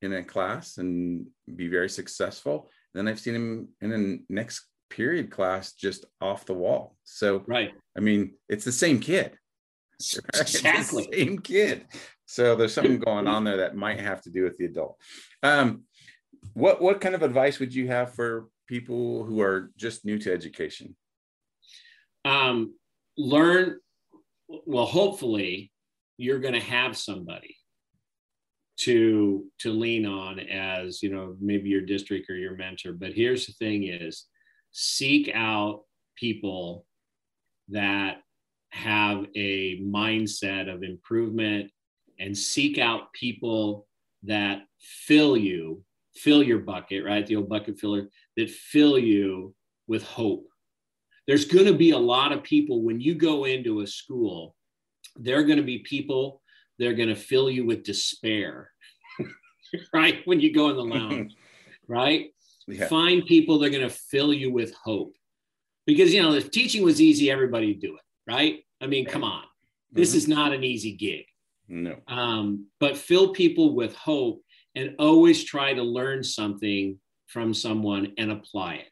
in 0.00 0.12
a 0.14 0.22
class 0.22 0.78
and 0.78 1.26
be 1.56 1.68
very 1.68 1.88
successful. 1.88 2.70
Then 2.94 3.08
i've 3.08 3.20
seen 3.20 3.34
him 3.34 3.68
in 3.80 3.90
the 3.90 4.20
next 4.28 4.66
period 4.90 5.30
class 5.30 5.72
just 5.72 6.04
off 6.20 6.46
the 6.46 6.54
wall. 6.54 6.96
So, 7.04 7.44
right. 7.46 7.72
I 7.96 8.00
mean, 8.00 8.34
it's 8.48 8.64
the 8.64 8.72
same 8.72 9.00
kid. 9.00 9.36
Right? 10.14 10.40
Exactly. 10.42 11.08
same 11.12 11.40
kid. 11.40 11.86
So 12.26 12.54
there's 12.54 12.72
something 12.72 12.98
going 13.04 13.26
on 13.26 13.42
there 13.42 13.56
that 13.56 13.74
might 13.74 13.98
have 13.98 14.22
to 14.22 14.30
do 14.30 14.44
with 14.44 14.56
the 14.56 14.66
adult. 14.66 14.96
Um, 15.42 15.82
what 16.54 16.80
what 16.80 17.00
kind 17.00 17.16
of 17.16 17.22
advice 17.22 17.58
would 17.58 17.74
you 17.74 17.88
have 17.88 18.14
for 18.14 18.46
people 18.68 19.24
who 19.24 19.40
are 19.40 19.72
just 19.76 20.04
new 20.04 20.18
to 20.18 20.32
education? 20.32 20.94
Um, 22.24 22.74
learn. 23.16 23.80
Well, 24.46 24.86
hopefully, 24.86 25.72
you're 26.16 26.38
going 26.38 26.54
to 26.54 26.60
have 26.60 26.96
somebody 26.96 27.56
to 28.80 29.44
to 29.58 29.72
lean 29.72 30.06
on 30.06 30.38
as 30.38 31.02
you 31.02 31.10
know 31.10 31.36
maybe 31.40 31.68
your 31.68 31.80
district 31.80 32.30
or 32.30 32.36
your 32.36 32.56
mentor. 32.56 32.92
But 32.92 33.14
here's 33.14 33.46
the 33.46 33.52
thing: 33.54 33.84
is 33.84 34.26
seek 34.72 35.30
out 35.34 35.82
people 36.16 36.86
that 37.68 38.22
have 38.70 39.26
a 39.34 39.80
mindset 39.80 40.72
of 40.72 40.82
improvement 40.82 41.70
and 42.18 42.36
seek 42.36 42.78
out 42.78 43.12
people 43.12 43.86
that 44.24 44.62
fill 44.80 45.36
you, 45.36 45.82
fill 46.14 46.42
your 46.42 46.58
bucket, 46.58 47.04
right? 47.04 47.26
The 47.26 47.36
old 47.36 47.48
bucket 47.48 47.78
filler 47.78 48.08
that 48.36 48.50
fill 48.50 48.98
you 48.98 49.54
with 49.86 50.02
hope. 50.02 50.46
There's 51.26 51.44
going 51.44 51.66
to 51.66 51.74
be 51.74 51.90
a 51.90 51.98
lot 51.98 52.32
of 52.32 52.42
people 52.42 52.82
when 52.82 53.00
you 53.00 53.14
go 53.14 53.44
into 53.44 53.80
a 53.80 53.86
school, 53.86 54.54
there 55.16 55.38
are 55.38 55.44
going 55.44 55.58
to 55.58 55.64
be 55.64 55.80
people 55.80 56.42
that 56.78 56.88
are 56.88 56.94
going 56.94 57.08
to 57.08 57.16
fill 57.16 57.50
you 57.50 57.66
with 57.66 57.84
despair, 57.84 58.70
right? 59.92 60.20
When 60.24 60.40
you 60.40 60.54
go 60.54 60.70
in 60.70 60.76
the 60.76 60.84
lounge, 60.84 61.34
right? 61.88 62.30
Yeah. 62.68 62.88
find 62.88 63.24
people 63.26 63.58
that 63.58 63.66
are 63.66 63.70
going 63.70 63.88
to 63.88 63.94
fill 63.94 64.32
you 64.32 64.52
with 64.52 64.74
hope. 64.74 65.14
Because 65.86 66.12
you 66.12 66.20
know 66.22 66.34
if 66.34 66.50
teaching 66.50 66.82
was 66.82 67.00
easy 67.00 67.30
everybody 67.30 67.68
would 67.68 67.80
do 67.80 67.94
it 67.94 68.02
right? 68.28 68.62
I 68.80 68.86
mean 68.86 69.06
come 69.06 69.24
on. 69.24 69.42
This 69.90 70.10
mm-hmm. 70.10 70.18
is 70.18 70.28
not 70.28 70.52
an 70.52 70.62
easy 70.62 70.92
gig. 70.92 71.24
No. 71.66 71.96
Um, 72.06 72.66
but 72.78 72.96
fill 72.96 73.32
people 73.32 73.74
with 73.74 73.94
hope 73.96 74.42
and 74.74 74.94
always 74.98 75.42
try 75.44 75.72
to 75.74 75.82
learn 75.82 76.22
something 76.22 76.98
from 77.26 77.52
someone 77.52 78.12
and 78.18 78.30
apply 78.30 78.74
it. 78.76 78.88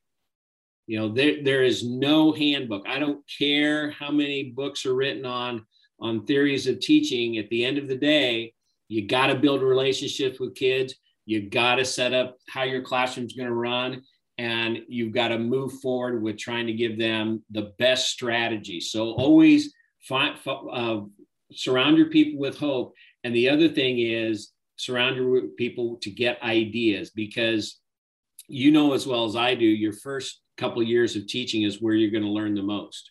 You 0.87 0.99
know 0.99 1.09
there, 1.09 1.43
there 1.43 1.65
is 1.65 1.85
no 1.85 2.33
handbook. 2.33 2.87
I 2.89 2.99
don't 2.99 3.23
care 3.39 3.91
how 3.91 4.11
many 4.11 4.51
books 4.51 4.87
are 4.87 4.95
written 4.95 5.27
on 5.27 5.67
on 6.01 6.27
theories 6.27 6.67
of 6.67 6.81
teaching. 6.81 7.39
At 7.39 7.49
the 7.51 7.65
end 7.65 7.79
of 7.79 7.89
the 7.89 7.97
day 7.97 8.55
you 8.89 9.07
got 9.07 9.27
to 9.27 9.35
build 9.35 9.63
relationships 9.63 10.39
with 10.39 10.55
kids 10.55 10.95
you 11.27 11.51
got 11.51 11.75
to 11.77 11.85
set 11.85 12.15
up 12.15 12.39
how 12.49 12.63
your 12.63 12.83
classroom's 12.83 13.35
going 13.35 13.49
to 13.49 13.55
run 13.55 14.03
and 14.39 14.79
you've 14.89 15.13
got 15.13 15.29
to 15.29 15.39
move 15.39 15.73
forward 15.81 16.23
with 16.23 16.39
trying 16.39 16.67
to 16.67 16.73
give 16.73 16.99
them 16.99 17.43
the 17.51 17.73
best 17.79 18.09
strategy. 18.09 18.81
So 18.81 19.11
always 19.13 19.75
find 20.09 20.37
uh, 20.47 21.01
surround 21.53 21.97
your 21.97 22.11
people 22.11 22.39
with 22.39 22.57
hope. 22.57 22.95
And 23.25 23.35
the 23.35 23.49
other 23.49 23.69
thing 23.69 23.99
is 23.99 24.53
surround 24.77 25.17
your 25.17 25.49
people 25.59 25.99
to 26.03 26.11
get 26.11 26.43
ideas 26.43 27.11
because 27.11 27.81
you 28.49 28.71
know 28.71 28.93
as 28.93 29.07
well 29.07 29.25
as 29.25 29.35
i 29.35 29.55
do 29.55 29.65
your 29.65 29.93
first 29.93 30.41
couple 30.57 30.81
of 30.81 30.87
years 30.87 31.17
of 31.17 31.27
teaching 31.27 31.63
is 31.63 31.83
where 31.83 31.95
you're 31.95 32.11
going 32.11 32.23
to 32.23 32.31
learn 32.31 32.55
the 32.55 32.63
most. 32.63 33.11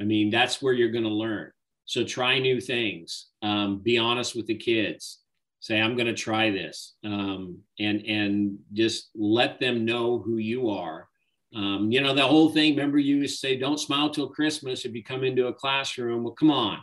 I 0.00 0.04
mean 0.04 0.30
that's 0.30 0.62
where 0.62 0.72
you're 0.72 0.92
going 0.92 1.04
to 1.04 1.10
learn. 1.10 1.50
So 1.86 2.04
try 2.04 2.38
new 2.38 2.60
things 2.60 3.28
um, 3.42 3.78
be 3.78 3.98
honest 3.98 4.36
with 4.36 4.46
the 4.46 4.54
kids 4.54 5.21
say 5.62 5.80
i'm 5.80 5.94
going 5.94 6.08
to 6.08 6.12
try 6.12 6.50
this 6.50 6.96
um, 7.04 7.58
and 7.78 8.04
and 8.04 8.58
just 8.72 9.10
let 9.14 9.58
them 9.58 9.84
know 9.84 10.18
who 10.18 10.36
you 10.36 10.68
are. 10.68 11.08
Um, 11.54 11.92
you 11.92 12.00
know 12.00 12.14
the 12.14 12.26
whole 12.26 12.48
thing 12.50 12.74
remember 12.74 12.98
you 12.98 13.26
say 13.28 13.56
don't 13.56 13.78
smile 13.78 14.10
till 14.10 14.28
christmas 14.28 14.84
if 14.84 14.94
you 14.94 15.04
come 15.04 15.24
into 15.24 15.46
a 15.46 15.54
classroom. 15.54 16.24
Well 16.24 16.34
come 16.34 16.50
on. 16.50 16.78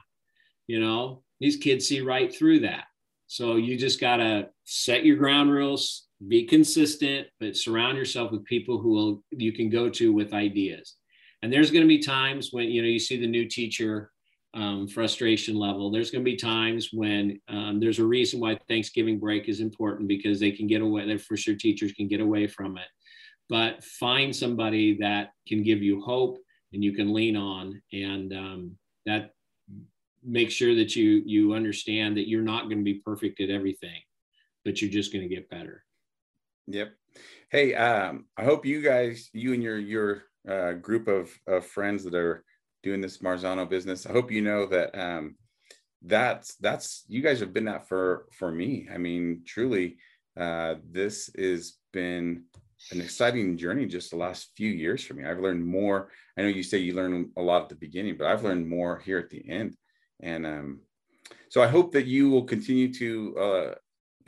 You 0.68 0.80
know 0.80 1.24
these 1.40 1.58
kids 1.58 1.88
see 1.88 2.02
right 2.02 2.34
through 2.34 2.62
that. 2.62 2.86
So 3.28 3.58
you 3.58 3.78
just 3.78 4.00
got 4.02 4.18
to 4.18 4.50
set 4.64 5.06
your 5.06 5.18
ground 5.18 5.52
rules 5.52 6.08
be 6.28 6.44
consistent 6.46 7.28
but 7.40 7.56
surround 7.56 7.98
yourself 7.98 8.32
with 8.32 8.44
people 8.44 8.78
who 8.78 8.90
will 8.90 9.24
you 9.32 9.52
can 9.54 9.70
go 9.70 9.90
to 9.90 10.14
with 10.14 10.34
ideas. 10.34 10.96
And 11.42 11.52
there's 11.52 11.72
going 11.72 11.84
to 11.84 11.88
be 11.88 12.00
times 12.00 12.50
when 12.52 12.70
you 12.70 12.82
know 12.82 12.88
you 12.88 13.00
see 13.00 13.20
the 13.20 13.28
new 13.28 13.46
teacher 13.46 14.12
um, 14.54 14.88
frustration 14.88 15.56
level. 15.56 15.92
There's 15.92 16.12
going 16.12 16.24
to 16.24 16.32
be 16.32 16.38
times 16.38 16.90
when 16.92 17.40
um, 17.48 17.80
there's 17.80 18.00
a 18.00 18.06
reason 18.06 18.40
why 18.40 18.58
Thanksgiving 18.68 19.20
break 19.20 19.48
is 19.48 19.60
important 19.60 20.08
because 20.08 20.40
they 20.40 20.52
can 20.52 20.68
get 20.68 20.82
away, 20.82 21.18
for 21.18 21.38
sure 21.38 21.56
teachers 21.56 21.92
can 21.94 22.08
get 22.08 22.22
away 22.22 22.48
from 22.48 22.78
it. 22.78 22.88
But 23.48 23.84
find 23.84 24.36
somebody 24.36 24.98
that 25.00 25.32
can 25.48 25.64
give 25.64 25.82
you 25.82 26.02
hope 26.02 26.38
and 26.74 26.84
you 26.84 26.94
can 26.94 27.14
lean 27.14 27.36
on, 27.36 27.82
and 27.92 28.34
um, 28.34 28.78
that 29.06 29.32
make 30.24 30.52
sure 30.52 30.76
that 30.76 30.96
you 30.96 31.24
you 31.26 31.54
understand 31.54 32.18
that 32.18 32.28
you're 32.28 32.42
not 32.42 32.66
going 32.66 32.78
to 32.78 32.84
be 32.84 33.02
perfect 33.06 33.42
at 33.42 33.50
everything, 33.50 34.02
but 34.66 34.82
you're 34.82 34.92
just 34.92 35.12
going 35.12 35.28
to 35.28 35.34
get 35.34 35.50
better. 35.50 35.84
Yep. 36.68 36.94
Hey, 37.50 37.74
um, 37.74 38.26
I 38.38 38.44
hope 38.44 38.66
you 38.66 38.82
guys, 38.82 39.30
you 39.34 39.54
and 39.54 39.64
your 39.64 39.80
your 39.80 40.24
uh, 40.48 40.74
group 40.74 41.08
of, 41.08 41.32
of 41.48 41.66
friends 41.66 42.04
that 42.04 42.14
are 42.14 42.44
doing 42.84 43.02
this 43.02 43.20
Marzano 43.20 43.70
business. 43.70 44.06
I 44.06 44.12
hope 44.12 44.32
you 44.32 44.42
know 44.42 44.66
that 44.68 44.98
um, 45.00 45.36
that's 46.02 46.56
that's 46.56 47.04
you 47.08 47.22
guys 47.22 47.40
have 47.40 47.54
been 47.54 47.66
that 47.66 47.88
for 47.88 48.28
for 48.32 48.52
me. 48.52 48.88
I 48.94 48.98
mean, 48.98 49.42
truly, 49.46 49.98
uh, 50.38 50.76
this 50.90 51.30
has 51.38 51.78
been 51.92 52.44
an 52.92 53.02
exciting 53.02 53.58
journey 53.58 53.86
just 53.86 54.12
the 54.12 54.18
last 54.18 54.52
few 54.56 54.70
years 54.70 55.04
for 55.04 55.14
me. 55.14 55.26
I've 55.26 55.40
learned 55.40 55.66
more. 55.66 56.10
I 56.38 56.42
know 56.42 56.48
you 56.48 56.64
say 56.64 56.78
you 56.78 56.94
learn 56.94 57.32
a 57.38 57.42
lot 57.42 57.64
at 57.64 57.70
the 57.70 57.76
beginning, 57.76 58.16
but 58.18 58.28
I've 58.28 58.44
learned 58.44 58.68
more 58.68 59.00
here 59.00 59.20
at 59.20 59.30
the 59.30 59.48
end. 59.50 59.76
And 60.22 60.46
um, 60.46 60.80
so 61.50 61.62
I 61.62 61.68
hope 61.68 61.92
that 61.94 62.06
you 62.06 62.30
will 62.30 62.44
continue 62.44 62.94
to 62.94 63.38
uh, 63.38 63.76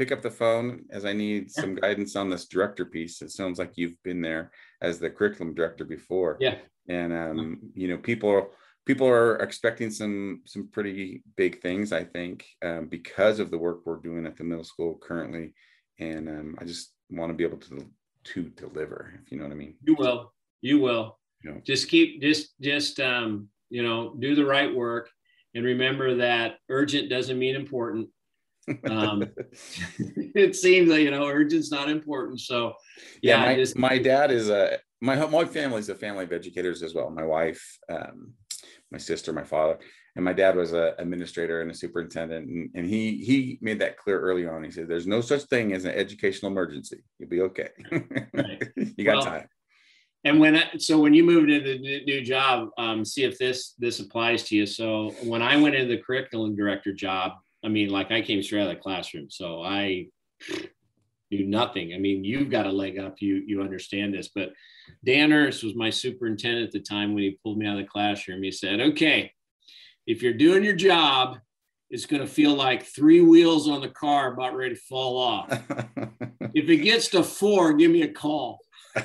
pick 0.01 0.11
up 0.11 0.23
the 0.23 0.31
phone 0.31 0.83
as 0.89 1.05
I 1.05 1.13
need 1.13 1.51
some 1.51 1.75
guidance 1.75 2.15
on 2.15 2.27
this 2.27 2.47
director 2.47 2.85
piece. 2.85 3.21
It 3.21 3.29
sounds 3.29 3.59
like 3.59 3.73
you've 3.75 4.01
been 4.01 4.19
there 4.19 4.49
as 4.81 4.97
the 4.97 5.11
curriculum 5.11 5.53
director 5.53 5.85
before. 5.85 6.37
Yeah. 6.39 6.55
And 6.87 7.13
um, 7.13 7.59
you 7.75 7.87
know, 7.87 7.97
people 7.97 8.49
people 8.87 9.07
are 9.07 9.35
expecting 9.35 9.91
some 9.91 10.41
some 10.45 10.69
pretty 10.69 11.21
big 11.37 11.61
things. 11.61 11.93
I 11.93 12.03
think 12.03 12.47
um, 12.65 12.87
because 12.87 13.39
of 13.39 13.51
the 13.51 13.59
work 13.59 13.81
we're 13.85 13.97
doing 13.97 14.25
at 14.25 14.37
the 14.37 14.43
middle 14.43 14.63
school 14.63 14.97
currently, 14.99 15.53
and 15.99 16.27
um, 16.27 16.55
I 16.57 16.65
just 16.65 16.93
want 17.11 17.29
to 17.29 17.35
be 17.35 17.43
able 17.43 17.59
to 17.59 17.85
to 18.23 18.41
deliver. 18.49 19.13
If 19.23 19.31
you 19.31 19.37
know 19.37 19.43
what 19.43 19.53
I 19.53 19.55
mean. 19.55 19.75
You 19.83 19.95
will. 19.99 20.33
You 20.61 20.79
will. 20.79 21.19
You 21.43 21.51
know. 21.51 21.61
Just 21.63 21.89
keep 21.89 22.23
just 22.23 22.59
just 22.59 22.99
um, 22.99 23.49
you 23.69 23.83
know 23.83 24.15
do 24.17 24.33
the 24.33 24.45
right 24.45 24.73
work 24.73 25.11
and 25.53 25.63
remember 25.63 26.15
that 26.15 26.55
urgent 26.69 27.09
doesn't 27.09 27.37
mean 27.37 27.55
important 27.55 28.09
um, 28.89 29.23
it 30.35 30.55
seems 30.55 30.89
that 30.89 31.01
you 31.01 31.11
know 31.11 31.27
urgent's 31.27 31.71
not 31.71 31.89
important 31.89 32.39
so 32.39 32.73
yeah, 33.21 33.39
yeah 33.39 33.45
my, 33.45 33.55
just, 33.55 33.77
my 33.77 33.97
dad 33.97 34.31
is 34.31 34.49
a 34.49 34.79
my 35.01 35.25
my 35.25 35.45
family 35.45 35.79
is 35.79 35.89
a 35.89 35.95
family 35.95 36.23
of 36.23 36.31
educators 36.31 36.83
as 36.83 36.93
well. 36.93 37.09
My 37.09 37.25
wife 37.25 37.77
um, 37.89 38.33
my 38.91 38.97
sister 38.97 39.33
my 39.33 39.43
father 39.43 39.79
and 40.15 40.23
my 40.23 40.33
dad 40.33 40.55
was 40.55 40.73
an 40.73 40.93
administrator 40.99 41.61
and 41.61 41.71
a 41.71 41.73
superintendent 41.73 42.47
and, 42.47 42.69
and 42.75 42.85
he 42.85 43.17
he 43.17 43.57
made 43.61 43.79
that 43.79 43.97
clear 43.97 44.19
early 44.19 44.47
on. 44.47 44.63
He 44.63 44.71
said 44.71 44.87
there's 44.87 45.07
no 45.07 45.21
such 45.21 45.43
thing 45.43 45.73
as 45.73 45.85
an 45.85 45.91
educational 45.95 46.51
emergency. 46.51 47.03
You'll 47.17 47.29
be 47.29 47.41
okay. 47.41 47.69
Right. 48.33 48.69
you 48.75 49.03
got 49.03 49.17
well, 49.17 49.25
time. 49.25 49.47
and 50.23 50.39
when 50.39 50.57
I, 50.57 50.69
so 50.77 50.99
when 50.99 51.13
you 51.13 51.23
moved 51.23 51.49
into 51.49 51.79
the 51.79 52.03
new 52.05 52.21
job 52.21 52.69
um, 52.77 53.03
see 53.03 53.23
if 53.23 53.39
this 53.39 53.73
this 53.79 53.99
applies 53.99 54.43
to 54.43 54.55
you. 54.55 54.65
So 54.65 55.15
when 55.23 55.41
i 55.41 55.57
went 55.57 55.75
into 55.75 55.95
the 55.95 56.01
curriculum 56.01 56.55
director 56.55 56.93
job 56.93 57.33
I 57.63 57.69
mean, 57.69 57.89
like 57.89 58.11
I 58.11 58.21
came 58.21 58.41
straight 58.41 58.61
out 58.61 58.69
of 58.69 58.75
the 58.75 58.81
classroom, 58.81 59.29
so 59.29 59.61
I 59.61 60.07
knew 61.29 61.45
nothing. 61.45 61.93
I 61.93 61.97
mean, 61.97 62.23
you've 62.23 62.49
got 62.49 62.65
a 62.65 62.71
leg 62.71 62.99
up. 62.99 63.15
You 63.21 63.43
you 63.45 63.61
understand 63.61 64.13
this, 64.13 64.29
but 64.33 64.49
Dan 65.05 65.31
Ernst 65.31 65.63
was 65.63 65.75
my 65.75 65.89
superintendent 65.89 66.67
at 66.67 66.71
the 66.71 66.79
time 66.79 67.13
when 67.13 67.23
he 67.23 67.39
pulled 67.43 67.57
me 67.57 67.67
out 67.67 67.77
of 67.77 67.83
the 67.83 67.89
classroom. 67.89 68.43
He 68.43 68.51
said, 68.51 68.81
"Okay, 68.81 69.31
if 70.07 70.21
you're 70.21 70.33
doing 70.33 70.63
your 70.63 70.75
job, 70.75 71.37
it's 71.89 72.05
going 72.05 72.21
to 72.21 72.27
feel 72.27 72.55
like 72.55 72.83
three 72.83 73.21
wheels 73.21 73.69
on 73.69 73.81
the 73.81 73.89
car 73.89 74.33
about 74.33 74.55
ready 74.55 74.75
to 74.75 74.81
fall 74.81 75.17
off. 75.17 75.49
if 76.53 76.69
it 76.69 76.77
gets 76.77 77.09
to 77.09 77.23
four, 77.23 77.73
give 77.73 77.91
me 77.91 78.01
a 78.03 78.11
call." 78.11 78.59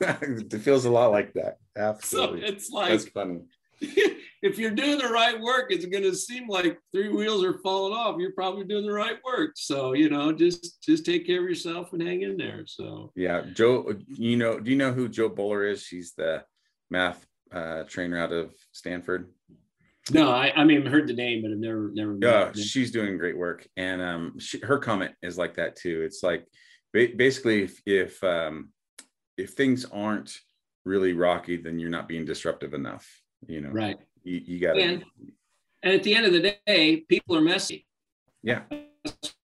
it 0.00 0.60
feels 0.60 0.84
a 0.84 0.90
lot 0.90 1.10
like 1.10 1.32
that. 1.34 1.58
Absolutely. 1.76 2.40
So 2.40 2.46
it's 2.46 2.70
like 2.70 2.90
that's 2.90 3.08
funny. 3.08 3.40
if 4.42 4.58
you're 4.58 4.70
doing 4.70 4.98
the 4.98 5.08
right 5.08 5.40
work, 5.40 5.66
it's 5.70 5.86
going 5.86 6.02
to 6.02 6.14
seem 6.14 6.48
like 6.48 6.78
three 6.92 7.08
wheels 7.08 7.44
are 7.44 7.58
falling 7.58 7.94
off. 7.94 8.16
You're 8.18 8.32
probably 8.32 8.64
doing 8.64 8.86
the 8.86 8.92
right 8.92 9.18
work. 9.24 9.52
So, 9.56 9.92
you 9.92 10.08
know, 10.08 10.32
just 10.32 10.82
just 10.82 11.04
take 11.04 11.26
care 11.26 11.42
of 11.42 11.48
yourself 11.48 11.92
and 11.92 12.02
hang 12.02 12.22
in 12.22 12.36
there. 12.36 12.64
So, 12.66 13.12
yeah, 13.14 13.42
Jo, 13.52 13.94
you 14.08 14.36
know, 14.36 14.58
do 14.58 14.70
you 14.70 14.76
know 14.76 14.92
who 14.92 15.08
Jo 15.08 15.28
Boaler 15.28 15.66
is? 15.66 15.82
She's 15.82 16.14
the 16.14 16.44
math 16.90 17.24
uh, 17.52 17.84
trainer 17.84 18.18
out 18.18 18.32
of 18.32 18.52
Stanford. 18.72 19.30
No, 20.10 20.30
I, 20.30 20.52
I 20.56 20.64
mean, 20.64 20.84
I've 20.84 20.92
heard 20.92 21.06
the 21.06 21.14
name, 21.14 21.42
but 21.42 21.52
I've 21.52 21.58
never, 21.58 21.92
never. 21.94 22.18
Yeah, 22.20 22.52
she's 22.52 22.90
doing 22.90 23.18
great 23.18 23.38
work, 23.38 23.66
and 23.76 24.02
um, 24.02 24.38
she, 24.38 24.58
her 24.60 24.78
comment 24.78 25.12
is 25.22 25.38
like 25.38 25.54
that 25.54 25.76
too. 25.76 26.02
It's 26.02 26.22
like 26.22 26.46
basically 26.92 27.62
if 27.62 27.80
if 27.86 28.24
um, 28.24 28.70
if 29.36 29.50
things 29.50 29.84
aren't 29.84 30.36
really 30.84 31.12
rocky, 31.12 31.56
then 31.56 31.78
you're 31.78 31.90
not 31.90 32.08
being 32.08 32.24
disruptive 32.24 32.74
enough. 32.74 33.21
You 33.46 33.60
know, 33.62 33.70
right? 33.70 33.98
You, 34.24 34.40
you 34.44 34.60
got 34.60 34.74
to. 34.74 34.80
And, 34.80 35.04
and 35.82 35.94
at 35.94 36.02
the 36.02 36.14
end 36.14 36.26
of 36.26 36.32
the 36.32 36.56
day, 36.66 37.04
people 37.08 37.36
are 37.36 37.40
messy. 37.40 37.86
Yeah. 38.42 38.62
That's 39.04 39.34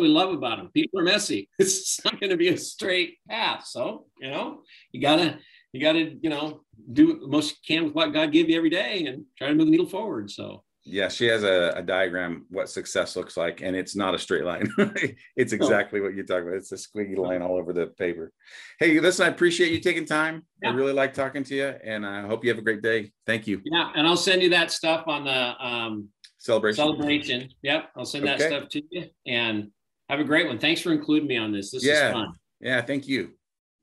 we 0.00 0.08
love 0.08 0.32
about 0.32 0.58
them. 0.58 0.70
People 0.72 1.00
are 1.00 1.04
messy. 1.04 1.48
It's 1.58 2.02
not 2.04 2.18
going 2.20 2.30
to 2.30 2.36
be 2.36 2.48
a 2.48 2.56
straight 2.56 3.18
path. 3.28 3.66
So, 3.66 4.06
you 4.20 4.30
know, 4.30 4.62
you 4.92 5.00
gotta, 5.00 5.38
you 5.72 5.80
gotta, 5.80 6.16
you 6.22 6.30
know, 6.30 6.62
do 6.92 7.20
the 7.20 7.28
most 7.28 7.50
you 7.50 7.56
can 7.66 7.84
with 7.84 7.94
what 7.94 8.12
God 8.12 8.32
gave 8.32 8.48
you 8.48 8.56
every 8.56 8.70
day 8.70 9.06
and 9.06 9.24
try 9.36 9.48
to 9.48 9.54
move 9.54 9.66
the 9.66 9.72
needle 9.72 9.88
forward. 9.88 10.30
So 10.30 10.64
yeah, 10.84 11.08
she 11.08 11.26
has 11.26 11.42
a, 11.42 11.74
a, 11.76 11.82
diagram 11.82 12.46
what 12.48 12.70
success 12.70 13.14
looks 13.14 13.36
like, 13.36 13.60
and 13.60 13.76
it's 13.76 13.94
not 13.94 14.14
a 14.14 14.18
straight 14.18 14.44
line. 14.44 14.68
it's 15.36 15.52
exactly 15.52 16.00
what 16.00 16.14
you're 16.14 16.24
talking 16.24 16.48
about. 16.48 16.56
It's 16.56 16.72
a 16.72 16.76
squiggy 16.76 17.18
line 17.18 17.42
all 17.42 17.58
over 17.58 17.72
the 17.72 17.88
paper. 17.88 18.32
Hey, 18.78 18.98
listen, 18.98 19.26
I 19.26 19.28
appreciate 19.28 19.72
you 19.72 19.80
taking 19.80 20.06
time. 20.06 20.44
Yeah. 20.62 20.70
I 20.70 20.72
really 20.72 20.94
like 20.94 21.12
talking 21.12 21.44
to 21.44 21.54
you, 21.54 21.74
and 21.84 22.06
I 22.06 22.26
hope 22.26 22.44
you 22.44 22.50
have 22.50 22.58
a 22.58 22.62
great 22.62 22.82
day. 22.82 23.12
Thank 23.26 23.46
you. 23.46 23.60
Yeah, 23.64 23.92
and 23.94 24.06
I'll 24.06 24.16
send 24.16 24.42
you 24.42 24.48
that 24.50 24.70
stuff 24.70 25.04
on 25.06 25.24
the 25.24 25.66
um, 25.66 26.08
celebration. 26.38 26.76
Celebration. 26.76 27.50
Yep, 27.62 27.90
I'll 27.96 28.06
send 28.06 28.26
that 28.26 28.40
stuff 28.40 28.68
to 28.70 28.82
you, 28.90 29.04
and 29.26 29.70
have 30.08 30.20
a 30.20 30.24
great 30.24 30.46
one. 30.46 30.58
Thanks 30.58 30.80
for 30.80 30.92
including 30.92 31.28
me 31.28 31.36
on 31.36 31.52
this. 31.52 31.72
This 31.72 31.84
yeah. 31.84 32.08
is 32.08 32.12
fun. 32.14 32.32
Yeah, 32.60 32.80
thank 32.80 33.06
you. 33.06 33.32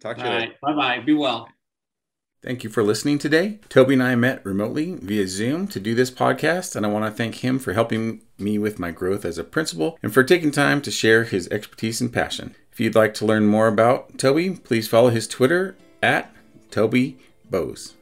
Talk 0.02 0.18
to 0.18 0.26
all 0.26 0.34
you 0.34 0.39
later. 0.39 0.54
Bye 0.62 0.74
bye. 0.74 1.00
Be 1.00 1.14
well. 1.14 1.48
Thank 2.43 2.63
you 2.63 2.69
for 2.69 2.83
listening 2.83 3.17
today. 3.17 3.59
Toby 3.67 3.95
and 3.95 4.03
I 4.03 4.13
met 4.15 4.45
remotely 4.45 4.93
via 4.93 5.27
Zoom 5.27 5.67
to 5.69 5.79
do 5.79 5.95
this 5.95 6.11
podcast, 6.11 6.75
and 6.75 6.85
I 6.85 6.89
want 6.89 7.03
to 7.03 7.11
thank 7.11 7.43
him 7.43 7.57
for 7.57 7.73
helping 7.73 8.21
me 8.38 8.59
with 8.59 8.77
my 8.77 8.91
growth 8.91 9.25
as 9.25 9.39
a 9.39 9.43
principal 9.43 9.97
and 10.03 10.13
for 10.13 10.23
taking 10.23 10.51
time 10.51 10.79
to 10.83 10.91
share 10.91 11.23
his 11.23 11.47
expertise 11.49 11.99
and 11.99 12.13
passion. 12.13 12.55
If 12.71 12.79
you'd 12.79 12.93
like 12.93 13.15
to 13.15 13.25
learn 13.25 13.47
more 13.47 13.67
about 13.67 14.19
Toby, 14.19 14.51
please 14.51 14.88
follow 14.88 15.09
his 15.09 15.27
Twitter 15.27 15.75
at 16.03 16.31
Toby 16.69 17.17
Boss. 17.49 17.95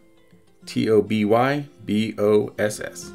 T 0.66 0.90
O 0.90 1.02
B 1.02 1.24
Y 1.24 1.68
B 1.86 2.14
O 2.18 2.54
S 2.60 2.82
S. 2.82 3.12